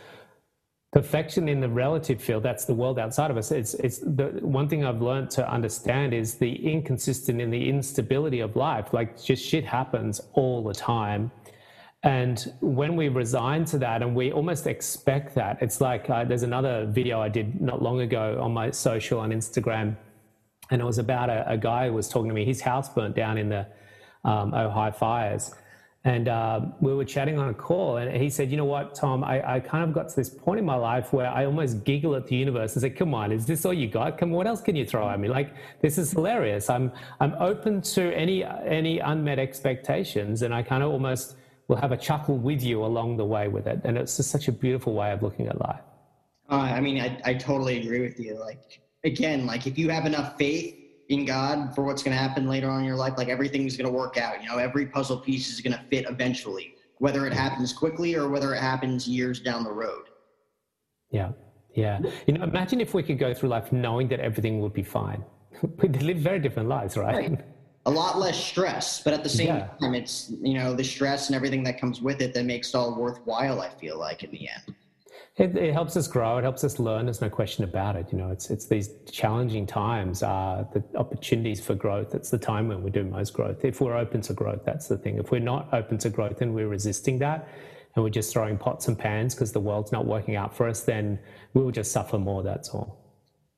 perfection 0.96 1.46
in 1.46 1.60
the 1.60 1.68
relative 1.68 2.22
field, 2.22 2.42
that's 2.42 2.64
the 2.64 2.72
world 2.72 2.98
outside 2.98 3.30
of 3.30 3.36
us. 3.36 3.50
It's, 3.52 3.74
it's 3.74 3.98
the 3.98 4.38
one 4.40 4.66
thing 4.66 4.82
I've 4.82 5.02
learned 5.02 5.30
to 5.32 5.46
understand 5.46 6.14
is 6.14 6.36
the 6.36 6.54
inconsistent 6.54 7.38
and 7.40 7.52
the 7.52 7.68
instability 7.68 8.40
of 8.40 8.56
life. 8.56 8.94
Like 8.94 9.22
just 9.22 9.44
shit 9.44 9.64
happens 9.64 10.22
all 10.32 10.64
the 10.64 10.72
time. 10.72 11.30
And 12.02 12.50
when 12.60 12.96
we 12.96 13.08
resign 13.08 13.66
to 13.66 13.78
that 13.78 14.00
and 14.00 14.14
we 14.14 14.32
almost 14.32 14.66
expect 14.66 15.34
that, 15.34 15.58
it's 15.60 15.82
like 15.82 16.08
uh, 16.08 16.24
there's 16.24 16.44
another 16.44 16.86
video 16.86 17.20
I 17.20 17.28
did 17.28 17.60
not 17.60 17.82
long 17.82 18.00
ago 18.00 18.38
on 18.40 18.54
my 18.54 18.70
social 18.70 19.18
on 19.20 19.32
Instagram. 19.32 19.96
And 20.70 20.80
it 20.80 20.84
was 20.84 20.98
about 20.98 21.30
a, 21.30 21.48
a 21.50 21.56
guy 21.56 21.88
who 21.88 21.94
was 21.94 22.08
talking 22.08 22.28
to 22.28 22.34
me. 22.34 22.44
His 22.44 22.60
house 22.60 22.88
burnt 22.88 23.14
down 23.14 23.38
in 23.38 23.48
the 23.48 23.66
um, 24.24 24.52
Ojai 24.52 24.94
fires 24.94 25.54
and 26.06 26.28
uh, 26.28 26.60
we 26.80 26.94
were 26.94 27.04
chatting 27.04 27.36
on 27.36 27.48
a 27.48 27.54
call, 27.54 27.96
and 27.96 28.16
he 28.22 28.30
said, 28.30 28.48
"You 28.48 28.56
know 28.56 28.64
what, 28.64 28.94
Tom? 28.94 29.24
I, 29.24 29.54
I, 29.54 29.58
kind 29.58 29.82
of 29.82 29.92
got 29.92 30.08
to 30.08 30.14
this 30.14 30.30
point 30.30 30.60
in 30.60 30.64
my 30.64 30.76
life 30.76 31.12
where 31.12 31.26
I 31.26 31.46
almost 31.46 31.82
giggle 31.82 32.14
at 32.14 32.28
the 32.28 32.36
universe 32.36 32.74
and 32.74 32.82
say, 32.82 32.90
"Come 32.90 33.12
on, 33.12 33.32
is 33.32 33.44
this 33.44 33.66
all 33.66 33.74
you 33.74 33.88
got? 33.88 34.16
Come, 34.16 34.28
on, 34.30 34.36
what 34.36 34.46
else 34.46 34.60
can 34.60 34.76
you 34.76 34.86
throw 34.86 35.10
at 35.10 35.18
me? 35.18 35.26
Like 35.26 35.52
this 35.82 35.98
is 35.98 36.12
hilarious. 36.12 36.70
I'm 36.70 36.92
I'm 37.18 37.34
open 37.40 37.82
to 37.82 38.16
any 38.16 38.44
any 38.44 39.00
unmet 39.00 39.40
expectations, 39.40 40.42
and 40.42 40.54
I 40.54 40.62
kind 40.62 40.84
of 40.84 40.92
almost 40.92 41.34
will 41.66 41.76
have 41.76 41.90
a 41.90 41.96
chuckle 41.96 42.38
with 42.38 42.62
you 42.62 42.84
along 42.84 43.16
the 43.16 43.24
way 43.24 43.48
with 43.48 43.66
it. 43.66 43.80
And 43.82 43.98
it's 43.98 44.16
just 44.16 44.30
such 44.30 44.46
a 44.46 44.52
beautiful 44.52 44.94
way 44.94 45.10
of 45.10 45.24
looking 45.24 45.48
at 45.48 45.60
life. 45.60 45.82
Uh, 46.48 46.54
I 46.54 46.80
mean, 46.80 47.00
I, 47.00 47.20
I 47.24 47.34
totally 47.34 47.82
agree 47.82 48.02
with 48.02 48.20
you. 48.20 48.38
Like 48.38 48.80
again, 49.06 49.46
like 49.46 49.66
if 49.66 49.78
you 49.78 49.88
have 49.88 50.04
enough 50.04 50.36
faith 50.36 50.74
in 51.08 51.24
God 51.24 51.74
for 51.74 51.84
what's 51.84 52.02
going 52.02 52.16
to 52.16 52.22
happen 52.22 52.48
later 52.48 52.68
on 52.68 52.80
in 52.80 52.86
your 52.86 52.96
life. 52.96 53.14
Like 53.16 53.28
everything's 53.28 53.76
going 53.76 53.86
to 53.86 53.96
work 53.96 54.16
out. 54.16 54.42
You 54.42 54.48
know, 54.48 54.58
every 54.58 54.86
puzzle 54.86 55.18
piece 55.18 55.52
is 55.52 55.60
going 55.60 55.72
to 55.72 55.82
fit 55.88 56.06
eventually, 56.08 56.74
whether 56.98 57.26
it 57.26 57.32
happens 57.32 57.72
quickly 57.72 58.14
or 58.14 58.28
whether 58.28 58.54
it 58.54 58.60
happens 58.60 59.08
years 59.08 59.40
down 59.40 59.64
the 59.64 59.72
road. 59.72 60.04
Yeah. 61.10 61.32
Yeah. 61.74 62.00
You 62.26 62.34
know, 62.34 62.44
imagine 62.44 62.80
if 62.80 62.94
we 62.94 63.02
could 63.02 63.18
go 63.18 63.34
through 63.34 63.50
life 63.50 63.70
knowing 63.70 64.08
that 64.08 64.20
everything 64.20 64.60
would 64.60 64.72
be 64.72 64.82
fine. 64.82 65.24
We'd 65.82 66.02
live 66.02 66.18
very 66.18 66.40
different 66.40 66.68
lives, 66.68 66.96
right? 66.96 67.30
right. 67.30 67.44
A 67.84 67.90
lot 67.90 68.18
less 68.18 68.42
stress, 68.42 69.00
but 69.00 69.12
at 69.12 69.22
the 69.22 69.28
same 69.28 69.46
yeah. 69.46 69.68
time, 69.80 69.94
it's, 69.94 70.32
you 70.42 70.54
know, 70.54 70.74
the 70.74 70.82
stress 70.82 71.28
and 71.28 71.36
everything 71.36 71.62
that 71.64 71.80
comes 71.80 72.00
with 72.00 72.20
it 72.20 72.34
that 72.34 72.44
makes 72.44 72.70
it 72.70 72.74
all 72.74 72.96
worthwhile, 72.96 73.60
I 73.60 73.68
feel 73.68 73.96
like, 73.96 74.24
in 74.24 74.32
the 74.32 74.48
end. 74.48 74.74
It, 75.36 75.54
it, 75.54 75.74
helps 75.74 75.98
us 75.98 76.08
grow. 76.08 76.38
It 76.38 76.44
helps 76.44 76.64
us 76.64 76.78
learn. 76.78 77.04
There's 77.04 77.20
no 77.20 77.28
question 77.28 77.62
about 77.62 77.94
it. 77.94 78.06
You 78.10 78.16
know, 78.16 78.30
it's 78.30 78.48
it's 78.48 78.66
these 78.66 78.88
challenging 79.10 79.66
times 79.66 80.22
are 80.22 80.66
the 80.72 80.82
opportunities 80.96 81.60
for 81.60 81.74
growth. 81.74 82.14
It's 82.14 82.30
the 82.30 82.38
time 82.38 82.68
when 82.68 82.82
we 82.82 82.90
do 82.90 83.04
most 83.04 83.34
growth. 83.34 83.62
If 83.62 83.82
we're 83.82 83.96
open 83.96 84.22
to 84.22 84.32
growth, 84.32 84.62
that's 84.64 84.88
the 84.88 84.96
thing. 84.96 85.18
If 85.18 85.30
we're 85.30 85.40
not 85.40 85.68
open 85.74 85.98
to 85.98 86.08
growth 86.08 86.40
and 86.40 86.54
we're 86.54 86.68
resisting 86.68 87.18
that, 87.18 87.48
and 87.94 88.02
we're 88.02 88.10
just 88.10 88.32
throwing 88.32 88.56
pots 88.56 88.88
and 88.88 88.98
pans 88.98 89.34
because 89.34 89.52
the 89.52 89.60
world's 89.60 89.92
not 89.92 90.06
working 90.06 90.36
out 90.36 90.56
for 90.56 90.68
us, 90.68 90.82
then 90.82 91.18
we 91.52 91.62
will 91.62 91.70
just 91.70 91.92
suffer 91.92 92.18
more. 92.18 92.42
That's 92.42 92.70
all. 92.70 93.02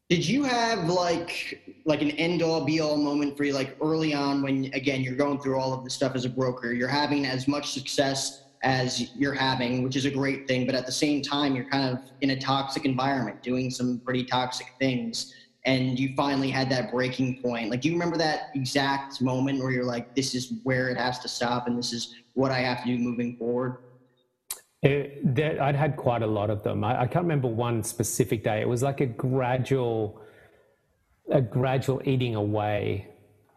Did 0.09 0.27
you 0.27 0.43
have 0.43 0.89
like 0.89 1.61
like 1.85 2.03
an 2.03 2.11
end 2.13 2.43
all 2.43 2.65
be 2.65 2.81
all 2.81 2.97
moment 2.97 3.37
for 3.37 3.45
you, 3.45 3.53
like 3.53 3.77
early 3.81 4.15
on 4.15 4.43
when 4.43 4.65
again 4.75 5.03
you're 5.03 5.15
going 5.15 5.39
through 5.41 5.61
all 5.61 5.73
of 5.73 5.85
this 5.85 5.95
stuff 5.95 6.17
as 6.17 6.25
a 6.25 6.29
broker, 6.29 6.73
you're 6.73 6.89
having 6.89 7.25
as 7.25 7.47
much 7.47 7.71
success 7.71 8.43
as 8.63 9.15
you're 9.15 9.35
having, 9.35 9.83
which 9.83 9.97
is 9.97 10.05
a 10.05 10.11
great 10.11 10.49
thing. 10.49 10.67
But 10.67 10.75
at 10.75 10.87
the 10.87 10.93
same 10.93 11.23
time, 11.23 11.55
you're 11.55 11.69
kind 11.69 11.97
of 11.97 12.11
in 12.21 12.31
a 12.31 12.41
toxic 12.41 12.85
environment, 12.85 13.43
doing 13.43 13.71
some 13.71 14.01
pretty 14.01 14.25
toxic 14.25 14.73
things. 14.79 15.35
And 15.65 15.99
you 15.99 16.15
finally 16.17 16.51
had 16.51 16.71
that 16.71 16.91
breaking 16.91 17.43
point. 17.43 17.71
Like, 17.71 17.83
do 17.83 17.89
you 17.89 17.95
remember 17.95 18.17
that 18.19 18.51
exact 18.55 19.21
moment 19.21 19.61
where 19.61 19.71
you're 19.71 19.85
like, 19.85 20.15
this 20.15 20.35
is 20.35 20.55
where 20.63 20.89
it 20.89 20.97
has 20.97 21.19
to 21.21 21.29
stop 21.29 21.67
and 21.67 21.79
this 21.79 21.93
is 21.93 22.15
what 22.35 22.51
I 22.51 22.61
have 22.61 22.83
to 22.85 22.87
do 22.87 22.99
moving 22.99 23.37
forward? 23.37 23.79
It, 24.83 25.35
that, 25.35 25.61
I'd 25.61 25.75
had 25.75 25.97
quite 25.97 26.23
a 26.23 26.27
lot 26.27 26.51
of 26.51 26.63
them. 26.63 26.85
I, 26.85 27.03
I 27.03 27.07
can't 27.07 27.25
remember 27.25 27.49
one 27.49 27.83
specific 27.83 28.45
day. 28.45 28.61
It 28.61 28.69
was 28.69 28.83
like 28.83 29.01
a 29.01 29.07
gradual, 29.07 30.21
a 31.31 31.41
gradual 31.41 32.01
eating 32.05 32.37
away. 32.37 33.09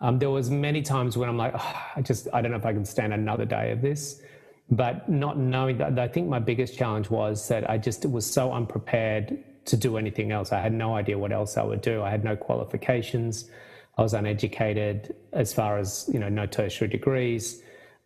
Um, 0.02 0.18
there 0.18 0.32
was 0.32 0.50
many 0.50 0.82
times 0.82 1.16
when 1.16 1.30
I'm 1.30 1.38
like, 1.38 1.54
oh, 1.56 1.82
I 1.96 2.02
just, 2.02 2.28
I 2.34 2.42
don't 2.42 2.52
know 2.52 2.58
if 2.58 2.66
I 2.66 2.74
can 2.74 2.86
stand 2.86 3.14
another 3.14 3.46
day 3.46 3.72
of 3.72 3.82
this 3.82 4.22
but 4.70 5.08
not 5.10 5.38
knowing 5.38 5.78
that 5.78 5.98
i 6.00 6.08
think 6.08 6.28
my 6.28 6.40
biggest 6.40 6.78
challenge 6.78 7.10
was 7.10 7.48
that 7.48 7.70
i 7.70 7.78
just 7.78 8.06
was 8.06 8.26
so 8.26 8.52
unprepared 8.54 9.44
to 9.66 9.78
do 9.78 9.98
anything 9.98 10.32
else 10.32 10.52
i 10.52 10.60
had 10.60 10.74
no 10.74 10.96
idea 10.96 11.18
what 11.18 11.32
else 11.32 11.58
i 11.58 11.64
would 11.64 11.82
do 11.82 12.02
i 12.04 12.10
had 12.10 12.24
no 12.24 12.36
qualifications 12.36 13.50
i 13.98 14.02
was 14.02 14.14
uneducated 14.14 15.16
as 15.34 15.54
far 15.54 15.78
as 15.78 16.10
you 16.14 16.20
know 16.20 16.30
no 16.30 16.46
tertiary 16.46 16.90
degrees 16.90 17.62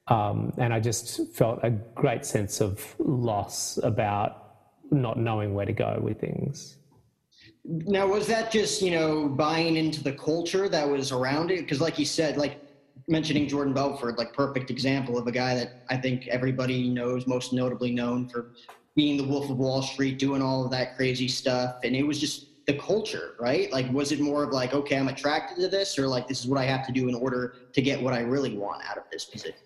Um, 0.07 0.53
and 0.57 0.71
I 0.73 0.79
just 0.79 1.33
felt 1.33 1.59
a 1.63 1.71
great 1.71 2.25
sense 2.25 2.61
of 2.61 2.95
loss 2.99 3.79
about 3.81 4.31
not 4.91 5.17
knowing 5.17 5.55
where 5.55 5.65
to 5.65 5.73
go 5.73 5.99
with 5.99 6.19
things. 6.19 6.77
Now, 7.63 8.05
was 8.05 8.27
that 8.27 8.51
just, 8.51 8.83
you 8.83 8.91
know, 8.91 9.27
buying 9.27 9.75
into 9.75 10.03
the 10.03 10.11
culture 10.11 10.69
that 10.69 10.87
was 10.87 11.11
around 11.11 11.49
it? 11.49 11.61
Because, 11.61 11.81
like 11.81 11.97
you 11.97 12.05
said, 12.05 12.37
like 12.37 12.61
mentioning 13.07 13.47
Jordan 13.47 13.73
Belfort, 13.73 14.17
like 14.17 14.33
perfect 14.33 14.71
example 14.71 15.17
of 15.17 15.27
a 15.27 15.31
guy 15.31 15.55
that 15.55 15.83
I 15.89 15.97
think 15.97 16.27
everybody 16.27 16.89
knows, 16.89 17.27
most 17.27 17.53
notably 17.53 17.91
known 17.91 18.27
for 18.27 18.51
being 18.95 19.17
the 19.17 19.23
Wolf 19.23 19.49
of 19.49 19.57
Wall 19.57 19.81
Street, 19.81 20.17
doing 20.17 20.41
all 20.41 20.65
of 20.65 20.71
that 20.71 20.95
crazy 20.95 21.27
stuff. 21.27 21.75
And 21.83 21.95
it 21.95 22.03
was 22.03 22.19
just 22.19 22.65
the 22.65 22.73
culture, 22.73 23.35
right? 23.39 23.71
Like, 23.71 23.91
was 23.91 24.11
it 24.11 24.19
more 24.19 24.43
of 24.43 24.51
like, 24.51 24.73
okay, 24.73 24.97
I'm 24.97 25.07
attracted 25.07 25.57
to 25.61 25.67
this, 25.67 25.99
or 25.99 26.07
like, 26.07 26.27
this 26.27 26.39
is 26.39 26.47
what 26.47 26.59
I 26.59 26.65
have 26.65 26.85
to 26.87 26.91
do 26.91 27.07
in 27.09 27.15
order 27.15 27.55
to 27.73 27.81
get 27.81 28.01
what 28.01 28.13
I 28.13 28.21
really 28.21 28.57
want 28.57 28.81
out 28.89 28.97
of 28.97 29.03
this 29.11 29.25
position? 29.25 29.57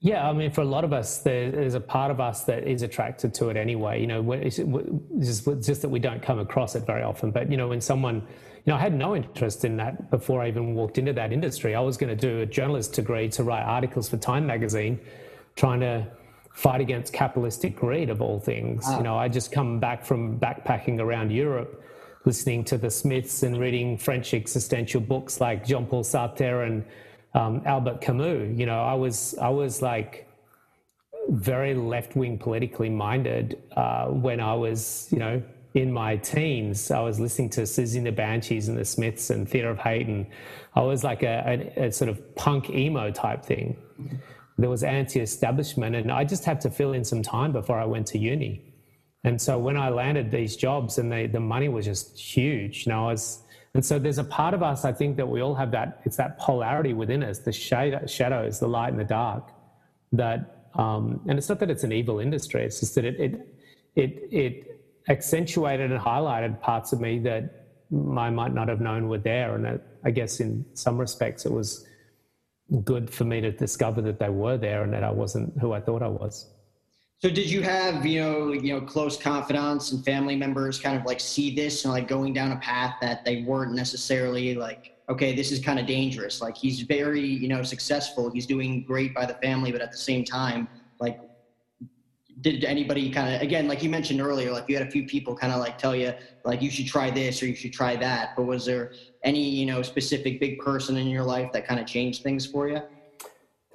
Yeah, 0.00 0.28
I 0.28 0.32
mean, 0.32 0.50
for 0.50 0.62
a 0.62 0.64
lot 0.64 0.82
of 0.82 0.92
us, 0.92 1.18
there's 1.18 1.74
a 1.74 1.80
part 1.80 2.10
of 2.10 2.18
us 2.18 2.42
that 2.44 2.66
is 2.66 2.82
attracted 2.82 3.32
to 3.34 3.50
it 3.50 3.56
anyway. 3.56 4.00
You 4.00 4.08
know, 4.08 4.32
it's 4.32 4.56
just, 4.56 5.44
just 5.64 5.82
that 5.82 5.88
we 5.88 6.00
don't 6.00 6.20
come 6.20 6.40
across 6.40 6.74
it 6.74 6.84
very 6.84 7.04
often. 7.04 7.30
But 7.30 7.48
you 7.48 7.56
know, 7.56 7.68
when 7.68 7.80
someone, 7.80 8.26
you 8.64 8.72
know, 8.72 8.76
I 8.76 8.80
had 8.80 8.94
no 8.94 9.16
interest 9.16 9.64
in 9.64 9.76
that 9.78 10.10
before 10.10 10.40
I 10.40 10.48
even 10.48 10.74
walked 10.74 10.96
into 10.98 11.12
that 11.14 11.32
industry. 11.32 11.74
I 11.74 11.80
was 11.80 11.96
going 11.96 12.16
to 12.16 12.28
do 12.28 12.40
a 12.40 12.46
journalist 12.46 12.92
degree 12.92 13.28
to 13.30 13.42
write 13.42 13.64
articles 13.64 14.08
for 14.08 14.18
Time 14.18 14.46
magazine, 14.46 15.00
trying 15.56 15.80
to 15.80 16.06
fight 16.52 16.80
against 16.80 17.12
capitalistic 17.12 17.74
greed 17.74 18.08
of 18.08 18.22
all 18.22 18.38
things. 18.38 18.88
You 18.96 19.02
know, 19.02 19.16
I 19.16 19.28
just 19.28 19.50
come 19.50 19.80
back 19.80 20.04
from 20.04 20.38
backpacking 20.38 21.00
around 21.00 21.32
Europe, 21.32 21.82
listening 22.24 22.64
to 22.66 22.78
the 22.78 22.90
Smiths 22.90 23.42
and 23.42 23.58
reading 23.58 23.98
French 23.98 24.32
existential 24.32 25.00
books 25.00 25.40
like 25.40 25.66
Jean-Paul 25.66 26.04
Sartre 26.04 26.66
and 26.66 26.84
um, 27.34 27.62
Albert 27.64 28.00
Camus. 28.00 28.56
You 28.56 28.66
know, 28.66 28.80
I 28.80 28.94
was 28.94 29.34
I 29.40 29.48
was 29.48 29.82
like 29.82 30.28
very 31.28 31.74
left 31.74 32.14
wing 32.14 32.38
politically 32.38 32.90
minded 32.90 33.60
uh, 33.76 34.06
when 34.06 34.38
I 34.38 34.54
was 34.54 35.08
you 35.10 35.18
know 35.18 35.42
in 35.74 35.92
my 35.92 36.16
teens. 36.16 36.90
I 36.90 37.00
was 37.00 37.18
listening 37.18 37.50
to 37.50 37.62
Siouxsie 37.62 37.96
and 37.96 38.06
the 38.06 38.12
Banshees 38.12 38.68
and 38.68 38.76
the 38.76 38.84
Smiths 38.84 39.30
and 39.30 39.48
Theatre 39.48 39.70
of 39.70 39.78
Hate, 39.78 40.06
and 40.06 40.26
I 40.74 40.82
was 40.82 41.02
like 41.04 41.22
a, 41.22 41.70
a, 41.76 41.86
a 41.86 41.92
sort 41.92 42.08
of 42.08 42.34
punk 42.36 42.70
emo 42.70 43.10
type 43.10 43.44
thing. 43.44 43.76
There 44.58 44.70
was 44.70 44.82
anti-establishment, 44.82 45.96
and 45.96 46.12
I 46.12 46.24
just 46.24 46.44
had 46.44 46.60
to 46.62 46.70
fill 46.70 46.92
in 46.92 47.04
some 47.04 47.22
time 47.22 47.52
before 47.52 47.78
I 47.78 47.84
went 47.84 48.06
to 48.08 48.18
uni. 48.18 48.72
And 49.24 49.40
so 49.40 49.58
when 49.58 49.76
I 49.76 49.88
landed 49.88 50.30
these 50.30 50.56
jobs, 50.56 50.98
and 50.98 51.10
they, 51.10 51.26
the 51.26 51.40
money 51.40 51.68
was 51.68 51.86
just 51.86 52.18
huge, 52.18 52.86
you 52.86 52.92
know, 52.92 53.08
I 53.08 53.12
was 53.12 53.42
and 53.74 53.84
so 53.84 53.98
there's 53.98 54.18
a 54.18 54.24
part 54.24 54.52
of 54.52 54.62
us, 54.62 54.84
I 54.84 54.92
think, 54.92 55.16
that 55.16 55.26
we 55.26 55.40
all 55.40 55.54
have 55.54 55.70
that, 55.70 56.02
it's 56.04 56.16
that 56.16 56.38
polarity 56.38 56.92
within 56.92 57.22
us, 57.22 57.38
the 57.38 57.52
shade, 57.52 57.98
shadows, 58.08 58.60
the 58.60 58.68
light 58.68 58.90
and 58.90 59.00
the 59.00 59.04
dark. 59.04 59.50
That, 60.12 60.68
um, 60.74 61.20
and 61.26 61.38
it's 61.38 61.48
not 61.48 61.58
that 61.60 61.70
it's 61.70 61.84
an 61.84 61.92
evil 61.92 62.20
industry, 62.20 62.64
it's 62.64 62.80
just 62.80 62.94
that 62.96 63.06
it, 63.06 63.18
it, 63.18 63.54
it, 63.96 64.28
it 64.30 64.81
accentuated 65.08 65.90
and 65.90 66.00
highlighted 66.00 66.60
parts 66.60 66.92
of 66.92 67.00
me 67.00 67.18
that 67.20 67.66
I 67.92 68.30
might 68.30 68.54
not 68.54 68.68
have 68.68 68.80
known 68.80 69.08
were 69.08 69.18
there. 69.18 69.54
And 69.54 69.80
I 70.04 70.10
guess 70.10 70.40
in 70.40 70.64
some 70.74 70.98
respects, 70.98 71.44
it 71.44 71.52
was 71.52 71.86
good 72.84 73.10
for 73.10 73.24
me 73.24 73.40
to 73.40 73.50
discover 73.50 74.00
that 74.02 74.18
they 74.18 74.30
were 74.30 74.56
there 74.56 74.82
and 74.82 74.92
that 74.92 75.04
I 75.04 75.10
wasn't 75.10 75.58
who 75.60 75.72
I 75.72 75.80
thought 75.80 76.02
I 76.02 76.08
was. 76.08 76.48
So 77.18 77.30
did 77.30 77.48
you 77.48 77.62
have, 77.62 78.04
you 78.04 78.20
know, 78.20 78.52
you 78.52 78.74
know, 78.74 78.80
close 78.80 79.16
confidants 79.16 79.92
and 79.92 80.04
family 80.04 80.34
members 80.34 80.80
kind 80.80 80.98
of 80.98 81.04
like 81.04 81.20
see 81.20 81.54
this 81.54 81.84
and 81.84 81.94
like 81.94 82.08
going 82.08 82.32
down 82.32 82.50
a 82.50 82.56
path 82.56 82.96
that 83.00 83.24
they 83.24 83.42
weren't 83.42 83.74
necessarily 83.74 84.54
like, 84.56 84.96
okay, 85.08 85.32
this 85.34 85.52
is 85.52 85.60
kind 85.60 85.78
of 85.78 85.86
dangerous. 85.86 86.40
Like 86.40 86.56
he's 86.56 86.80
very, 86.80 87.24
you 87.24 87.46
know, 87.46 87.62
successful. 87.62 88.28
He's 88.30 88.46
doing 88.46 88.82
great 88.82 89.14
by 89.14 89.26
the 89.26 89.34
family, 89.34 89.70
but 89.70 89.80
at 89.80 89.92
the 89.92 89.98
same 89.98 90.24
time, 90.24 90.66
like 90.98 91.20
did 92.40 92.64
anybody 92.64 93.10
kind 93.10 93.34
of 93.34 93.42
again 93.42 93.68
like 93.68 93.82
you 93.82 93.90
mentioned 93.90 94.20
earlier 94.20 94.50
like 94.50 94.68
you 94.68 94.76
had 94.76 94.86
a 94.86 94.90
few 94.90 95.06
people 95.06 95.36
kind 95.36 95.52
of 95.52 95.60
like 95.60 95.78
tell 95.78 95.94
you 95.94 96.12
like 96.44 96.62
you 96.62 96.70
should 96.70 96.86
try 96.86 97.10
this 97.10 97.42
or 97.42 97.46
you 97.46 97.54
should 97.54 97.72
try 97.72 97.94
that 97.94 98.34
but 98.36 98.44
was 98.44 98.64
there 98.64 98.92
any 99.22 99.42
you 99.42 99.66
know 99.66 99.82
specific 99.82 100.40
big 100.40 100.58
person 100.58 100.96
in 100.96 101.06
your 101.06 101.22
life 101.22 101.52
that 101.52 101.66
kind 101.66 101.78
of 101.78 101.86
changed 101.86 102.22
things 102.22 102.46
for 102.46 102.68
you 102.68 102.80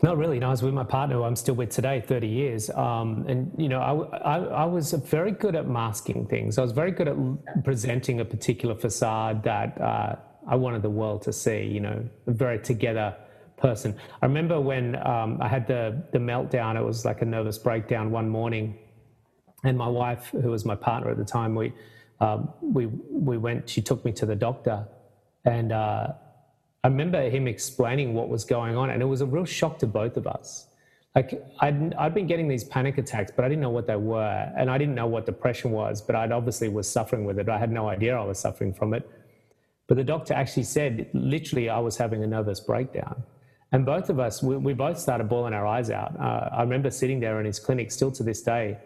not 0.04 0.18
really. 0.18 0.38
No, 0.38 0.48
I 0.48 0.50
was 0.52 0.62
with 0.62 0.76
my 0.76 0.84
partner, 0.84 1.16
who 1.16 1.24
I'm 1.24 1.36
still 1.36 1.56
with 1.56 1.72
today, 1.72 2.04
30 2.06 2.28
years. 2.28 2.70
Um, 2.70 3.26
and, 3.28 3.52
you 3.58 3.68
know, 3.68 3.80
I, 3.80 4.18
I, 4.18 4.38
I, 4.38 4.66
was 4.66 4.92
very 4.92 5.32
good 5.32 5.56
at 5.56 5.68
masking 5.68 6.28
things. 6.28 6.60
I 6.60 6.62
was 6.62 6.72
very 6.72 6.92
good 6.92 7.08
at 7.08 7.64
presenting 7.64 8.20
a 8.20 8.26
particular 8.26 8.76
facade 8.76 9.42
that 9.46 9.82
uh, 9.82 10.18
I 10.48 10.56
wanted 10.56 10.84
the 10.84 10.90
world 10.92 11.24
to 11.24 11.34
see, 11.34 11.64
you 11.64 11.80
know, 11.80 12.08
very 12.28 12.60
together 12.60 13.16
person. 13.58 13.96
I 14.22 14.26
remember 14.26 14.60
when 14.62 14.96
um, 15.06 15.40
I 15.42 15.48
had 15.48 15.68
the, 15.68 16.02
the 16.12 16.20
meltdown, 16.20 16.78
it 16.78 16.84
was 16.84 17.06
like 17.06 17.22
a 17.22 17.26
nervous 17.26 17.58
breakdown 17.58 18.12
one 18.12 18.30
morning. 18.30 18.78
And 19.64 19.78
my 19.78 19.88
wife, 19.88 20.30
who 20.32 20.52
was 20.52 20.66
my 20.66 20.76
partner 20.76 21.10
at 21.10 21.18
the 21.18 21.26
time, 21.26 21.56
we, 21.56 21.74
um, 22.20 22.54
we, 22.62 22.86
we 22.86 23.38
went, 23.38 23.68
she 23.70 23.82
took 23.82 24.06
me 24.06 24.12
to 24.14 24.26
the 24.26 24.36
doctor. 24.36 24.88
And, 25.46 25.72
uh, 25.72 26.14
I 26.84 26.90
remember 26.90 27.30
him 27.30 27.50
explaining 27.50 28.14
what 28.14 28.30
was 28.30 28.46
going 28.46 28.78
on, 28.78 28.92
and 28.92 29.02
it 29.02 29.06
was 29.06 29.20
a 29.20 29.26
real 29.26 29.44
shock 29.44 29.78
to 29.80 29.88
both 29.88 30.16
of 30.16 30.26
us. 30.26 30.68
Like 31.16 31.44
I'd, 31.60 31.94
I'd 31.96 32.14
been 32.14 32.28
getting 32.28 32.48
these 32.48 32.64
panic 32.64 32.98
attacks, 32.98 33.32
but 33.36 33.44
I 33.44 33.50
didn't 33.50 33.62
know 33.62 33.72
what 33.72 33.88
they 33.88 33.98
were, 33.98 34.54
and 34.56 34.70
I 34.70 34.78
didn't 34.78 34.96
know 34.96 35.08
what 35.08 35.26
depression 35.26 35.72
was. 35.72 36.02
But 36.02 36.16
I'd 36.16 36.32
obviously 36.32 36.70
was 36.70 36.88
suffering 36.88 37.26
with 37.26 37.40
it. 37.40 37.50
I 37.50 37.58
had 37.58 37.72
no 37.72 37.90
idea 37.90 38.16
I 38.16 38.24
was 38.24 38.40
suffering 38.40 38.74
from 38.74 38.94
it. 38.94 39.10
But 39.88 39.98
the 39.98 40.04
doctor 40.04 40.34
actually 40.34 40.64
said, 40.64 41.10
literally, 41.14 41.70
I 41.70 41.80
was 41.80 41.98
having 41.98 42.24
a 42.24 42.28
nervous 42.28 42.62
breakdown. 42.62 43.24
And 43.72 43.86
both 43.86 44.10
of 44.10 44.20
us, 44.20 44.42
we, 44.42 44.56
we 44.58 44.74
both 44.74 44.98
started 44.98 45.28
bawling 45.28 45.54
our 45.54 45.66
eyes 45.66 45.90
out. 45.90 46.18
Uh, 46.20 46.50
I 46.52 46.62
remember 46.62 46.90
sitting 46.90 47.20
there 47.20 47.40
in 47.40 47.46
his 47.46 47.60
clinic, 47.60 47.92
still 47.92 48.12
to 48.12 48.24
this 48.24 48.42
day, 48.42 48.78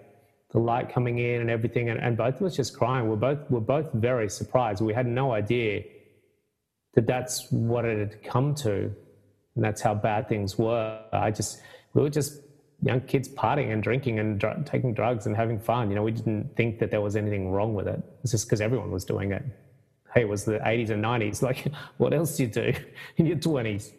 the 0.52 0.60
light 0.60 0.92
coming 0.92 1.20
in 1.20 1.42
and 1.42 1.50
everything, 1.50 1.90
and, 1.90 2.00
and 2.00 2.18
both 2.18 2.42
of 2.42 2.48
us 2.48 2.56
just 2.56 2.76
crying. 2.76 3.08
We're 3.08 3.16
both, 3.16 3.40
we're 3.50 3.60
both 3.60 3.92
very 3.94 4.30
surprised. 4.30 4.82
We 4.82 4.94
had 4.94 5.06
no 5.06 5.32
idea 5.32 5.84
that 6.94 7.08
that's 7.08 7.50
what 7.52 7.86
it 7.86 8.00
had 8.00 8.24
come 8.24 8.56
to, 8.56 8.94
and 9.56 9.64
that's 9.64 9.82
how 9.82 9.94
bad 9.94 10.28
things 10.28 10.58
were. 10.58 11.00
I 11.14 11.32
just 11.32 11.62
we 11.94 12.02
were 12.02 12.10
just 12.10 12.42
young 12.82 13.02
kids 13.02 13.30
partying 13.30 13.72
and 13.72 13.84
drinking 13.84 14.20
and 14.20 14.40
dr- 14.40 14.66
taking 14.66 14.94
drugs 14.94 15.26
and 15.26 15.36
having 15.36 15.60
fun. 15.60 15.90
You 15.90 15.96
know, 15.96 16.04
we 16.04 16.12
didn't 16.12 16.56
think 16.56 16.80
that 16.80 16.92
there 16.92 17.02
was 17.02 17.16
anything 17.16 17.52
wrong 17.52 17.74
with 17.74 17.88
it. 17.88 18.02
It's 18.24 18.32
just 18.32 18.48
because 18.48 18.62
everyone 18.62 18.92
was 18.92 19.06
doing 19.06 19.32
it. 19.32 19.44
Hey, 20.14 20.22
it 20.22 20.30
was 20.30 20.44
the 20.44 20.60
80s 20.60 20.90
and 20.90 21.04
90s. 21.04 21.42
Like, 21.52 21.68
what 21.98 22.14
else 22.14 22.38
do 22.38 22.44
you 22.44 22.50
do 22.50 22.74
in 23.18 23.26
your 23.26 23.38
20s? 23.38 23.92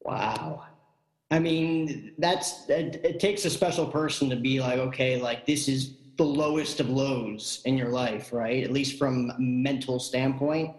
Wow. 0.00 0.64
I 1.30 1.38
mean, 1.38 2.12
that's 2.18 2.68
it, 2.68 3.00
it 3.04 3.20
takes 3.20 3.44
a 3.44 3.50
special 3.50 3.86
person 3.86 4.28
to 4.30 4.36
be 4.36 4.60
like, 4.60 4.78
okay, 4.78 5.20
like 5.20 5.46
this 5.46 5.68
is 5.68 5.94
the 6.16 6.24
lowest 6.24 6.80
of 6.80 6.90
lows 6.90 7.62
in 7.64 7.78
your 7.78 7.90
life, 7.90 8.32
right? 8.32 8.64
At 8.64 8.72
least 8.72 8.98
from 8.98 9.32
mental 9.38 9.98
standpoint 9.98 10.74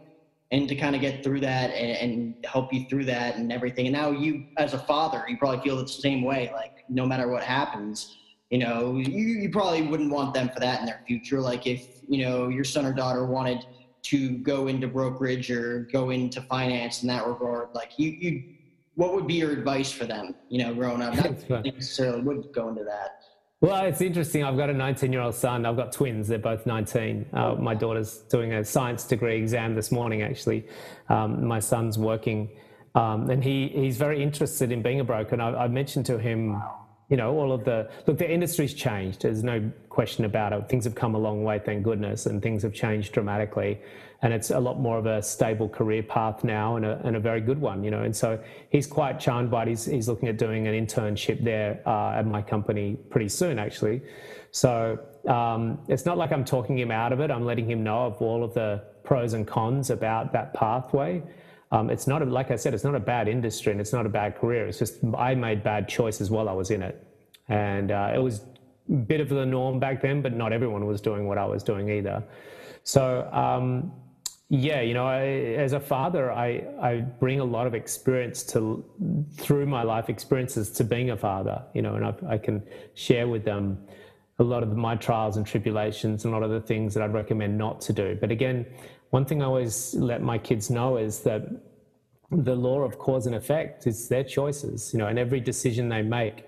and 0.51 0.67
to 0.67 0.75
kind 0.75 0.95
of 0.95 1.01
get 1.01 1.23
through 1.23 1.39
that 1.39 1.71
and, 1.71 1.97
and, 1.97 2.45
help 2.45 2.73
you 2.73 2.85
through 2.89 3.05
that 3.05 3.37
and 3.37 3.51
everything. 3.53 3.87
And 3.87 3.95
now 3.95 4.11
you, 4.11 4.47
as 4.57 4.73
a 4.73 4.79
father, 4.79 5.23
you 5.27 5.37
probably 5.37 5.61
feel 5.61 5.77
the 5.77 5.87
same 5.87 6.23
way. 6.23 6.51
Like 6.53 6.83
no 6.89 7.05
matter 7.05 7.29
what 7.29 7.43
happens, 7.43 8.17
you 8.49 8.57
know, 8.57 8.97
you, 8.97 9.13
you 9.13 9.49
probably 9.49 9.83
wouldn't 9.83 10.11
want 10.11 10.33
them 10.33 10.49
for 10.49 10.59
that 10.59 10.81
in 10.81 10.85
their 10.85 11.01
future. 11.07 11.39
Like 11.39 11.67
if 11.67 12.01
you 12.09 12.25
know 12.25 12.49
your 12.49 12.65
son 12.65 12.85
or 12.85 12.91
daughter 12.93 13.25
wanted 13.25 13.65
to 14.03 14.37
go 14.39 14.67
into 14.67 14.87
brokerage 14.87 15.49
or 15.49 15.87
go 15.93 16.09
into 16.09 16.41
finance 16.41 17.01
in 17.01 17.07
that 17.07 17.25
regard, 17.25 17.69
like 17.73 17.91
you, 17.97 18.09
you, 18.09 18.43
what 19.01 19.15
would 19.15 19.25
be 19.25 19.33
your 19.33 19.49
advice 19.49 19.91
for 19.91 20.05
them? 20.05 20.35
You 20.49 20.59
know, 20.63 20.75
growing 20.75 21.01
up, 21.01 21.15
not 21.49 21.65
necessarily 21.65 22.21
would 22.21 22.53
go 22.53 22.69
into 22.69 22.83
that. 22.83 23.23
Well, 23.59 23.83
it's 23.85 23.99
interesting. 23.99 24.43
I've 24.43 24.57
got 24.57 24.69
a 24.69 24.73
19 24.73 25.11
year 25.11 25.21
old 25.21 25.33
son. 25.33 25.65
I've 25.65 25.75
got 25.75 25.91
twins. 25.91 26.27
They're 26.27 26.37
both 26.37 26.67
19. 26.67 27.25
Uh, 27.33 27.55
my 27.55 27.73
daughter's 27.73 28.19
doing 28.29 28.53
a 28.53 28.63
science 28.63 29.03
degree 29.05 29.37
exam 29.37 29.73
this 29.73 29.91
morning, 29.91 30.21
actually. 30.21 30.67
Um, 31.09 31.43
my 31.47 31.57
son's 31.59 31.97
working, 31.97 32.49
um, 32.93 33.31
and 33.31 33.43
he, 33.43 33.69
he's 33.69 33.97
very 33.97 34.21
interested 34.21 34.71
in 34.71 34.83
being 34.83 34.99
a 34.99 35.03
broker. 35.03 35.33
And 35.33 35.41
I, 35.41 35.63
I 35.63 35.67
mentioned 35.67 36.05
to 36.05 36.19
him, 36.19 36.61
you 37.11 37.17
know, 37.17 37.37
all 37.37 37.51
of 37.51 37.63
the 37.63 37.91
look, 38.07 38.17
the 38.17 38.29
industry's 38.29 38.73
changed. 38.73 39.21
There's 39.21 39.43
no 39.43 39.71
question 39.89 40.25
about 40.25 40.53
it. 40.53 40.67
Things 40.67 40.85
have 40.85 40.95
come 40.95 41.13
a 41.13 41.19
long 41.19 41.43
way, 41.43 41.59
thank 41.59 41.83
goodness, 41.83 42.25
and 42.25 42.41
things 42.41 42.63
have 42.63 42.73
changed 42.73 43.11
dramatically 43.11 43.79
and 44.23 44.33
it's 44.33 44.51
a 44.51 44.59
lot 44.59 44.79
more 44.79 44.97
of 44.97 45.05
a 45.07 45.21
stable 45.21 45.67
career 45.67 46.03
path 46.03 46.43
now 46.43 46.75
and 46.75 46.85
a, 46.85 47.01
and 47.03 47.15
a 47.15 47.19
very 47.19 47.41
good 47.41 47.59
one, 47.59 47.83
you 47.83 47.89
know. 47.89 48.03
And 48.03 48.15
so 48.15 48.39
he's 48.69 48.85
quite 48.85 49.19
charmed 49.19 49.49
by 49.49 49.63
it. 49.63 49.69
He's, 49.69 49.85
he's 49.85 50.07
looking 50.07 50.29
at 50.29 50.37
doing 50.37 50.67
an 50.67 50.73
internship 50.75 51.43
there 51.43 51.81
uh, 51.87 52.11
at 52.11 52.27
my 52.27 52.41
company 52.41 52.97
pretty 53.09 53.29
soon, 53.29 53.57
actually. 53.57 54.01
So 54.51 54.99
um, 55.27 55.79
it's 55.87 56.05
not 56.05 56.17
like 56.19 56.31
I'm 56.31 56.45
talking 56.45 56.77
him 56.77 56.91
out 56.91 57.13
of 57.13 57.19
it. 57.19 57.31
I'm 57.31 57.45
letting 57.45 57.69
him 57.69 57.83
know 57.83 58.05
of 58.05 58.21
all 58.21 58.43
of 58.43 58.53
the 58.53 58.83
pros 59.03 59.33
and 59.33 59.47
cons 59.47 59.89
about 59.89 60.31
that 60.33 60.53
pathway. 60.53 61.23
Um, 61.71 61.89
it's 61.89 62.05
not, 62.05 62.21
a, 62.21 62.25
like 62.25 62.51
I 62.51 62.57
said, 62.57 62.73
it's 62.73 62.83
not 62.83 62.95
a 62.95 62.99
bad 62.99 63.27
industry 63.27 63.71
and 63.71 63.79
it's 63.79 63.93
not 63.93 64.05
a 64.05 64.09
bad 64.09 64.37
career. 64.37 64.67
It's 64.67 64.79
just 64.79 64.95
I 65.17 65.35
made 65.35 65.63
bad 65.63 65.87
choices 65.87 66.29
while 66.29 66.49
I 66.49 66.53
was 66.53 66.69
in 66.69 66.81
it. 66.81 67.07
And 67.47 67.91
uh, 67.91 68.11
it 68.13 68.19
was 68.19 68.41
a 68.89 68.93
bit 68.93 69.21
of 69.21 69.29
the 69.29 69.45
norm 69.45 69.79
back 69.79 70.01
then, 70.01 70.21
but 70.21 70.33
not 70.33 70.51
everyone 70.51 70.85
was 70.85 70.99
doing 70.99 71.27
what 71.27 71.37
I 71.37 71.45
was 71.45 71.63
doing 71.63 71.89
either. 71.89 72.23
So, 72.83 73.29
um, 73.31 73.93
yeah, 74.49 74.81
you 74.81 74.93
know, 74.93 75.07
I, 75.07 75.21
as 75.63 75.71
a 75.71 75.79
father, 75.79 76.29
I, 76.29 76.65
I 76.81 76.97
bring 76.99 77.39
a 77.39 77.45
lot 77.45 77.67
of 77.67 77.73
experience 77.73 78.43
to 78.47 78.83
through 79.37 79.65
my 79.65 79.83
life 79.83 80.09
experiences 80.09 80.71
to 80.71 80.83
being 80.83 81.11
a 81.11 81.17
father, 81.17 81.63
you 81.73 81.81
know, 81.81 81.95
and 81.95 82.05
I, 82.05 82.13
I 82.27 82.37
can 82.37 82.61
share 82.93 83.29
with 83.29 83.45
them 83.45 83.77
a 84.39 84.43
lot 84.43 84.61
of 84.61 84.75
my 84.75 84.95
trials 84.95 85.37
and 85.37 85.47
tribulations 85.47 86.25
and 86.25 86.33
a 86.33 86.37
lot 86.37 86.43
of 86.43 86.51
the 86.51 86.59
things 86.59 86.93
that 86.95 87.03
I'd 87.03 87.13
recommend 87.13 87.57
not 87.57 87.79
to 87.81 87.93
do. 87.93 88.17
But 88.19 88.29
again, 88.29 88.65
one 89.11 89.25
thing 89.25 89.41
I 89.41 89.45
always 89.45 89.93
let 89.93 90.21
my 90.21 90.37
kids 90.37 90.69
know 90.69 90.97
is 90.97 91.19
that 91.19 91.43
the 92.31 92.55
law 92.55 92.81
of 92.81 92.97
cause 92.97 93.27
and 93.27 93.35
effect 93.35 93.85
is 93.85 94.07
their 94.07 94.23
choices, 94.23 94.91
you 94.93 94.99
know, 94.99 95.07
and 95.07 95.19
every 95.19 95.41
decision 95.41 95.89
they 95.89 96.01
make 96.01 96.45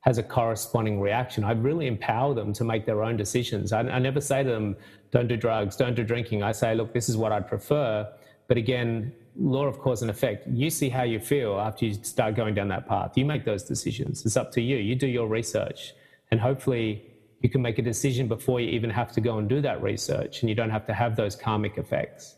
has 0.00 0.18
a 0.18 0.22
corresponding 0.22 1.00
reaction. 1.00 1.42
I 1.42 1.52
really 1.52 1.86
empower 1.86 2.34
them 2.34 2.52
to 2.52 2.64
make 2.64 2.86
their 2.86 3.02
own 3.02 3.16
decisions. 3.16 3.72
I, 3.72 3.80
I, 3.80 3.98
never 3.98 4.20
say 4.20 4.44
to 4.44 4.48
them, 4.48 4.76
don't 5.10 5.26
do 5.26 5.36
drugs, 5.36 5.76
don't 5.76 5.94
do 5.94 6.04
drinking. 6.04 6.42
I 6.42 6.52
say, 6.52 6.74
look, 6.74 6.92
this 6.92 7.08
is 7.08 7.16
what 7.16 7.32
I'd 7.32 7.48
prefer. 7.48 8.08
But 8.46 8.58
again, 8.58 9.12
law 9.36 9.64
of 9.64 9.78
cause 9.80 10.02
and 10.02 10.10
effect, 10.10 10.46
you 10.46 10.70
see 10.70 10.90
how 10.90 11.02
you 11.02 11.18
feel 11.18 11.58
after 11.58 11.86
you 11.86 11.94
start 11.94 12.36
going 12.36 12.54
down 12.54 12.68
that 12.68 12.86
path. 12.86 13.16
You 13.16 13.24
make 13.24 13.44
those 13.44 13.64
decisions. 13.64 14.24
It's 14.24 14.36
up 14.36 14.52
to 14.52 14.60
you. 14.60 14.76
You 14.76 14.94
do 14.94 15.08
your 15.08 15.26
research. 15.26 15.94
And 16.30 16.38
hopefully, 16.38 17.13
you 17.44 17.50
can 17.50 17.60
make 17.60 17.78
a 17.78 17.82
decision 17.82 18.26
before 18.26 18.58
you 18.58 18.70
even 18.70 18.88
have 18.88 19.12
to 19.12 19.20
go 19.20 19.36
and 19.36 19.50
do 19.50 19.60
that 19.60 19.82
research 19.82 20.40
and 20.40 20.48
you 20.48 20.54
don't 20.54 20.70
have 20.70 20.86
to 20.86 20.94
have 20.94 21.14
those 21.14 21.36
karmic 21.36 21.76
effects. 21.76 22.36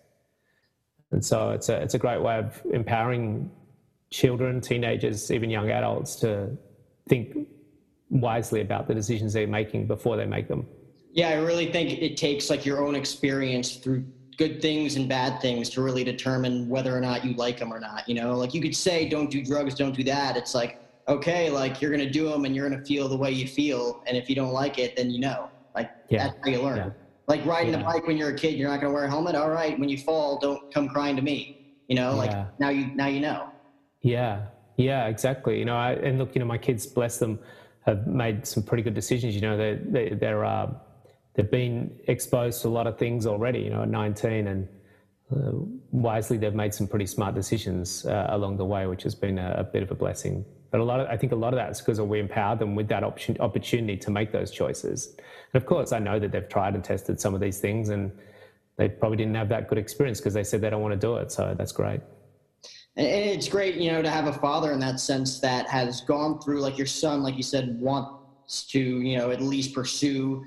And 1.12 1.24
so 1.24 1.50
it's 1.50 1.68
a, 1.68 1.80
it's 1.80 1.94
a 1.94 1.98
great 1.98 2.20
way 2.20 2.36
of 2.38 2.60
empowering 2.72 3.48
children, 4.10 4.60
teenagers, 4.60 5.30
even 5.30 5.48
young 5.48 5.70
adults 5.70 6.16
to 6.16 6.58
think 7.08 7.46
wisely 8.10 8.62
about 8.62 8.88
the 8.88 8.94
decisions 8.96 9.32
they're 9.32 9.46
making 9.46 9.86
before 9.86 10.16
they 10.16 10.26
make 10.26 10.48
them. 10.48 10.66
Yeah, 11.12 11.28
I 11.28 11.34
really 11.34 11.70
think 11.70 12.02
it 12.02 12.16
takes 12.16 12.50
like 12.50 12.66
your 12.66 12.84
own 12.84 12.96
experience 12.96 13.76
through 13.76 14.04
good 14.36 14.60
things 14.60 14.96
and 14.96 15.08
bad 15.08 15.40
things 15.40 15.70
to 15.70 15.82
really 15.82 16.02
determine 16.02 16.68
whether 16.68 16.94
or 16.94 17.00
not 17.00 17.24
you 17.24 17.32
like 17.34 17.60
them 17.60 17.72
or 17.72 17.78
not. 17.78 18.08
You 18.08 18.16
know, 18.16 18.36
like 18.36 18.54
you 18.54 18.60
could 18.60 18.74
say, 18.74 19.08
don't 19.08 19.30
do 19.30 19.44
drugs, 19.44 19.76
don't 19.76 19.94
do 19.94 20.02
that. 20.02 20.36
It's 20.36 20.52
like, 20.52 20.80
okay, 21.08 21.50
like 21.50 21.80
you're 21.80 21.90
going 21.90 22.04
to 22.04 22.10
do 22.10 22.28
them 22.28 22.44
and 22.44 22.54
you're 22.54 22.68
going 22.68 22.80
to 22.80 22.86
feel 22.86 23.08
the 23.08 23.16
way 23.16 23.30
you 23.30 23.46
feel. 23.46 24.02
And 24.06 24.16
if 24.16 24.28
you 24.28 24.34
don't 24.34 24.52
like 24.52 24.78
it, 24.78 24.96
then 24.96 25.10
you 25.10 25.20
know. 25.20 25.50
Like 25.74 25.90
yeah. 26.08 26.28
that's 26.28 26.38
how 26.44 26.50
you 26.50 26.62
learn. 26.62 26.78
Yeah. 26.78 26.90
Like 27.28 27.44
riding 27.44 27.72
yeah. 27.72 27.78
the 27.78 27.84
bike 27.84 28.06
when 28.06 28.16
you're 28.16 28.30
a 28.30 28.36
kid, 28.36 28.54
you're 28.54 28.68
not 28.68 28.80
going 28.80 28.92
to 28.92 28.94
wear 28.94 29.04
a 29.04 29.08
helmet. 29.08 29.34
All 29.34 29.50
right, 29.50 29.78
when 29.78 29.88
you 29.88 29.98
fall, 29.98 30.38
don't 30.38 30.72
come 30.72 30.88
crying 30.88 31.16
to 31.16 31.22
me. 31.22 31.76
You 31.88 31.96
know, 31.96 32.14
like 32.14 32.32
now 32.58 32.70
you 32.70 32.86
now 32.94 33.06
you 33.06 33.20
know. 33.20 33.50
Yeah, 34.02 34.46
yeah, 34.76 35.06
exactly. 35.06 35.58
You 35.58 35.64
know, 35.64 35.76
I, 35.76 35.92
and 35.92 36.18
look, 36.18 36.34
you 36.34 36.40
know, 36.40 36.46
my 36.46 36.58
kids, 36.58 36.86
bless 36.86 37.18
them, 37.18 37.38
have 37.86 38.06
made 38.06 38.46
some 38.46 38.62
pretty 38.62 38.82
good 38.82 38.94
decisions. 38.94 39.34
You 39.34 39.40
know, 39.40 39.56
they, 39.56 39.80
they, 39.82 40.14
they're, 40.14 40.44
uh, 40.44 40.70
they've 41.34 41.50
been 41.50 41.98
exposed 42.06 42.62
to 42.62 42.68
a 42.68 42.70
lot 42.70 42.86
of 42.86 42.98
things 42.98 43.26
already, 43.26 43.60
you 43.60 43.70
know, 43.70 43.82
at 43.82 43.88
19 43.88 44.46
and 44.46 44.68
uh, 45.34 45.50
wisely 45.90 46.36
they've 46.36 46.54
made 46.54 46.72
some 46.72 46.86
pretty 46.86 47.06
smart 47.06 47.34
decisions 47.34 48.06
uh, 48.06 48.26
along 48.30 48.58
the 48.58 48.64
way, 48.64 48.86
which 48.86 49.02
has 49.02 49.14
been 49.14 49.38
a, 49.38 49.56
a, 49.58 49.64
bit 49.64 49.82
of 49.82 49.90
a 49.90 49.94
blessing. 49.94 50.44
But 50.76 50.82
a 50.82 50.84
lot 50.84 51.00
of, 51.00 51.08
I 51.08 51.16
think 51.16 51.32
a 51.32 51.36
lot 51.36 51.54
of 51.54 51.56
that 51.56 51.70
is 51.70 51.78
because 51.80 51.98
we 52.02 52.20
empower 52.20 52.54
them 52.54 52.74
with 52.74 52.86
that 52.88 53.02
option, 53.02 53.34
opportunity 53.40 53.96
to 53.96 54.10
make 54.10 54.30
those 54.30 54.50
choices. 54.50 55.14
And 55.16 55.62
of 55.62 55.64
course, 55.64 55.90
I 55.90 55.98
know 55.98 56.18
that 56.18 56.32
they've 56.32 56.46
tried 56.50 56.74
and 56.74 56.84
tested 56.84 57.18
some 57.18 57.34
of 57.34 57.40
these 57.40 57.60
things 57.60 57.88
and 57.88 58.12
they 58.76 58.90
probably 58.90 59.16
didn't 59.16 59.36
have 59.36 59.48
that 59.48 59.68
good 59.70 59.78
experience 59.78 60.20
because 60.20 60.34
they 60.34 60.44
said 60.44 60.60
they 60.60 60.68
don't 60.68 60.82
want 60.82 60.92
to 60.92 60.98
do 60.98 61.16
it. 61.16 61.32
So 61.32 61.54
that's 61.56 61.72
great 61.72 62.02
and 62.96 63.06
it's 63.06 63.48
great, 63.48 63.76
you 63.76 63.90
know, 63.90 64.02
to 64.02 64.10
have 64.10 64.26
a 64.26 64.34
father 64.34 64.72
in 64.72 64.78
that 64.80 65.00
sense 65.00 65.40
that 65.40 65.66
has 65.66 66.02
gone 66.02 66.40
through, 66.40 66.60
like 66.60 66.76
your 66.76 66.86
son, 66.86 67.22
like 67.22 67.38
you 67.38 67.42
said, 67.42 67.80
wants 67.80 68.64
to, 68.66 68.78
you 68.78 69.16
know, 69.16 69.30
at 69.30 69.40
least 69.40 69.74
pursue 69.74 70.44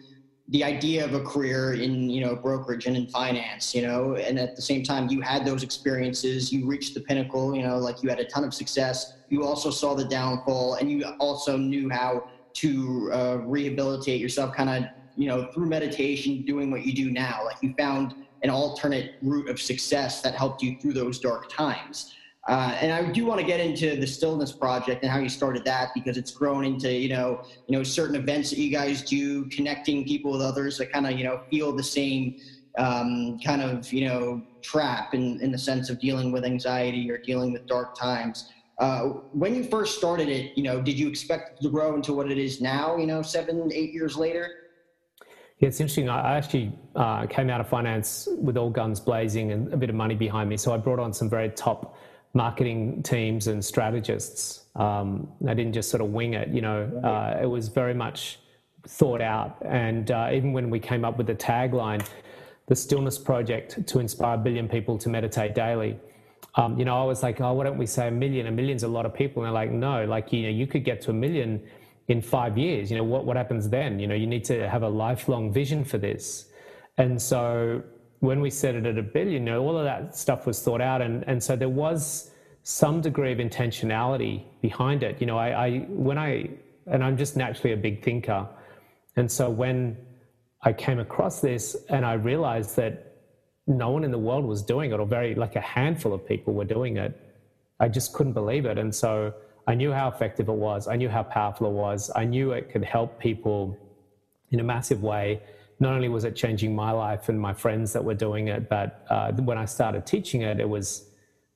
the 0.49 0.63
idea 0.63 1.05
of 1.05 1.13
a 1.13 1.21
career 1.21 1.73
in, 1.73 2.09
you 2.09 2.21
know, 2.21 2.35
brokerage 2.35 2.87
and 2.87 2.97
in 2.97 3.05
finance, 3.07 3.75
you 3.75 3.83
know, 3.83 4.15
and 4.15 4.39
at 4.39 4.55
the 4.55 4.61
same 4.61 4.83
time, 4.83 5.07
you 5.07 5.21
had 5.21 5.45
those 5.45 5.61
experiences, 5.61 6.51
you 6.51 6.65
reached 6.65 6.95
the 6.95 7.01
pinnacle, 7.01 7.55
you 7.55 7.61
know, 7.61 7.77
like 7.77 8.01
you 8.01 8.09
had 8.09 8.19
a 8.19 8.25
ton 8.25 8.43
of 8.43 8.53
success. 8.53 9.13
You 9.29 9.43
also 9.43 9.69
saw 9.69 9.93
the 9.93 10.05
downfall, 10.05 10.75
and 10.75 10.89
you 10.89 11.05
also 11.19 11.55
knew 11.55 11.87
how 11.89 12.27
to 12.53 13.11
uh, 13.13 13.37
rehabilitate 13.45 14.19
yourself, 14.19 14.55
kind 14.55 14.69
of, 14.69 14.89
you 15.15 15.27
know, 15.27 15.51
through 15.53 15.67
meditation, 15.67 16.43
doing 16.45 16.71
what 16.71 16.83
you 16.83 16.93
do 16.93 17.11
now. 17.11 17.45
Like 17.45 17.57
you 17.61 17.75
found 17.77 18.15
an 18.41 18.49
alternate 18.49 19.15
route 19.21 19.49
of 19.49 19.61
success 19.61 20.21
that 20.23 20.33
helped 20.33 20.63
you 20.63 20.79
through 20.79 20.93
those 20.93 21.19
dark 21.19 21.51
times. 21.53 22.15
Uh, 22.49 22.75
and 22.81 22.91
I 22.91 23.03
do 23.11 23.27
want 23.27 23.39
to 23.39 23.45
get 23.45 23.59
into 23.59 23.95
the 23.95 24.07
Stillness 24.07 24.51
Project 24.51 25.03
and 25.03 25.11
how 25.11 25.19
you 25.19 25.29
started 25.29 25.63
that 25.65 25.91
because 25.93 26.17
it's 26.17 26.31
grown 26.31 26.65
into 26.65 26.91
you 26.91 27.09
know 27.09 27.43
you 27.67 27.77
know 27.77 27.83
certain 27.83 28.15
events 28.15 28.49
that 28.49 28.57
you 28.57 28.71
guys 28.71 29.03
do, 29.03 29.45
connecting 29.49 30.03
people 30.03 30.31
with 30.31 30.41
others 30.41 30.79
that 30.79 30.91
kind 30.91 31.05
of 31.05 31.11
you 31.11 31.23
know 31.23 31.41
feel 31.51 31.71
the 31.71 31.83
same 31.83 32.39
um, 32.79 33.39
kind 33.45 33.61
of 33.61 33.93
you 33.93 34.07
know 34.07 34.41
trap 34.63 35.13
in 35.13 35.39
in 35.41 35.51
the 35.51 35.59
sense 35.59 35.91
of 35.91 35.99
dealing 35.99 36.31
with 36.31 36.43
anxiety 36.43 37.09
or 37.11 37.19
dealing 37.19 37.53
with 37.53 37.67
dark 37.67 37.95
times. 37.95 38.49
Uh, 38.79 39.01
when 39.33 39.53
you 39.53 39.63
first 39.63 39.95
started 39.97 40.27
it, 40.27 40.57
you 40.57 40.63
know, 40.63 40.81
did 40.81 40.97
you 40.97 41.07
expect 41.07 41.61
to 41.61 41.69
grow 41.69 41.93
into 41.93 42.13
what 42.13 42.31
it 42.31 42.39
is 42.39 42.61
now? 42.61 42.97
You 42.97 43.05
know, 43.05 43.21
seven, 43.21 43.71
eight 43.71 43.93
years 43.93 44.17
later. 44.17 44.49
Yeah, 45.59 45.67
it's 45.67 45.79
interesting. 45.79 46.09
I 46.09 46.37
actually 46.37 46.71
uh, 46.95 47.27
came 47.27 47.51
out 47.51 47.61
of 47.61 47.67
finance 47.67 48.27
with 48.41 48.57
all 48.57 48.71
guns 48.71 48.99
blazing 48.99 49.51
and 49.51 49.71
a 49.71 49.77
bit 49.77 49.89
of 49.89 49.95
money 49.95 50.15
behind 50.15 50.49
me, 50.49 50.57
so 50.57 50.73
I 50.73 50.77
brought 50.77 50.99
on 50.99 51.13
some 51.13 51.29
very 51.29 51.49
top 51.49 51.95
marketing 52.33 53.01
teams 53.03 53.47
and 53.47 53.63
strategists. 53.63 54.65
Um, 54.75 55.27
I 55.47 55.53
didn't 55.53 55.73
just 55.73 55.89
sort 55.89 56.01
of 56.01 56.09
wing 56.09 56.33
it, 56.35 56.49
you 56.49 56.61
know, 56.61 56.83
uh, 57.03 57.39
it 57.41 57.47
was 57.47 57.67
very 57.67 57.93
much 57.93 58.39
thought 58.87 59.21
out. 59.21 59.57
And 59.65 60.11
uh, 60.11 60.29
even 60.31 60.53
when 60.53 60.69
we 60.69 60.79
came 60.79 61.03
up 61.03 61.17
with 61.17 61.27
the 61.27 61.35
tagline, 61.35 62.05
the 62.67 62.75
Stillness 62.75 63.17
Project 63.17 63.85
to 63.87 63.99
inspire 63.99 64.35
a 64.35 64.37
billion 64.37 64.69
people 64.69 64.97
to 64.99 65.09
meditate 65.09 65.55
daily. 65.55 65.99
Um, 66.55 66.77
you 66.77 66.85
know, 66.85 67.01
I 67.01 67.03
was 67.03 67.23
like, 67.23 67.41
oh, 67.41 67.53
why 67.53 67.63
don't 67.63 67.77
we 67.77 67.85
say 67.85 68.07
a 68.07 68.11
million? 68.11 68.47
A 68.47 68.51
million's 68.51 68.83
a 68.83 68.87
lot 68.87 69.05
of 69.05 69.13
people. 69.13 69.43
And 69.43 69.47
they're 69.47 69.53
like, 69.53 69.71
no, 69.71 70.05
like, 70.05 70.31
you 70.31 70.43
know, 70.43 70.49
you 70.49 70.67
could 70.67 70.83
get 70.83 71.01
to 71.01 71.11
a 71.11 71.13
million 71.13 71.61
in 72.09 72.21
five 72.21 72.57
years. 72.57 72.91
You 72.91 72.97
know, 72.97 73.03
what, 73.03 73.25
what 73.25 73.37
happens 73.37 73.69
then? 73.69 73.99
You 73.99 74.07
know, 74.07 74.15
you 74.15 74.27
need 74.27 74.43
to 74.45 74.69
have 74.69 74.83
a 74.83 74.89
lifelong 74.89 75.51
vision 75.51 75.83
for 75.83 75.97
this. 75.97 76.49
And 76.97 77.19
so 77.19 77.83
when 78.19 78.41
we 78.41 78.49
set 78.49 78.75
it 78.75 78.85
at 78.85 78.97
a 78.97 79.03
billion, 79.03 79.45
you 79.45 79.51
know, 79.53 79.61
all 79.61 79.77
of 79.77 79.85
that 79.85 80.15
stuff 80.15 80.45
was 80.45 80.61
thought 80.61 80.81
out, 80.81 81.01
and 81.01 81.23
and 81.27 81.41
so 81.41 81.55
there 81.55 81.69
was 81.69 82.31
some 82.63 83.01
degree 83.01 83.31
of 83.31 83.39
intentionality 83.39 84.43
behind 84.61 85.03
it. 85.03 85.19
You 85.21 85.27
know, 85.27 85.37
I, 85.37 85.67
I 85.67 85.77
when 85.87 86.17
I 86.17 86.49
and 86.87 87.03
I'm 87.03 87.17
just 87.17 87.37
naturally 87.37 87.73
a 87.73 87.77
big 87.77 88.03
thinker, 88.03 88.47
and 89.15 89.31
so 89.31 89.49
when 89.49 89.97
I 90.63 90.73
came 90.73 90.99
across 90.99 91.39
this 91.39 91.77
and 91.89 92.05
I 92.05 92.13
realized 92.13 92.75
that 92.75 93.05
no 93.67 93.91
one 93.91 94.03
in 94.03 94.11
the 94.11 94.19
world 94.19 94.45
was 94.45 94.61
doing 94.61 94.91
it, 94.91 94.99
or 94.99 95.05
very 95.05 95.35
like 95.35 95.55
a 95.55 95.61
handful 95.61 96.13
of 96.13 96.25
people 96.27 96.53
were 96.53 96.65
doing 96.65 96.97
it, 96.97 97.17
I 97.79 97.87
just 97.87 98.13
couldn't 98.13 98.33
believe 98.33 98.65
it, 98.65 98.77
and 98.77 98.93
so 98.93 99.33
I 99.65 99.75
knew 99.75 99.93
how 99.93 100.09
effective 100.09 100.49
it 100.49 100.53
was. 100.53 100.87
I 100.87 100.95
knew 100.95 101.09
how 101.09 101.23
powerful 101.23 101.67
it 101.67 101.73
was. 101.73 102.11
I 102.15 102.25
knew 102.25 102.51
it 102.51 102.71
could 102.71 102.83
help 102.83 103.19
people 103.19 103.77
in 104.49 104.59
a 104.59 104.63
massive 104.63 105.03
way 105.03 105.41
not 105.79 105.93
only 105.93 106.09
was 106.09 106.25
it 106.25 106.35
changing 106.35 106.75
my 106.75 106.91
life 106.91 107.29
and 107.29 107.39
my 107.39 107.53
friends 107.53 107.93
that 107.93 108.03
were 108.03 108.13
doing 108.13 108.49
it, 108.49 108.69
but 108.69 109.05
uh, 109.09 109.31
when 109.33 109.57
I 109.57 109.65
started 109.65 110.05
teaching 110.05 110.41
it, 110.41 110.59
it 110.59 110.67
was 110.67 111.05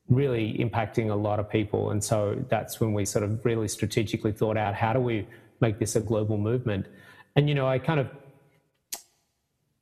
really 0.10 0.58
impacting 0.60 1.12
a 1.12 1.16
lot 1.16 1.40
of 1.40 1.50
people. 1.50 1.92
And 1.92 2.04
so 2.04 2.44
that's 2.50 2.80
when 2.80 2.94
we 2.94 3.06
sort 3.06 3.24
of 3.24 3.44
really 3.46 3.68
strategically 3.68 4.32
thought 4.32 4.58
out 4.58 4.76
how 4.76 4.94
do 4.94 5.00
we 5.00 5.28
make 5.60 5.80
this 5.80 5.96
a 5.96 6.02
global 6.02 6.38
movement. 6.38 6.88
And, 7.36 7.50
you 7.50 7.56
know, 7.56 7.68
I 7.68 7.80
kind 7.80 8.00
of 8.00 8.10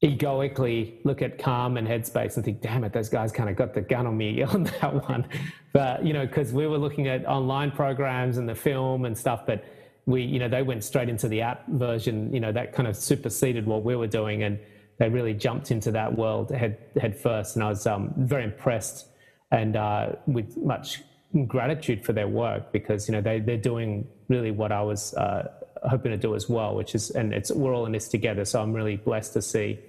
egoically 0.02 1.00
look 1.04 1.22
at 1.22 1.38
Calm 1.38 1.78
and 1.78 1.88
Headspace 1.88 2.36
and 2.36 2.44
think, 2.44 2.62
damn 2.62 2.84
it, 2.84 2.94
those 2.94 3.10
guys 3.10 3.32
kind 3.32 3.50
of 3.50 3.56
got 3.56 3.74
the 3.74 3.82
gun 3.82 4.08
on 4.08 4.18
me 4.18 4.42
on 4.54 4.64
that 4.64 5.08
one. 5.08 5.28
But, 5.74 6.06
you 6.06 6.14
know, 6.14 6.26
because 6.26 6.52
we 6.52 6.66
were 6.66 6.78
looking 6.78 7.08
at 7.08 7.26
online 7.26 7.72
programs 7.72 8.38
and 8.38 8.50
the 8.50 8.56
film 8.56 9.06
and 9.06 9.16
stuff, 9.16 9.46
but 9.46 9.64
we, 10.06 10.24
you 10.24 10.40
know, 10.40 10.50
they 10.50 10.64
went 10.64 10.84
straight 10.84 11.10
into 11.10 11.28
the 11.28 11.42
app 11.42 11.68
version. 11.68 12.34
You 12.34 12.40
know, 12.40 12.52
that 12.52 12.74
kind 12.74 12.88
of 12.88 12.96
superseded 12.96 13.66
what 13.66 13.84
we 13.84 13.96
were 13.96 14.08
doing, 14.08 14.44
and 14.44 14.60
they 14.98 15.10
really 15.10 15.34
jumped 15.34 15.72
into 15.72 15.92
that 15.92 16.18
world 16.18 16.52
head 16.52 16.78
head 17.00 17.20
first. 17.20 17.56
And 17.56 17.64
I 17.64 17.70
was 17.70 17.86
um, 17.88 18.14
very 18.18 18.44
impressed 18.44 19.08
and 19.52 19.76
uh, 19.76 20.14
with 20.26 20.58
much 20.58 21.02
gratitude 21.48 22.06
for 22.06 22.14
their 22.14 22.28
work 22.28 22.72
because 22.72 23.08
you 23.08 23.14
know 23.14 23.22
they 23.22 23.40
they're 23.40 23.58
doing 23.58 24.08
really 24.28 24.52
what 24.52 24.72
I 24.72 24.82
was 24.82 25.14
uh, 25.14 25.50
hoping 25.84 26.12
to 26.12 26.18
do 26.18 26.36
as 26.36 26.50
well, 26.50 26.76
which 26.76 26.96
is 26.96 27.12
and 27.12 27.34
it's 27.34 27.52
we're 27.52 27.74
all 27.74 27.86
in 27.86 27.92
this 27.92 28.08
together. 28.08 28.46
So 28.46 28.62
I'm 28.62 28.74
really 28.74 28.98
blessed 28.98 29.34
to 29.34 29.42
see 29.42 29.80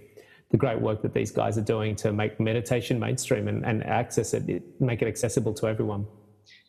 the 0.51 0.57
great 0.59 0.81
work 0.81 1.03
that 1.03 1.15
these 1.15 1.31
guys 1.31 1.57
are 1.57 1.63
doing 1.63 1.97
to 1.97 2.13
make 2.13 2.39
meditation 2.39 3.01
mainstream 3.01 3.49
and, 3.49 3.65
and 3.65 3.83
access 3.85 4.35
it, 4.35 4.63
make 4.81 5.01
it 5.01 5.09
accessible 5.09 5.55
to 5.55 5.67
everyone. 5.67 6.07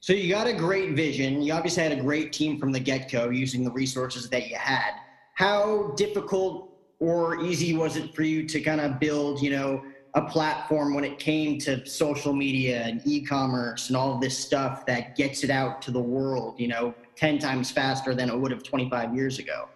So 0.04 0.12
you 0.12 0.28
got 0.28 0.48
a 0.48 0.54
great 0.54 0.98
vision. 0.98 1.42
You 1.42 1.54
obviously 1.54 1.82
had 1.82 1.94
a 1.94 2.02
great 2.02 2.34
team 2.34 2.60
from 2.60 2.74
the 2.74 2.80
get 2.82 3.10
go 3.10 3.30
using 3.30 3.64
the 3.64 3.72
resources 3.72 4.30
that 4.32 4.50
you 4.50 4.58
had. 4.58 4.96
How 5.36 5.94
difficult 5.96 6.78
or 7.00 7.40
easy 7.42 7.74
was 7.74 7.96
it 7.96 8.14
for 8.14 8.24
you 8.24 8.46
to 8.50 8.60
kind 8.60 8.82
of 8.82 9.00
build, 9.00 9.42
you 9.42 9.52
know, 9.52 9.82
a 10.16 10.24
platform 10.24 10.94
when 10.94 11.06
it 11.06 11.20
came 11.20 11.58
to 11.60 11.86
social 11.86 12.34
media 12.34 12.84
and 12.84 13.02
e-commerce 13.06 13.88
and 13.88 13.96
all 13.96 14.20
this 14.20 14.38
stuff 14.38 14.86
that 14.88 15.16
gets 15.16 15.42
it 15.42 15.50
out 15.50 15.82
to 15.84 15.92
the 15.92 16.02
world, 16.02 16.60
you 16.60 16.68
know, 16.68 16.94
10 17.16 17.40
times 17.40 17.72
faster 17.72 18.14
than 18.14 18.30
it 18.30 18.38
would 18.38 18.52
have 18.52 18.62
25 18.62 19.16
years 19.16 19.40
ago? 19.40 19.70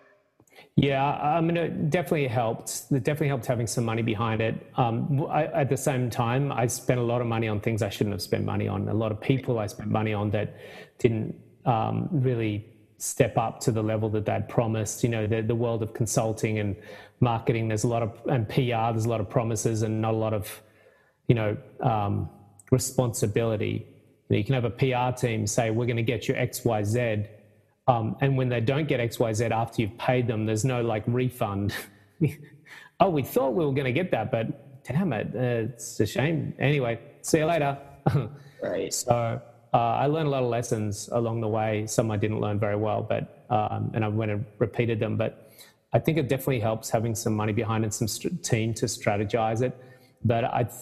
Yeah, 0.80 1.04
I 1.04 1.42
mean, 1.42 1.58
it 1.58 1.90
definitely 1.90 2.28
helped. 2.28 2.84
It 2.92 3.04
definitely 3.04 3.30
helped 3.30 3.48
having 3.48 3.66
some 3.66 3.84
money 3.84 4.04
behind 4.04 4.42
it. 4.42 4.72
Um, 4.76 5.26
I, 5.28 5.46
at 5.46 5.70
the 5.70 5.76
same 5.76 6.08
time, 6.12 6.52
I 6.52 6.68
spent 6.68 7.00
a 7.00 7.04
lot 7.04 7.20
of 7.20 7.26
money 7.26 7.48
on 7.48 7.60
things 7.60 7.82
I 7.82 7.90
shouldn't 7.90 8.14
have 8.14 8.22
spent 8.22 8.46
money 8.46 8.68
on. 8.68 8.88
A 8.88 8.94
lot 8.94 9.12
of 9.12 9.20
people 9.20 9.58
I 9.58 9.66
spent 9.66 9.90
money 9.90 10.14
on 10.14 10.30
that 10.32 10.56
didn't 11.00 11.34
um, 11.66 12.08
really 12.12 12.64
step 13.00 13.40
up 13.40 13.60
to 13.62 13.72
the 13.72 13.82
level 13.82 14.08
that 14.10 14.28
they'd 14.28 14.48
promised. 14.48 15.04
You 15.04 15.10
know, 15.10 15.26
the, 15.26 15.42
the 15.42 15.56
world 15.56 15.82
of 15.82 15.96
consulting 15.96 16.60
and 16.60 16.76
marketing, 17.22 17.70
there's 17.70 17.84
a 17.84 17.88
lot 17.88 18.04
of, 18.04 18.22
and 18.30 18.48
PR, 18.48 18.94
there's 18.94 19.06
a 19.06 19.10
lot 19.10 19.20
of 19.20 19.32
promises 19.32 19.82
and 19.82 20.00
not 20.00 20.14
a 20.14 20.18
lot 20.18 20.36
of, 20.36 20.62
you 21.28 21.34
know, 21.34 21.58
um, 21.82 22.30
responsibility. 22.70 23.88
You 24.30 24.44
can 24.44 24.54
have 24.54 24.66
a 24.66 24.70
PR 24.70 25.18
team 25.18 25.48
say, 25.48 25.72
we're 25.72 25.88
going 25.88 25.98
to 25.98 26.04
get 26.04 26.28
you 26.28 26.36
X, 26.36 26.64
Y, 26.64 26.84
Z 26.84 27.26
um, 27.88 28.18
and 28.22 28.38
when 28.38 28.50
they 28.50 28.60
don't 28.60 28.88
get 28.88 29.00
XYZ 29.00 29.52
after 29.52 29.82
you've 29.82 29.98
paid 29.98 30.28
them, 30.28 30.46
there's 30.46 30.66
no 30.66 30.82
like 30.82 31.04
refund. 31.08 31.74
oh, 33.00 33.10
we 33.10 33.24
thought 33.24 33.54
we 33.54 33.66
were 33.66 33.72
going 33.72 33.86
to 33.86 33.94
get 33.94 34.12
that, 34.12 34.32
but 34.32 34.84
damn 34.84 35.14
it, 35.14 35.28
uh, 35.36 35.72
it's 35.72 36.00
a 36.00 36.06
shame. 36.06 36.54
Anyway, 36.60 37.00
see 37.22 37.40
you 37.40 37.46
later. 37.46 37.78
right. 38.62 38.94
So 38.94 39.42
uh, 39.74 39.78
I 39.78 40.08
learned 40.08 40.28
a 40.28 40.32
lot 40.32 40.44
of 40.44 40.50
lessons 40.50 41.10
along 41.12 41.42
the 41.42 41.48
way. 41.48 41.86
Some 41.88 42.12
I 42.12 42.18
didn't 42.18 42.40
learn 42.40 42.60
very 42.60 42.76
well, 42.76 43.02
but 43.02 43.46
um, 43.50 43.92
and 43.94 44.04
I 44.04 44.08
went 44.08 44.32
and 44.32 44.46
repeated 44.60 45.00
them. 45.00 45.16
But 45.16 45.52
I 45.94 46.00
think 46.00 46.18
it 46.18 46.28
definitely 46.28 46.60
helps 46.60 46.90
having 46.90 47.16
some 47.16 47.34
money 47.36 47.54
behind 47.54 47.84
and 47.84 47.94
some 47.94 48.08
st- 48.08 48.44
team 48.44 48.74
to 48.76 48.86
strategize 48.86 49.62
it. 49.62 49.78
But 50.26 50.44
I 50.46 50.64
th- 50.64 50.74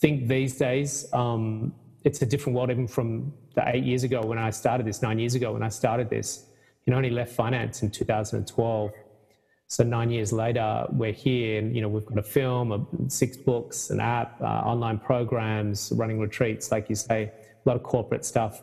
think 0.00 0.28
these 0.28 0.56
days 0.56 1.06
um, 1.12 1.74
it's 2.04 2.22
a 2.22 2.26
different 2.26 2.56
world 2.56 2.70
even 2.70 2.86
from 2.86 3.32
the 3.58 3.76
eight 3.76 3.82
years 3.82 4.04
ago 4.04 4.24
when 4.24 4.38
I 4.38 4.50
started 4.50 4.86
this, 4.86 5.02
nine 5.02 5.18
years 5.18 5.34
ago 5.34 5.52
when 5.52 5.64
I 5.64 5.68
started 5.68 6.08
this. 6.08 6.46
You 6.84 6.92
know, 6.92 6.96
only 6.96 7.10
left 7.10 7.32
finance 7.32 7.82
in 7.82 7.90
2012. 7.90 8.92
So 9.66 9.84
nine 9.84 10.10
years 10.10 10.32
later, 10.32 10.86
we're 10.90 11.12
here, 11.12 11.58
and 11.58 11.74
you 11.74 11.82
know, 11.82 11.88
we've 11.88 12.06
got 12.06 12.18
a 12.18 12.22
film, 12.22 12.86
six 13.08 13.36
books, 13.36 13.90
an 13.90 14.00
app, 14.00 14.40
uh, 14.40 14.44
online 14.44 14.98
programs, 14.98 15.92
running 15.94 16.20
retreats, 16.20 16.70
like 16.70 16.88
you 16.88 16.94
say, 16.94 17.32
a 17.64 17.68
lot 17.68 17.76
of 17.76 17.82
corporate 17.82 18.24
stuff. 18.24 18.62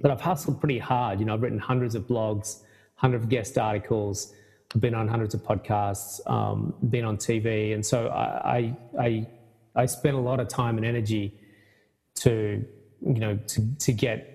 But 0.00 0.10
I've 0.10 0.20
hustled 0.20 0.60
pretty 0.60 0.78
hard. 0.78 1.18
You 1.18 1.24
know, 1.24 1.34
I've 1.34 1.42
written 1.42 1.58
hundreds 1.58 1.94
of 1.94 2.02
blogs, 2.06 2.62
hundreds 2.94 3.24
of 3.24 3.30
guest 3.30 3.56
articles, 3.58 4.34
I've 4.74 4.80
been 4.80 4.94
on 4.94 5.08
hundreds 5.08 5.34
of 5.34 5.42
podcasts, 5.42 6.20
um, 6.30 6.74
been 6.90 7.04
on 7.04 7.16
TV, 7.16 7.74
and 7.74 7.84
so 7.84 8.08
I, 8.08 8.56
I, 8.56 8.76
I, 9.00 9.26
I 9.74 9.86
spent 9.86 10.16
a 10.16 10.20
lot 10.20 10.38
of 10.38 10.48
time 10.48 10.76
and 10.76 10.86
energy 10.86 11.40
to 12.16 12.64
you 13.04 13.20
know 13.20 13.36
to, 13.36 13.76
to 13.78 13.92
get 13.92 14.32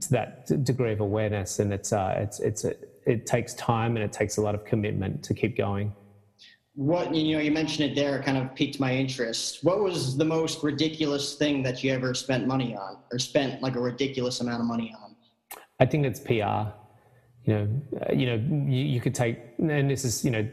to 0.00 0.10
that 0.10 0.64
degree 0.64 0.92
of 0.92 1.00
awareness 1.00 1.58
and 1.58 1.72
it's 1.72 1.92
uh, 1.92 2.14
it's 2.18 2.40
it's 2.40 2.64
a, 2.64 2.74
it 3.06 3.26
takes 3.26 3.54
time 3.54 3.96
and 3.96 4.04
it 4.04 4.12
takes 4.12 4.36
a 4.36 4.42
lot 4.42 4.54
of 4.54 4.64
commitment 4.64 5.22
to 5.24 5.34
keep 5.34 5.56
going. 5.56 5.92
What 6.74 7.14
you 7.14 7.36
know 7.36 7.42
you 7.42 7.50
mentioned 7.50 7.90
it 7.90 7.94
there 7.94 8.22
kind 8.22 8.38
of 8.38 8.54
piqued 8.54 8.78
my 8.78 8.94
interest. 8.94 9.64
What 9.64 9.80
was 9.80 10.16
the 10.16 10.24
most 10.24 10.62
ridiculous 10.62 11.34
thing 11.34 11.62
that 11.62 11.82
you 11.82 11.92
ever 11.92 12.14
spent 12.14 12.46
money 12.46 12.76
on 12.76 12.98
or 13.12 13.18
spent 13.18 13.62
like 13.62 13.76
a 13.76 13.80
ridiculous 13.80 14.40
amount 14.40 14.60
of 14.60 14.66
money 14.66 14.94
on? 15.02 15.16
I 15.78 15.86
think 15.86 16.04
it's 16.06 16.20
pr 16.20 16.32
you 17.44 17.54
know 17.54 17.68
uh, 18.02 18.12
you 18.12 18.26
know 18.26 18.34
you, 18.70 18.84
you, 18.84 19.00
could 19.00 19.14
take 19.14 19.38
and 19.58 19.90
this 19.90 20.04
is 20.04 20.24
you 20.24 20.30
know 20.30 20.46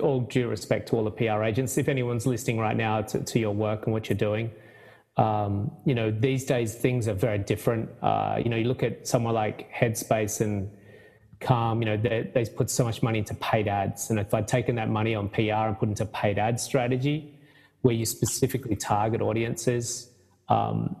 all 0.00 0.20
due 0.20 0.48
respect 0.48 0.88
to 0.88 0.96
all 0.96 1.04
the 1.04 1.10
pr 1.10 1.42
agents. 1.42 1.76
If 1.76 1.88
anyone's 1.88 2.26
listening 2.26 2.58
right 2.58 2.76
now 2.76 3.02
to, 3.02 3.20
to 3.20 3.38
your 3.38 3.54
work 3.54 3.84
and 3.84 3.92
what 3.92 4.08
you're 4.08 4.16
doing 4.16 4.50
um, 5.16 5.70
you 5.84 5.94
know, 5.94 6.10
these 6.10 6.44
days 6.44 6.74
things 6.74 7.06
are 7.06 7.14
very 7.14 7.38
different. 7.38 7.88
Uh, 8.02 8.40
you 8.42 8.50
know, 8.50 8.56
you 8.56 8.64
look 8.64 8.82
at 8.82 9.06
somewhere 9.06 9.32
like 9.32 9.72
Headspace 9.72 10.40
and 10.40 10.70
Calm, 11.40 11.82
you 11.82 11.86
know, 11.86 11.96
they, 11.96 12.30
they 12.32 12.44
put 12.46 12.70
so 12.70 12.84
much 12.84 13.02
money 13.02 13.18
into 13.20 13.34
paid 13.34 13.68
ads. 13.68 14.10
And 14.10 14.18
if 14.18 14.32
I'd 14.34 14.48
taken 14.48 14.76
that 14.76 14.88
money 14.88 15.14
on 15.14 15.28
PR 15.28 15.68
and 15.68 15.78
put 15.78 15.88
into 15.88 16.06
paid 16.06 16.38
ad 16.38 16.58
strategy, 16.58 17.38
where 17.82 17.94
you 17.94 18.06
specifically 18.06 18.76
target 18.76 19.20
audiences, 19.20 20.10
um, 20.48 20.96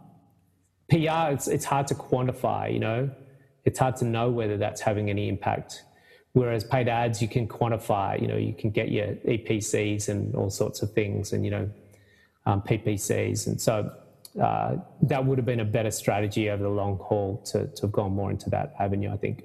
PR, 0.90 1.32
it's, 1.32 1.48
it's 1.48 1.64
hard 1.64 1.86
to 1.88 1.94
quantify, 1.94 2.72
you 2.72 2.78
know, 2.78 3.10
it's 3.64 3.78
hard 3.78 3.96
to 3.96 4.04
know 4.04 4.30
whether 4.30 4.58
that's 4.58 4.80
having 4.82 5.08
any 5.08 5.28
impact. 5.28 5.82
Whereas 6.34 6.62
paid 6.62 6.88
ads, 6.88 7.22
you 7.22 7.28
can 7.28 7.48
quantify, 7.48 8.20
you 8.20 8.28
know, 8.28 8.36
you 8.36 8.52
can 8.52 8.70
get 8.70 8.90
your 8.90 9.06
EPCs 9.06 10.08
and 10.08 10.34
all 10.34 10.50
sorts 10.50 10.82
of 10.82 10.92
things 10.92 11.32
and, 11.32 11.44
you 11.44 11.50
know, 11.50 11.70
um, 12.44 12.60
PPCs. 12.60 13.46
And 13.46 13.60
so 13.60 13.90
uh, 14.42 14.76
that 15.02 15.24
would 15.24 15.38
have 15.38 15.46
been 15.46 15.60
a 15.60 15.64
better 15.64 15.90
strategy 15.90 16.50
over 16.50 16.62
the 16.62 16.68
long 16.68 16.98
haul 16.98 17.42
to, 17.46 17.66
to 17.68 17.82
have 17.82 17.92
gone 17.92 18.12
more 18.12 18.30
into 18.30 18.50
that 18.50 18.74
avenue, 18.80 19.12
I 19.12 19.16
think. 19.16 19.44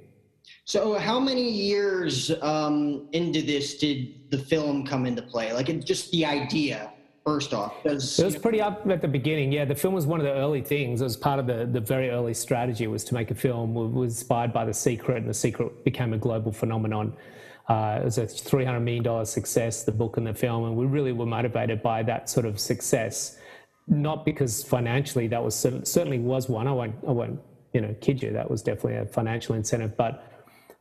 So, 0.66 0.98
how 0.98 1.20
many 1.20 1.50
years 1.50 2.32
um, 2.42 3.08
into 3.12 3.42
this 3.42 3.78
did 3.78 4.32
the 4.32 4.38
film 4.38 4.86
come 4.86 5.06
into 5.06 5.22
play? 5.22 5.54
Like, 5.54 5.68
just 5.86 6.12
the 6.12 6.26
idea, 6.26 6.92
first 7.24 7.54
off. 7.54 7.76
It 7.86 7.92
was 7.92 8.38
pretty 8.42 8.62
up 8.62 8.88
at 8.90 9.02
the 9.02 9.08
beginning. 9.08 9.52
Yeah, 9.52 9.66
the 9.66 9.76
film 9.76 9.94
was 9.94 10.08
one 10.08 10.20
of 10.20 10.26
the 10.26 10.34
early 10.34 10.62
things. 10.62 11.02
It 11.02 11.04
was 11.04 11.18
part 11.18 11.40
of 11.40 11.46
the, 11.46 11.66
the 11.66 11.80
very 11.80 12.10
early 12.10 12.34
strategy 12.34 12.88
was 12.88 13.04
to 13.06 13.14
make 13.14 13.30
a 13.30 13.36
film. 13.36 13.78
It 13.78 13.92
was 13.92 14.14
inspired 14.14 14.54
by 14.54 14.66
The 14.66 14.74
Secret, 14.74 15.18
and 15.18 15.30
The 15.30 15.34
Secret 15.34 15.84
became 15.84 16.14
a 16.14 16.18
global 16.18 16.52
phenomenon. 16.52 17.14
Uh, 17.68 18.00
it 18.02 18.06
was 18.06 18.18
a 18.18 18.26
$300 18.26 18.82
million 18.82 19.26
success, 19.26 19.84
the 19.84 19.92
book 19.92 20.18
and 20.18 20.26
the 20.26 20.34
film, 20.34 20.66
and 20.66 20.76
we 20.76 20.88
really 20.88 21.12
were 21.12 21.28
motivated 21.28 21.84
by 21.84 22.02
that 22.02 22.28
sort 22.28 22.48
of 22.48 22.60
success 22.60 23.38
not 23.90 24.24
because 24.24 24.64
financially 24.64 25.28
that 25.28 25.44
was 25.44 25.56
certainly 25.56 26.20
was 26.20 26.48
one. 26.48 26.68
I 26.68 26.72
won't, 26.72 26.96
I 27.08 27.12
won't, 27.12 27.40
you 27.74 27.82
know, 27.82 27.96
kid 28.02 28.22
you. 28.22 28.32
That 28.32 28.50
was 28.50 28.62
definitely 28.62 28.98
a 28.98 29.06
financial 29.06 29.56
incentive, 29.56 29.98
but 29.98 30.26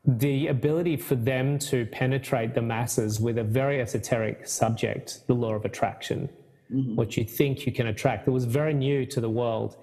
the 0.05 0.47
ability 0.47 0.97
for 0.97 1.17
them 1.17 1.59
to 1.59 1.87
penetrate 1.87 2.55
the 2.55 2.63
masses 2.63 3.21
with 3.21 3.39
a 3.39 3.45
very 3.45 3.81
esoteric 3.81 4.47
subject, 4.47 5.27
the 5.27 5.35
law 5.35 5.55
of 5.55 5.65
attraction, 5.65 6.29
mm-hmm. 6.73 6.97
what 6.97 7.17
you 7.17 7.25
think 7.25 7.67
you 7.67 7.73
can 7.73 7.89
attract, 7.89 8.27
it 8.27 8.31
was 8.31 8.45
very 8.45 8.73
new 8.73 9.05
to 9.07 9.21
the 9.21 9.29
world. 9.29 9.77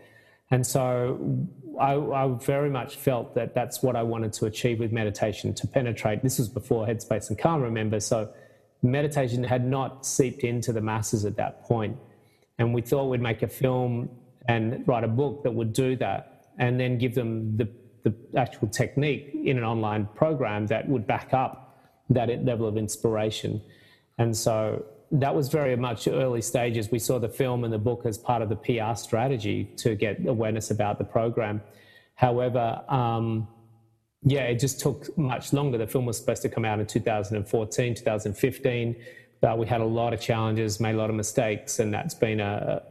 And 0.52 0.66
so 0.66 1.48
I, 1.80 1.94
I, 1.96 2.28
very 2.40 2.70
much 2.70 2.96
felt 2.96 3.36
that 3.36 3.54
that's 3.54 3.84
what 3.84 3.96
I 3.96 4.04
wanted 4.04 4.34
to 4.34 4.46
achieve 4.46 4.80
with 4.80 4.92
meditation 4.92 5.54
to 5.56 5.68
penetrate. 5.68 6.24
This 6.24 6.38
was 6.38 6.48
before 6.48 6.88
Headspace 6.88 7.30
and 7.30 7.38
Calm, 7.38 7.62
remember? 7.62 8.00
So 8.00 8.32
meditation 8.82 9.44
had 9.44 9.66
not 9.66 10.06
seeped 10.06 10.44
into 10.44 10.72
the 10.72 10.82
masses 10.82 11.26
at 11.26 11.36
that 11.38 11.64
point. 11.64 11.98
And 12.58 12.74
we 12.74 12.82
thought 12.82 13.06
we'd 13.10 13.22
make 13.22 13.44
a 13.44 13.48
film 13.48 14.10
and 14.48 14.88
write 14.88 15.04
a 15.04 15.08
book 15.08 15.44
that 15.44 15.52
would 15.52 15.74
do 15.74 15.96
that 15.98 16.48
and 16.58 16.80
then 16.80 16.98
give 16.98 17.16
them 17.16 17.58
the, 17.58 17.68
the 18.04 18.14
actual 18.38 18.68
technique 18.68 19.32
in 19.44 19.58
an 19.58 19.64
online 19.64 20.08
program 20.16 20.68
that 20.68 20.88
would 20.88 21.06
back 21.06 21.34
up 21.34 21.78
that 22.10 22.30
level 22.46 22.68
of 22.68 22.78
inspiration. 22.78 23.62
And 24.18 24.36
so 24.36 24.86
that 25.12 25.36
was 25.36 25.50
very 25.50 25.76
much 25.76 26.08
early 26.08 26.42
stages. 26.42 26.92
We 26.92 27.00
saw 27.00 27.20
the 27.20 27.30
film 27.30 27.64
and 27.64 27.74
the 27.74 27.80
book 27.80 28.06
as 28.06 28.18
part 28.18 28.42
of 28.42 28.50
the 28.50 28.56
PR 28.56 28.96
strategy 28.96 29.66
to 29.78 29.96
get 29.96 30.26
awareness 30.28 30.72
about 30.72 30.98
the 30.98 31.04
program. 31.04 31.62
However, 32.16 32.82
um, 32.88 33.48
yeah, 34.24 34.44
it 34.44 34.60
just 34.60 34.80
took 34.80 35.16
much 35.18 35.54
longer. 35.54 35.78
The 35.78 35.88
film 35.88 36.06
was 36.06 36.18
supposed 36.18 36.42
to 36.44 36.50
come 36.50 36.66
out 36.66 36.80
in 36.80 36.88
2014, 36.88 37.96
2015 37.96 38.96
uh, 39.44 39.56
we 39.58 39.68
had 39.68 39.82
a 39.82 39.86
lot 39.86 40.14
of 40.14 40.20
challenges, 40.20 40.80
made 40.80 40.96
a 40.96 40.98
lot 40.98 41.10
of 41.10 41.16
mistakes, 41.16 41.80
and 41.80 41.94
that's 41.94 42.14
been 42.14 42.40
a, 42.40 42.82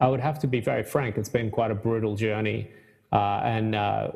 I 0.00 0.08
would 0.08 0.20
have 0.20 0.38
to 0.40 0.46
be 0.46 0.60
very 0.60 0.82
frank, 0.82 1.16
it's 1.16 1.28
been 1.28 1.50
quite 1.50 1.70
a 1.70 1.74
brutal 1.74 2.16
journey 2.16 2.70
uh, 3.12 3.40
and 3.44 3.74
uh, 3.74 4.10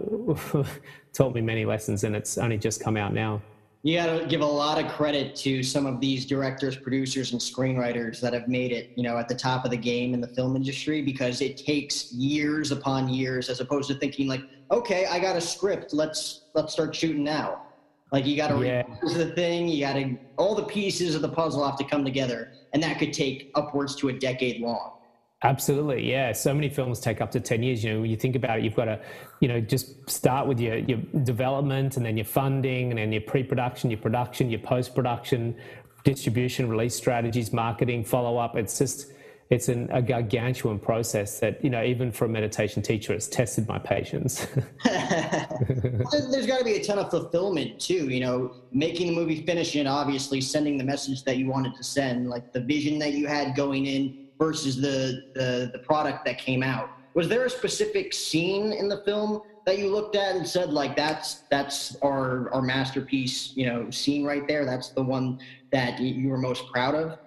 taught 1.13 1.35
me 1.35 1.41
many 1.41 1.65
lessons, 1.65 2.05
and 2.05 2.17
it's 2.17 2.39
only 2.39 2.59
just 2.59 2.81
come 2.81 2.97
out 2.97 3.15
now. 3.15 3.41
You 3.83 3.97
got 3.97 4.19
to 4.19 4.27
give 4.27 4.41
a 4.41 4.47
lot 4.47 4.83
of 4.83 4.91
credit 4.91 5.37
to 5.37 5.63
some 5.63 5.87
of 5.87 6.01
these 6.01 6.27
directors, 6.27 6.77
producers, 6.77 7.31
and 7.31 7.41
screenwriters 7.41 8.21
that 8.21 8.33
have 8.33 8.49
made 8.49 8.73
it, 8.73 8.91
you 8.97 9.05
know, 9.05 9.17
at 9.17 9.29
the 9.29 9.37
top 9.37 9.65
of 9.65 9.71
the 9.71 9.77
game 9.77 10.15
in 10.15 10.21
the 10.21 10.27
film 10.27 10.57
industry 10.57 11.01
because 11.01 11.41
it 11.41 11.57
takes 11.57 12.13
years 12.13 12.73
upon 12.73 13.09
years, 13.09 13.49
as 13.49 13.61
opposed 13.61 13.89
to 13.89 13.95
thinking 13.95 14.27
like, 14.27 14.43
okay, 14.73 15.07
I 15.07 15.21
got 15.21 15.37
a 15.37 15.41
script, 15.41 15.95
let's 15.95 16.47
let's 16.55 16.73
start 16.73 16.95
shooting 16.95 17.23
now. 17.23 17.63
Like 18.11 18.25
you 18.25 18.37
got 18.37 18.49
to 18.49 18.65
yeah. 18.65 18.85
the 19.03 19.33
thing, 19.35 19.69
you 19.69 19.81
got 19.81 19.95
to 19.95 20.17
all 20.39 20.55
the 20.55 20.65
pieces 20.65 21.15
of 21.15 21.23
the 21.23 21.29
puzzle 21.29 21.65
have 21.67 21.77
to 21.79 21.85
come 21.85 22.05
together, 22.05 22.53
and 22.73 22.83
that 22.83 22.99
could 22.99 23.13
take 23.13 23.51
upwards 23.55 23.95
to 23.97 24.09
a 24.09 24.13
decade 24.13 24.61
long. 24.61 24.95
Absolutely, 25.43 26.11
yeah. 26.11 26.33
So 26.33 26.53
many 26.53 26.69
films 26.69 27.01
take 27.01 27.21
up 27.21 27.31
to 27.33 27.41
ten 27.41 27.63
years. 27.63 27.85
You 27.85 27.93
know, 27.93 28.01
when 28.01 28.11
you 28.11 28.17
think 28.17 28.35
about 28.35 28.59
it, 28.59 28.65
you've 28.65 28.75
got 28.75 28.87
to, 28.87 29.01
you 29.41 29.49
know, 29.49 29.61
just 29.61 30.09
start 30.09 30.49
with 30.49 30.59
your 30.59 30.79
your 30.79 30.99
development, 31.23 31.97
and 31.97 32.05
then 32.05 32.17
your 32.17 32.25
funding, 32.25 32.91
and 32.91 32.99
then 32.99 33.13
your 33.13 33.21
pre-production, 33.21 33.91
your 33.91 34.01
production, 34.01 34.51
your 34.51 34.61
post-production, 34.61 35.55
distribution, 36.03 36.69
release 36.69 36.97
strategies, 36.97 37.53
marketing, 37.53 38.05
follow 38.05 38.39
up. 38.39 38.57
It's 38.57 38.79
just 38.79 39.13
it's 39.51 39.69
an, 39.69 39.89
a 39.91 40.03
gargantuan 40.03 40.79
process 40.79 41.41
that 41.41 41.63
you 41.65 41.71
know 41.71 41.83
even 41.83 42.13
for 42.13 42.27
a 42.27 42.29
meditation 42.29 42.83
teacher 42.83 43.13
it's 43.13 43.29
tested 43.29 43.67
my 43.69 43.79
patience 43.79 44.47
there's 44.85 46.47
got 46.47 46.59
to 46.59 46.65
be 46.65 46.75
a 46.75 46.85
ton 46.85 46.99
of 46.99 47.11
fulfillment 47.11 47.81
too 47.81 48.09
you 48.09 48.21
know 48.21 48.55
making 48.73 49.09
the 49.09 49.15
movie 49.15 49.45
finishing 49.45 49.87
obviously 49.87 50.41
sending 50.41 50.77
the 50.77 50.85
message 50.85 51.25
that 51.25 51.39
you 51.39 51.47
wanted 51.47 51.75
to 51.75 51.83
send 51.83 52.29
like 52.29 52.53
the 52.53 52.61
vision 52.61 52.99
that 52.99 53.13
you 53.13 53.27
had 53.27 53.57
going 53.57 53.87
in 53.87 54.27
versus 54.39 54.81
the 54.81 55.25
the, 55.35 55.71
the 55.73 55.79
product 55.81 56.25
that 56.25 56.39
came 56.39 56.63
out 56.63 56.91
Was 57.15 57.29
there 57.29 57.45
a 57.47 57.51
specific 57.51 58.13
scene 58.13 58.73
in 58.73 58.89
the 58.89 58.99
film 58.99 59.43
that 59.69 59.79
you 59.79 59.91
looked 59.91 60.17
at 60.17 60.35
and 60.35 60.49
said 60.49 60.73
like 60.73 60.97
that's 60.97 61.43
that's 61.51 61.97
our 62.01 62.51
our 62.55 62.63
masterpiece, 62.63 63.53
you 63.55 63.67
know, 63.67 63.91
scene 63.91 64.25
right 64.25 64.49
there. 64.49 64.65
That's 64.65 64.91
the 64.91 65.03
one 65.03 65.39
that 65.73 66.01
you 66.01 66.31
were 66.31 66.39
most 66.39 66.67
proud 66.73 66.95
of. 66.95 67.19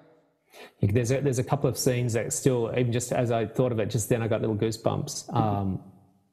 There's 0.81 1.11
a, 1.11 1.21
there's 1.21 1.39
a 1.39 1.43
couple 1.43 1.69
of 1.69 1.77
scenes 1.77 2.13
that 2.13 2.33
still, 2.33 2.71
even 2.77 2.91
just 2.91 3.11
as 3.11 3.31
I 3.31 3.45
thought 3.45 3.71
of 3.71 3.79
it, 3.79 3.89
just 3.89 4.09
then 4.09 4.21
I 4.21 4.27
got 4.27 4.41
little 4.41 4.55
goosebumps. 4.55 5.33
Um, 5.33 5.81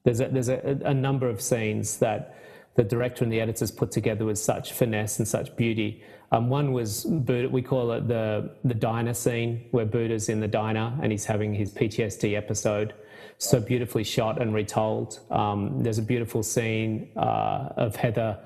there's 0.04 0.20
a, 0.20 0.28
there's 0.28 0.48
a, 0.48 0.80
a 0.84 0.94
number 0.94 1.28
of 1.28 1.40
scenes 1.40 1.98
that 1.98 2.34
the 2.76 2.84
director 2.84 3.24
and 3.24 3.32
the 3.32 3.40
editors 3.40 3.70
put 3.70 3.90
together 3.90 4.24
with 4.24 4.38
such 4.38 4.72
finesse 4.72 5.18
and 5.18 5.26
such 5.26 5.54
beauty. 5.56 6.02
Um, 6.30 6.48
one 6.48 6.72
was 6.72 7.04
Buddha, 7.04 7.48
we 7.48 7.62
call 7.62 7.92
it 7.92 8.06
the 8.06 8.50
the 8.64 8.74
diner 8.74 9.14
scene, 9.14 9.66
where 9.70 9.86
Buddha's 9.86 10.28
in 10.28 10.40
the 10.40 10.48
diner 10.48 10.96
and 11.02 11.10
he's 11.10 11.24
having 11.24 11.54
his 11.54 11.72
PTSD 11.72 12.36
episode. 12.36 12.94
So 13.38 13.60
beautifully 13.60 14.04
shot 14.04 14.40
and 14.40 14.54
retold. 14.54 15.20
Um, 15.30 15.82
there's 15.82 15.98
a 15.98 16.02
beautiful 16.02 16.42
scene 16.42 17.10
uh, 17.16 17.70
of 17.76 17.96
Heather 17.96 18.38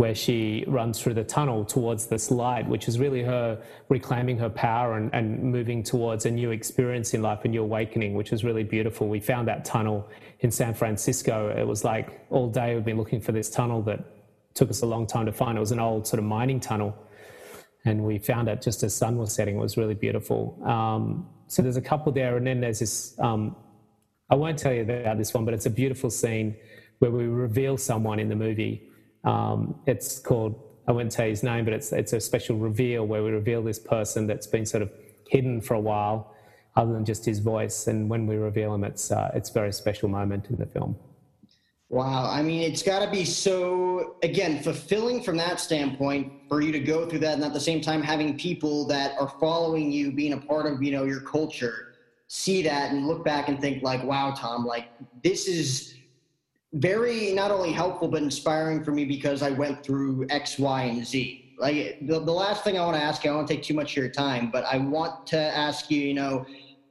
where 0.00 0.14
she 0.14 0.64
runs 0.66 0.98
through 0.98 1.12
the 1.12 1.22
tunnel 1.22 1.62
towards 1.62 2.06
this 2.06 2.30
light, 2.30 2.66
which 2.66 2.88
is 2.88 2.98
really 2.98 3.22
her 3.22 3.62
reclaiming 3.90 4.38
her 4.38 4.48
power 4.48 4.96
and, 4.96 5.12
and 5.12 5.42
moving 5.42 5.82
towards 5.82 6.24
a 6.24 6.30
new 6.30 6.52
experience 6.52 7.12
in 7.12 7.20
life, 7.20 7.44
a 7.44 7.48
new 7.48 7.60
awakening, 7.62 8.14
which 8.14 8.32
is 8.32 8.42
really 8.42 8.64
beautiful. 8.64 9.08
We 9.10 9.20
found 9.20 9.46
that 9.48 9.62
tunnel 9.62 10.08
in 10.38 10.50
San 10.50 10.72
Francisco. 10.72 11.54
It 11.54 11.66
was 11.66 11.84
like 11.84 12.24
all 12.30 12.48
day 12.48 12.74
we've 12.74 12.82
been 12.82 12.96
looking 12.96 13.20
for 13.20 13.32
this 13.32 13.50
tunnel 13.50 13.82
that 13.82 14.02
took 14.54 14.70
us 14.70 14.80
a 14.80 14.86
long 14.86 15.06
time 15.06 15.26
to 15.26 15.32
find. 15.32 15.58
It 15.58 15.60
was 15.60 15.70
an 15.70 15.80
old 15.80 16.06
sort 16.06 16.18
of 16.18 16.24
mining 16.24 16.60
tunnel. 16.60 16.96
And 17.84 18.02
we 18.02 18.16
found 18.16 18.48
it 18.48 18.62
just 18.62 18.82
as 18.82 18.94
sun 18.94 19.18
was 19.18 19.34
setting. 19.34 19.56
It 19.56 19.60
was 19.60 19.76
really 19.76 19.92
beautiful. 20.06 20.58
Um, 20.64 21.28
so 21.46 21.60
there's 21.60 21.76
a 21.76 21.82
couple 21.82 22.10
there. 22.10 22.38
And 22.38 22.46
then 22.46 22.62
there's 22.62 22.78
this, 22.78 23.20
um, 23.20 23.54
I 24.30 24.34
won't 24.34 24.58
tell 24.58 24.72
you 24.72 24.80
about 24.80 25.18
this 25.18 25.34
one, 25.34 25.44
but 25.44 25.52
it's 25.52 25.66
a 25.66 25.70
beautiful 25.82 26.08
scene 26.08 26.56
where 27.00 27.10
we 27.10 27.24
reveal 27.24 27.76
someone 27.76 28.18
in 28.18 28.30
the 28.30 28.36
movie 28.36 28.89
um, 29.24 29.78
it's 29.86 30.18
called, 30.18 30.60
I 30.88 30.92
won't 30.92 31.12
say 31.12 31.30
his 31.30 31.42
name, 31.42 31.64
but 31.64 31.74
it's, 31.74 31.92
it's 31.92 32.12
a 32.12 32.20
special 32.20 32.56
reveal 32.56 33.06
where 33.06 33.22
we 33.22 33.30
reveal 33.30 33.62
this 33.62 33.78
person 33.78 34.26
that's 34.26 34.46
been 34.46 34.66
sort 34.66 34.82
of 34.82 34.90
hidden 35.28 35.60
for 35.60 35.74
a 35.74 35.80
while, 35.80 36.34
other 36.76 36.92
than 36.92 37.04
just 37.04 37.24
his 37.24 37.38
voice. 37.38 37.86
And 37.86 38.08
when 38.08 38.26
we 38.26 38.36
reveal 38.36 38.74
him, 38.74 38.84
it's, 38.84 39.10
uh, 39.10 39.30
it's 39.34 39.50
a 39.50 39.52
very 39.52 39.72
special 39.72 40.08
moment 40.08 40.46
in 40.50 40.56
the 40.56 40.66
film. 40.66 40.96
Wow. 41.90 42.30
I 42.30 42.40
mean, 42.42 42.62
it's 42.62 42.84
got 42.84 43.04
to 43.04 43.10
be 43.10 43.24
so, 43.24 44.16
again, 44.22 44.62
fulfilling 44.62 45.24
from 45.24 45.36
that 45.38 45.58
standpoint 45.58 46.32
for 46.48 46.60
you 46.60 46.70
to 46.70 46.78
go 46.78 47.04
through 47.08 47.18
that 47.20 47.34
and 47.34 47.44
at 47.44 47.52
the 47.52 47.60
same 47.60 47.80
time 47.80 48.00
having 48.00 48.38
people 48.38 48.86
that 48.86 49.20
are 49.20 49.28
following 49.40 49.90
you, 49.90 50.12
being 50.12 50.32
a 50.32 50.36
part 50.36 50.66
of, 50.66 50.80
you 50.82 50.92
know, 50.92 51.02
your 51.04 51.20
culture, 51.20 51.94
see 52.28 52.62
that 52.62 52.92
and 52.92 53.08
look 53.08 53.24
back 53.24 53.48
and 53.48 53.60
think 53.60 53.82
like, 53.82 54.04
wow, 54.04 54.32
Tom, 54.36 54.64
like 54.64 54.86
this 55.24 55.48
is 55.48 55.96
very 56.72 57.32
not 57.32 57.50
only 57.50 57.72
helpful 57.72 58.08
but 58.08 58.22
inspiring 58.22 58.84
for 58.84 58.92
me 58.92 59.04
because 59.04 59.42
I 59.42 59.50
went 59.50 59.84
through 59.84 60.26
X, 60.30 60.58
Y, 60.58 60.82
and 60.82 61.06
Z. 61.06 61.54
Like 61.58 61.98
the, 62.02 62.20
the 62.20 62.32
last 62.32 62.64
thing 62.64 62.78
I 62.78 62.84
want 62.84 62.96
to 62.96 63.02
ask 63.02 63.24
you, 63.24 63.30
I 63.30 63.34
don't 63.34 63.46
take 63.46 63.62
too 63.62 63.74
much 63.74 63.92
of 63.92 63.96
your 63.96 64.08
time, 64.08 64.50
but 64.50 64.64
I 64.64 64.78
want 64.78 65.26
to 65.28 65.38
ask 65.38 65.90
you, 65.90 66.00
you 66.00 66.14
know, 66.14 66.46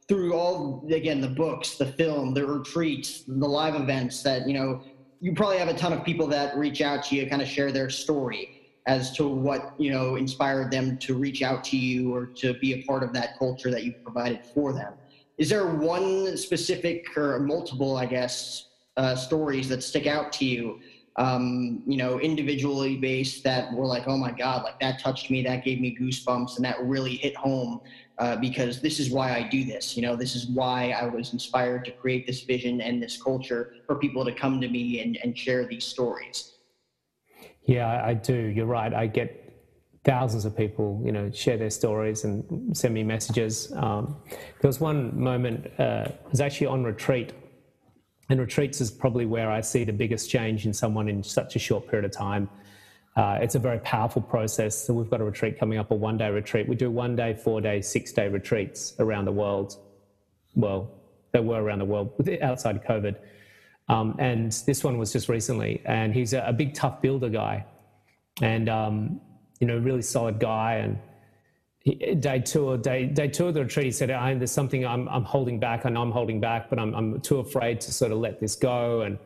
through 0.08 0.34
all 0.34 0.86
again 0.92 1.22
the 1.22 1.30
books, 1.30 1.76
the 1.76 1.86
film, 1.86 2.34
the 2.34 2.46
retreats, 2.46 3.24
the 3.28 3.48
live 3.48 3.76
events 3.76 4.22
that 4.24 4.48
you 4.48 4.54
know, 4.54 4.84
you 5.22 5.34
probably 5.34 5.58
have 5.58 5.70
a 5.70 5.74
ton 5.74 5.94
of 5.94 6.04
people 6.04 6.28
that 6.28 6.58
reach 6.58 6.82
out 6.82 7.04
to 7.06 7.16
you, 7.16 7.28
kind 7.28 7.42
of 7.42 7.48
share 7.48 7.72
their 7.72 7.90
story 7.90 8.56
as 8.86 9.12
to 9.12 9.28
what 9.28 9.74
you 9.78 9.92
know 9.92 10.16
inspired 10.16 10.72
them 10.72 10.98
to 10.98 11.16
reach 11.16 11.42
out 11.42 11.64
to 11.64 11.78
you 11.78 12.14
or 12.14 12.26
to 12.26 12.54
be 12.56 12.74
a 12.74 12.84
part 12.84 13.04
of 13.04 13.14
that 13.14 13.38
culture 13.38 13.72
that 13.72 13.84
you 13.84 13.94
provided 14.04 14.44
for 14.54 14.74
them. 14.74 14.94
Is 15.38 15.50
there 15.50 15.68
one 15.68 16.36
specific 16.36 17.16
or 17.16 17.40
multiple, 17.40 17.96
I 17.96 18.06
guess, 18.06 18.69
uh, 19.00 19.16
stories 19.16 19.70
that 19.70 19.82
stick 19.82 20.08
out 20.08 20.34
to 20.34 20.46
you 20.46 20.80
um, 21.16 21.82
you 21.88 21.98
know 21.98 22.20
individually 22.20 22.98
based 22.98 23.44
that 23.46 23.74
were 23.74 23.86
like 23.86 24.04
oh 24.08 24.18
my 24.18 24.32
god 24.32 24.64
like 24.64 24.80
that 24.80 25.00
touched 25.00 25.32
me 25.32 25.42
that 25.42 25.64
gave 25.64 25.80
me 25.80 25.98
goosebumps 26.00 26.58
and 26.58 26.66
that 26.66 26.78
really 26.84 27.16
hit 27.16 27.36
home 27.36 27.80
uh, 28.18 28.36
because 28.36 28.82
this 28.82 29.00
is 29.00 29.10
why 29.10 29.32
i 29.34 29.42
do 29.42 29.64
this 29.64 29.96
you 29.96 30.02
know? 30.02 30.16
This 30.18 30.36
is 30.36 30.48
why 30.48 30.92
i 30.92 31.06
was 31.06 31.32
inspired 31.32 31.86
to 31.86 31.92
create 31.92 32.28
this 32.28 32.42
vision 32.42 32.82
and 32.82 33.02
this 33.02 33.22
culture 33.22 33.74
for 33.88 33.96
people 33.96 34.26
to 34.26 34.34
come 34.34 34.60
to 34.60 34.68
me 34.68 35.02
and, 35.02 35.18
and 35.24 35.38
share 35.38 35.66
these 35.66 35.86
stories. 35.86 36.56
Yeah 37.64 38.04
i 38.06 38.14
do. 38.14 38.36
You're 38.56 38.66
right. 38.66 38.94
I 38.94 39.08
get 39.08 39.46
thousands 40.06 40.46
of 40.46 40.56
people, 40.56 41.02
you 41.06 41.12
know, 41.12 41.30
share 41.32 41.58
their 41.58 41.70
stories 41.70 42.24
and 42.24 42.76
send 42.76 42.94
me 42.94 43.04
messages. 43.04 43.72
Um, 43.76 44.16
there 44.62 44.70
was 44.70 44.80
one 44.80 45.20
moment, 45.20 45.68
uh, 45.78 46.08
I 46.08 46.30
was 46.32 46.42
actually 46.42 46.68
on 46.68 46.84
retreat 46.84 47.34
and 48.30 48.40
retreats 48.40 48.80
is 48.80 48.92
probably 48.92 49.26
where 49.26 49.52
I 49.52 49.62
see 49.62 49.84
the 49.84 49.94
biggest 49.94 50.30
change 50.30 50.66
in 50.66 50.74
someone 50.74 51.10
in 51.10 51.24
such 51.24 51.56
a 51.56 51.60
short 51.60 51.88
period 51.88 52.06
of 52.06 52.12
time. 52.12 52.50
Uh, 53.16 53.40
it's 53.42 53.56
a 53.56 53.60
very 53.60 53.80
powerful 53.80 54.22
process. 54.22 54.78
So 54.78 54.94
we've 54.94 55.10
got 55.10 55.20
a 55.20 55.24
retreat 55.24 55.60
coming 55.60 55.80
up, 55.80 55.92
a 55.92 55.96
one 55.96 56.18
day 56.18 56.30
retreat. 56.30 56.70
We 56.70 56.76
do 56.76 56.92
one 56.92 57.16
day, 57.16 57.34
four 57.34 57.60
day, 57.60 57.82
six 57.82 58.14
day 58.14 58.28
retreats 58.28 58.94
around 59.00 59.26
the 59.26 59.32
world. 59.32 59.76
Well, 60.56 60.92
they 61.32 61.40
were 61.40 61.62
around 61.62 61.80
the 61.80 61.86
world 61.86 62.14
outside 62.42 62.84
COVID. 62.84 63.16
Um, 63.88 64.16
and 64.20 64.52
this 64.52 64.84
one 64.84 65.00
was 65.00 65.12
just 65.12 65.28
recently. 65.28 65.82
And 65.86 66.14
he's 66.14 66.34
a, 66.34 66.44
a 66.46 66.54
big, 66.54 66.76
tough 66.76 67.02
builder 67.02 67.30
guy 67.30 67.66
and, 68.42 68.70
um, 68.70 69.22
you 69.60 69.68
know, 69.68 69.78
really 69.80 70.04
solid 70.04 70.40
guy. 70.40 70.76
And 70.76 71.00
day 71.86 72.40
two 72.40 72.68
or 72.68 72.78
day, 72.78 73.06
day 73.06 73.28
two 73.28 73.48
of 73.48 73.54
the 73.54 73.62
retreat, 73.64 73.86
he 73.86 73.92
said, 73.92 74.12
I, 74.12 74.34
there's 74.34 74.52
something 74.52 74.86
I'm, 74.86 75.08
I'm 75.10 75.24
holding 75.24 75.60
back. 75.60 75.86
I 75.86 75.90
know 75.90 76.02
I'm 76.02 76.12
holding 76.12 76.40
back, 76.40 76.70
but 76.70 76.80
I'm, 76.80 76.94
I'm 76.94 77.22
too 77.22 77.40
afraid 77.40 77.82
to 77.82 77.92
sort 77.92 78.12
of 78.12 78.20
let 78.20 78.40
this 78.40 78.56
go. 78.56 79.02
And 79.02 79.18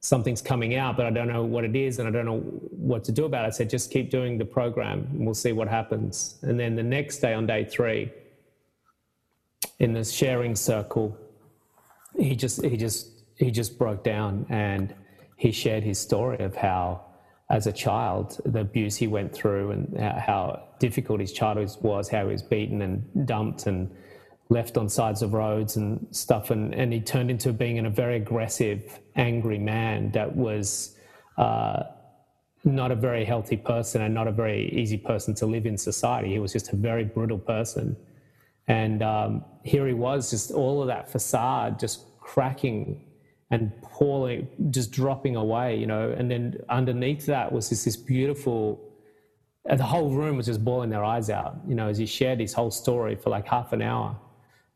something's 0.00 0.42
coming 0.42 0.76
out, 0.76 0.98
but 0.98 1.06
I 1.06 1.10
don't 1.10 1.28
know 1.28 1.44
what 1.44 1.64
it 1.64 1.74
is 1.74 1.98
and 1.98 2.06
I 2.06 2.10
don't 2.10 2.26
know 2.26 2.40
what 2.40 3.04
to 3.04 3.12
do 3.12 3.24
about 3.24 3.46
it. 3.46 3.48
I 3.48 3.50
said, 3.50 3.70
just 3.70 3.90
keep 3.90 4.10
doing 4.10 4.36
the 4.36 4.44
program 4.44 5.08
and 5.12 5.24
we'll 5.24 5.34
see 5.34 5.52
what 5.52 5.66
happens. 5.66 6.36
And 6.42 6.60
then 6.60 6.76
the 6.76 6.82
next 6.82 7.18
day 7.18 7.32
on 7.32 7.46
day 7.46 7.64
three, 7.64 8.12
in 9.78 9.94
this 9.94 10.12
sharing 10.12 10.54
circle, 10.56 11.16
he 12.18 12.36
just, 12.36 12.62
he 12.62 12.76
just, 12.76 13.08
he 13.38 13.50
just 13.50 13.78
broke 13.78 14.04
down 14.04 14.44
and 14.50 14.94
he 15.36 15.50
shared 15.50 15.82
his 15.82 15.98
story 15.98 16.38
of 16.44 16.54
how 16.54 17.00
as 17.50 17.66
a 17.66 17.72
child, 17.72 18.40
the 18.44 18.60
abuse 18.60 18.96
he 18.96 19.06
went 19.06 19.34
through 19.34 19.70
and 19.70 19.98
how 19.98 20.68
difficult 20.78 21.20
his 21.20 21.32
childhood 21.32 21.70
was, 21.82 22.08
how 22.08 22.26
he 22.26 22.32
was 22.32 22.42
beaten 22.42 22.80
and 22.82 23.26
dumped 23.26 23.66
and 23.66 23.94
left 24.48 24.76
on 24.76 24.88
sides 24.88 25.20
of 25.22 25.34
roads 25.34 25.76
and 25.76 26.06
stuff. 26.10 26.50
And, 26.50 26.74
and 26.74 26.92
he 26.92 27.00
turned 27.00 27.30
into 27.30 27.52
being 27.52 27.84
a 27.84 27.90
very 27.90 28.16
aggressive, 28.16 28.98
angry 29.16 29.58
man 29.58 30.10
that 30.12 30.34
was 30.34 30.96
uh, 31.36 31.82
not 32.64 32.90
a 32.90 32.94
very 32.94 33.24
healthy 33.24 33.56
person 33.56 34.00
and 34.00 34.14
not 34.14 34.26
a 34.26 34.32
very 34.32 34.70
easy 34.70 34.96
person 34.96 35.34
to 35.34 35.46
live 35.46 35.66
in 35.66 35.76
society. 35.76 36.30
He 36.30 36.38
was 36.38 36.52
just 36.52 36.72
a 36.72 36.76
very 36.76 37.04
brutal 37.04 37.38
person. 37.38 37.96
And 38.66 39.02
um, 39.02 39.44
here 39.64 39.86
he 39.86 39.92
was, 39.92 40.30
just 40.30 40.50
all 40.50 40.80
of 40.80 40.88
that 40.88 41.10
facade 41.10 41.78
just 41.78 42.04
cracking 42.20 43.04
and 43.54 43.70
pouring, 43.82 44.48
just 44.70 44.90
dropping 44.90 45.36
away, 45.36 45.78
you 45.78 45.86
know. 45.86 46.12
And 46.18 46.28
then 46.28 46.56
underneath 46.68 47.24
that 47.26 47.52
was 47.52 47.70
this, 47.70 47.84
this 47.84 47.96
beautiful, 47.96 48.80
the 49.64 49.84
whole 49.84 50.10
room 50.10 50.36
was 50.36 50.46
just 50.46 50.64
bawling 50.64 50.90
their 50.90 51.04
eyes 51.04 51.30
out, 51.30 51.54
you 51.68 51.76
know, 51.76 51.88
as 51.88 51.96
he 51.96 52.04
shared 52.04 52.40
his 52.40 52.52
whole 52.52 52.72
story 52.72 53.14
for 53.14 53.30
like 53.30 53.46
half 53.46 53.72
an 53.72 53.80
hour 53.80 54.16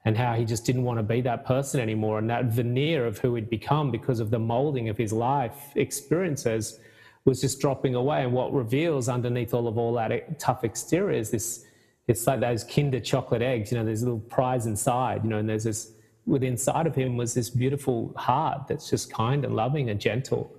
and 0.05 0.16
how 0.16 0.35
he 0.35 0.45
just 0.45 0.64
didn't 0.64 0.85
want 0.85 0.97
to 1.01 1.03
be 1.03 1.20
that 1.22 1.45
person 1.45 1.81
anymore. 1.81 2.20
And 2.20 2.31
that 2.31 2.45
veneer 2.45 3.05
of 3.05 3.18
who 3.18 3.35
he'd 3.35 3.51
become 3.51 3.91
because 3.91 4.20
of 4.20 4.31
the 4.31 4.39
molding 4.39 4.89
of 4.89 4.97
his 4.97 5.12
life 5.12 5.72
experiences 5.74 6.79
was 7.24 7.41
just 7.41 7.61
dropping 7.61 7.97
away. 7.97 8.22
And 8.22 8.33
what 8.33 8.53
reveals 8.53 9.09
underneath 9.09 9.55
all 9.55 9.66
of 9.66 9.76
all 9.76 9.93
that 9.95 10.39
tough 10.39 10.62
exterior 10.62 11.18
is 11.18 11.33
this, 11.33 11.64
it's 12.07 12.29
like 12.29 12.39
those 12.39 12.62
Kinder 12.62 13.01
chocolate 13.01 13.43
eggs, 13.43 13.72
you 13.72 13.76
know, 13.76 13.85
there's 13.85 14.03
a 14.03 14.05
little 14.05 14.20
prize 14.20 14.66
inside, 14.66 15.24
you 15.24 15.31
know, 15.31 15.39
and 15.39 15.49
there's 15.49 15.64
this, 15.64 15.93
within 16.29 16.51
inside 16.51 16.87
of 16.87 16.95
him 16.95 17.16
was 17.16 17.35
this 17.35 17.51
beautiful 17.51 18.12
heart 18.16 18.68
that's 18.68 18.89
just 18.91 19.12
kind 19.12 19.45
and 19.45 19.57
loving 19.57 19.91
and 19.91 19.99
gentle. 19.99 20.55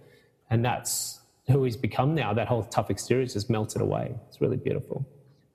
And 0.50 0.66
that's 0.66 1.22
who 1.48 1.64
he's 1.64 1.78
become 1.78 2.16
now. 2.16 2.34
That 2.34 2.48
whole 2.48 2.64
tough 2.64 2.90
exterior 2.90 3.24
has 3.24 3.34
just 3.34 3.50
melted 3.50 3.82
away. 3.82 4.16
It's 4.28 4.42
really 4.42 4.58
beautiful. 4.58 5.06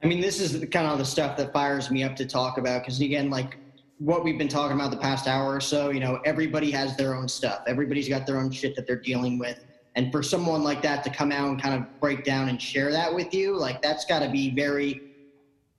I 0.03 0.07
mean, 0.07 0.21
this 0.21 0.41
is 0.41 0.53
kind 0.71 0.87
of 0.87 0.99
the 0.99 1.05
stuff 1.05 1.37
that 1.39 1.53
fires 1.53 1.91
me 1.91 2.05
up 2.05 2.15
to 2.17 2.27
talk 2.27 2.59
about 2.59 2.83
because, 2.83 3.01
again, 3.01 3.31
like 3.31 3.57
what 3.99 4.23
we've 4.23 4.39
been 4.39 4.49
talking 4.49 4.77
about 4.77 4.91
the 4.91 4.97
past 4.97 5.27
hour 5.27 5.55
or 5.55 5.61
so, 5.61 5.91
you 5.91 6.01
know, 6.01 6.21
everybody 6.25 6.71
has 6.71 6.97
their 6.97 7.15
own 7.15 7.29
stuff. 7.29 7.63
Everybody's 7.67 8.09
got 8.09 8.27
their 8.27 8.39
own 8.39 8.51
shit 8.51 8.77
that 8.77 8.87
they're 8.87 8.97
dealing 9.01 9.39
with. 9.39 9.65
And 9.97 10.13
for 10.13 10.23
someone 10.23 10.63
like 10.63 10.83
that 10.83 11.05
to 11.05 11.11
come 11.11 11.33
out 11.33 11.49
and 11.49 11.61
kind 11.61 11.75
of 11.75 12.01
break 12.01 12.25
down 12.25 12.49
and 12.49 12.61
share 12.61 12.91
that 12.93 13.15
with 13.15 13.33
you, 13.33 13.57
like 13.57 13.81
that's 13.81 14.05
got 14.05 14.21
to 14.21 14.29
be 14.29 14.51
very 14.51 15.14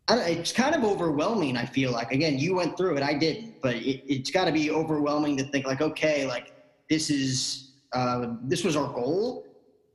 it's 0.10 0.52
kind 0.52 0.76
of 0.76 0.84
overwhelming. 0.84 1.58
I 1.58 1.66
feel 1.66 1.92
like 1.92 2.12
again, 2.12 2.38
you 2.38 2.56
went 2.56 2.78
through 2.78 2.98
it, 2.98 3.04
I 3.04 3.14
didn't, 3.14 3.62
but 3.62 3.76
it, 3.76 4.04
has 4.10 4.32
got 4.32 4.46
to 4.46 4.52
be 4.52 4.72
overwhelming 4.72 5.38
to 5.38 5.44
think 5.46 5.66
like, 5.66 5.82
okay, 5.82 6.26
like 6.28 6.54
this 6.90 7.10
is 7.10 7.72
uh, 7.94 8.36
this 8.44 8.64
was 8.64 8.76
our 8.76 8.92
goal 8.94 9.46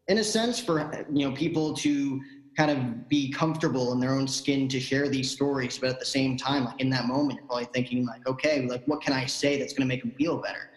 in 0.08 0.18
a 0.18 0.24
sense 0.24 0.58
for 0.58 1.06
you 1.12 1.28
know 1.28 1.34
people 1.34 1.74
to 1.76 2.20
kind 2.56 2.70
of 2.70 3.08
be 3.08 3.30
comfortable 3.30 3.92
in 3.92 4.00
their 4.00 4.12
own 4.12 4.26
skin 4.26 4.68
to 4.68 4.80
share 4.80 5.08
these 5.08 5.30
stories, 5.30 5.78
but 5.78 5.90
at 5.90 6.00
the 6.00 6.04
same 6.04 6.36
time, 6.36 6.64
like 6.64 6.80
in 6.80 6.90
that 6.90 7.06
moment, 7.06 7.38
you're 7.38 7.46
probably 7.46 7.68
thinking 7.72 8.04
like, 8.04 8.26
okay, 8.26 8.66
like 8.66 8.82
what 8.86 9.00
can 9.00 9.12
I 9.12 9.24
say 9.26 9.58
that's 9.58 9.72
going 9.72 9.88
to 9.88 9.88
make 9.88 10.02
them 10.02 10.12
feel 10.18 10.38
better? 10.38 10.70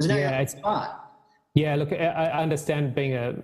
yeah, 0.00 0.40
it's 0.40 0.52
spot. 0.52 1.02
Yeah, 1.54 1.74
look, 1.76 1.92
I, 1.92 2.06
I 2.06 2.42
understand 2.42 2.94
being 2.94 3.14
a 3.14 3.34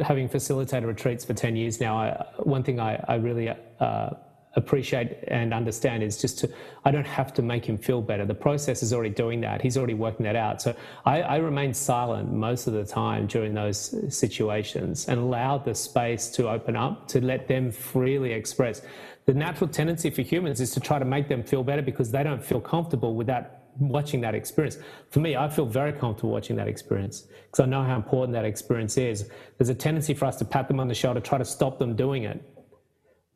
having 0.00 0.28
facilitated 0.28 0.88
retreats 0.88 1.24
for 1.24 1.34
10 1.34 1.56
years 1.56 1.80
now, 1.80 1.98
I, 1.98 2.26
one 2.38 2.62
thing 2.62 2.80
I, 2.80 3.02
I 3.08 3.16
really 3.16 3.50
uh, 3.50 4.10
appreciate 4.54 5.18
and 5.28 5.54
understand 5.54 6.02
is 6.02 6.20
just 6.20 6.38
to, 6.40 6.50
I 6.84 6.90
don't 6.90 7.06
have 7.06 7.32
to 7.34 7.42
make 7.42 7.64
him 7.64 7.78
feel 7.78 8.02
better. 8.02 8.24
The 8.24 8.34
process 8.34 8.82
is 8.82 8.92
already 8.92 9.14
doing 9.14 9.40
that. 9.42 9.62
He's 9.62 9.76
already 9.76 9.94
working 9.94 10.24
that 10.24 10.36
out. 10.36 10.60
So 10.60 10.74
I, 11.04 11.22
I 11.22 11.36
remain 11.36 11.72
silent 11.72 12.32
most 12.32 12.66
of 12.66 12.74
the 12.74 12.84
time 12.84 13.26
during 13.26 13.54
those 13.54 13.94
situations 14.14 15.08
and 15.08 15.18
allow 15.18 15.58
the 15.58 15.74
space 15.74 16.28
to 16.30 16.48
open 16.48 16.76
up 16.76 17.08
to 17.08 17.20
let 17.20 17.48
them 17.48 17.70
freely 17.70 18.32
express. 18.32 18.82
The 19.24 19.34
natural 19.34 19.68
tendency 19.68 20.10
for 20.10 20.22
humans 20.22 20.60
is 20.60 20.72
to 20.72 20.80
try 20.80 20.98
to 20.98 21.04
make 21.04 21.28
them 21.28 21.42
feel 21.42 21.62
better 21.62 21.82
because 21.82 22.10
they 22.10 22.22
don't 22.22 22.44
feel 22.44 22.60
comfortable 22.60 23.14
with 23.14 23.28
that 23.28 23.62
watching 23.78 24.20
that 24.20 24.34
experience. 24.34 24.78
For 25.10 25.20
me, 25.20 25.36
I 25.36 25.48
feel 25.48 25.64
very 25.64 25.92
comfortable 25.92 26.30
watching 26.30 26.56
that 26.56 26.68
experience 26.68 27.22
because 27.46 27.60
I 27.60 27.66
know 27.66 27.82
how 27.82 27.96
important 27.96 28.34
that 28.34 28.44
experience 28.44 28.98
is. 28.98 29.30
There's 29.56 29.70
a 29.70 29.74
tendency 29.74 30.12
for 30.14 30.26
us 30.26 30.36
to 30.36 30.44
pat 30.44 30.68
them 30.68 30.80
on 30.80 30.88
the 30.88 30.94
shoulder, 30.94 31.20
try 31.20 31.38
to 31.38 31.44
stop 31.44 31.78
them 31.78 31.96
doing 31.96 32.24
it. 32.24 32.42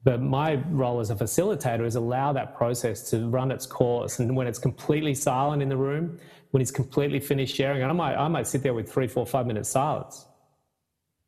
But 0.06 0.22
my 0.22 0.54
role 0.70 1.00
as 1.00 1.10
a 1.10 1.16
facilitator 1.16 1.84
is 1.84 1.96
allow 1.96 2.32
that 2.32 2.54
process 2.54 3.10
to 3.10 3.28
run 3.28 3.50
its 3.50 3.66
course. 3.66 4.20
And 4.20 4.36
when 4.36 4.46
it's 4.46 4.60
completely 4.60 5.14
silent 5.14 5.62
in 5.62 5.68
the 5.68 5.76
room, 5.76 6.20
when 6.52 6.60
he's 6.60 6.70
completely 6.70 7.18
finished 7.18 7.56
sharing, 7.56 7.82
and 7.82 7.90
I 7.90 7.92
might, 7.92 8.14
I 8.14 8.28
might 8.28 8.46
sit 8.46 8.62
there 8.62 8.72
with 8.72 8.88
three, 8.88 9.08
four, 9.08 9.26
five 9.26 9.48
minutes 9.48 9.68
silence. 9.68 10.24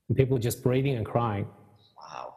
And 0.09 0.17
people 0.17 0.37
are 0.37 0.41
just 0.41 0.63
breathing 0.63 0.95
and 0.95 1.05
crying. 1.05 1.49
Wow. 1.97 2.37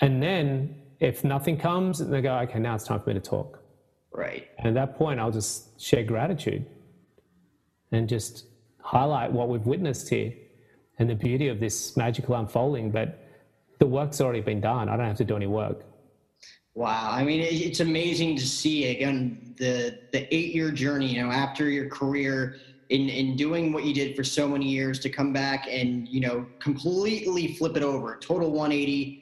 And 0.00 0.22
then 0.22 0.74
if 1.00 1.22
nothing 1.22 1.58
comes, 1.58 1.98
they 1.98 2.22
go, 2.22 2.34
okay, 2.38 2.58
now 2.58 2.74
it's 2.74 2.84
time 2.84 3.00
for 3.00 3.10
me 3.10 3.14
to 3.14 3.20
talk. 3.20 3.62
Right. 4.10 4.48
And 4.56 4.68
at 4.68 4.74
that 4.74 4.96
point, 4.96 5.20
I'll 5.20 5.30
just 5.30 5.78
share 5.78 6.02
gratitude 6.02 6.64
and 7.90 8.08
just 8.08 8.46
highlight 8.80 9.30
what 9.30 9.50
we've 9.50 9.66
witnessed 9.66 10.08
here 10.08 10.32
and 10.98 11.10
the 11.10 11.14
beauty 11.14 11.48
of 11.48 11.60
this 11.60 11.94
magical 11.94 12.36
unfolding. 12.36 12.90
But 12.90 13.21
the 13.82 13.88
work's 13.88 14.20
already 14.20 14.40
been 14.40 14.60
done. 14.60 14.88
I 14.88 14.96
don't 14.96 15.06
have 15.06 15.16
to 15.16 15.24
do 15.24 15.34
any 15.34 15.48
work. 15.48 15.82
Wow. 16.74 17.10
I 17.10 17.24
mean, 17.24 17.40
it's 17.40 17.80
amazing 17.80 18.36
to 18.36 18.46
see 18.46 18.96
again 18.96 19.56
the 19.58 19.98
the 20.12 20.32
eight 20.32 20.54
year 20.54 20.70
journey. 20.70 21.08
You 21.08 21.24
know, 21.24 21.32
after 21.32 21.68
your 21.68 21.88
career 21.88 22.54
in 22.90 23.08
in 23.08 23.34
doing 23.34 23.72
what 23.72 23.82
you 23.82 23.92
did 23.92 24.14
for 24.14 24.22
so 24.22 24.46
many 24.46 24.68
years, 24.68 25.00
to 25.00 25.10
come 25.10 25.32
back 25.32 25.66
and 25.68 26.08
you 26.08 26.20
know 26.20 26.46
completely 26.60 27.54
flip 27.56 27.76
it 27.76 27.82
over, 27.82 28.16
total 28.18 28.52
180 28.52 29.18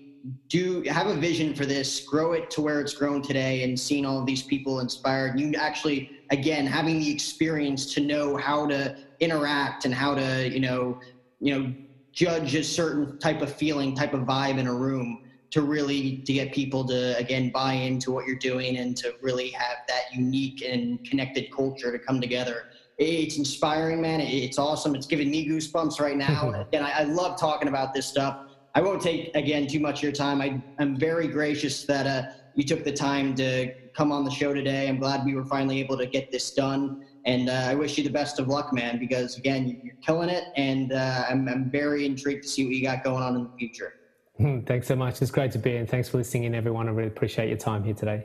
do 0.51 0.83
have 0.83 1.07
a 1.07 1.17
vision 1.17 1.55
for 1.55 1.65
this, 1.65 2.01
grow 2.05 2.35
it 2.35 2.51
to 2.51 2.61
where 2.61 2.83
it's 2.83 2.93
grown 2.93 3.23
today, 3.23 3.63
and 3.65 3.81
seeing 3.81 4.05
all 4.05 4.21
of 4.21 4.27
these 4.27 4.43
people 4.43 4.81
inspired. 4.81 5.41
You 5.41 5.55
actually, 5.55 6.11
again, 6.29 6.67
having 6.67 6.99
the 6.99 7.11
experience 7.11 7.95
to 7.95 8.03
know 8.03 8.37
how 8.37 8.67
to 8.67 8.95
interact 9.21 9.87
and 9.87 9.95
how 9.95 10.15
to, 10.15 10.51
you 10.51 10.61
know, 10.61 11.01
you 11.41 11.59
know, 11.59 11.73
judge 12.13 12.55
a 12.55 12.65
certain 12.65 13.19
type 13.19 13.43
of 13.43 13.55
feeling, 13.55 13.95
type 13.95 14.15
of 14.15 14.21
vibe 14.21 14.59
in 14.59 14.67
a 14.67 14.75
room 14.75 15.23
to 15.51 15.63
really 15.63 16.19
to 16.19 16.33
get 16.33 16.53
people 16.53 16.87
to 16.87 17.17
again 17.17 17.51
buy 17.51 17.73
into 17.73 18.13
what 18.13 18.27
you're 18.27 18.39
doing 18.39 18.79
and 18.79 18.97
to 18.97 19.15
really 19.21 19.51
have 19.51 19.79
that 19.89 20.03
unique 20.13 20.63
and 20.63 21.05
connected 21.05 21.51
culture 21.55 21.91
to 21.91 21.99
come 21.99 22.21
together. 22.21 22.65
It's 22.99 23.39
inspiring 23.39 24.01
man. 24.01 24.21
It's 24.21 24.59
awesome. 24.59 24.95
It's 24.95 25.07
giving 25.07 25.31
me 25.31 25.49
goosebumps 25.49 26.01
right 26.01 26.17
now. 26.17 26.67
And 26.73 26.85
I, 26.85 26.91
I 26.91 27.03
love 27.05 27.39
talking 27.41 27.69
about 27.69 27.95
this 27.95 28.07
stuff. 28.07 28.37
I 28.75 28.81
won't 28.81 29.03
take 29.03 29.35
again 29.35 29.67
too 29.67 29.81
much 29.81 29.99
of 29.99 30.03
your 30.05 30.13
time. 30.13 30.41
I, 30.41 30.63
am 30.79 30.97
very 30.97 31.27
gracious 31.27 31.85
that 31.87 32.07
uh, 32.07 32.29
you 32.55 32.65
took 32.65 32.85
the 32.85 32.93
time 32.93 33.35
to 33.37 33.73
come 33.95 34.13
on 34.13 34.25
the 34.25 34.31
show 34.31 34.55
today. 34.55 34.89
I'm 34.89 34.99
glad 34.99 35.25
we 35.25 35.35
were 35.35 35.45
finally 35.47 35.81
able 35.81 35.97
to 35.99 36.07
get 36.07 36.31
this 36.31 36.53
done, 36.53 37.01
and 37.25 37.49
uh, 37.49 37.53
I 37.53 37.75
wish 37.75 37.99
you 37.99 38.05
the 38.05 38.11
best 38.11 38.39
of 38.39 38.49
luck, 38.49 38.73
man. 38.73 38.99
Because 38.99 39.37
again, 39.37 39.81
you're 39.83 39.95
killing 40.05 40.29
it, 40.29 40.45
and 40.57 40.93
uh, 40.93 41.25
I'm, 41.29 41.49
I'm 41.49 41.71
very 41.71 42.07
intrigued 42.07 42.43
to 42.45 42.49
see 42.49 42.65
what 42.65 42.75
you 42.75 42.83
got 42.83 43.05
going 43.05 43.23
on 43.23 43.37
in 43.37 43.45
the 43.45 43.51
future. 43.59 43.95
Thanks 44.67 44.87
so 44.87 44.97
much. 44.97 45.21
It's 45.21 45.31
great 45.31 45.53
to 45.53 45.59
be 45.59 45.71
here, 45.71 45.81
and 45.81 45.89
thanks 45.89 46.09
for 46.09 46.17
listening 46.17 46.45
in, 46.45 46.55
everyone. 46.55 46.89
I 46.89 46.93
really 46.93 47.09
appreciate 47.09 47.49
your 47.49 47.59
time 47.59 47.85
here 47.85 47.95
today. 47.95 48.25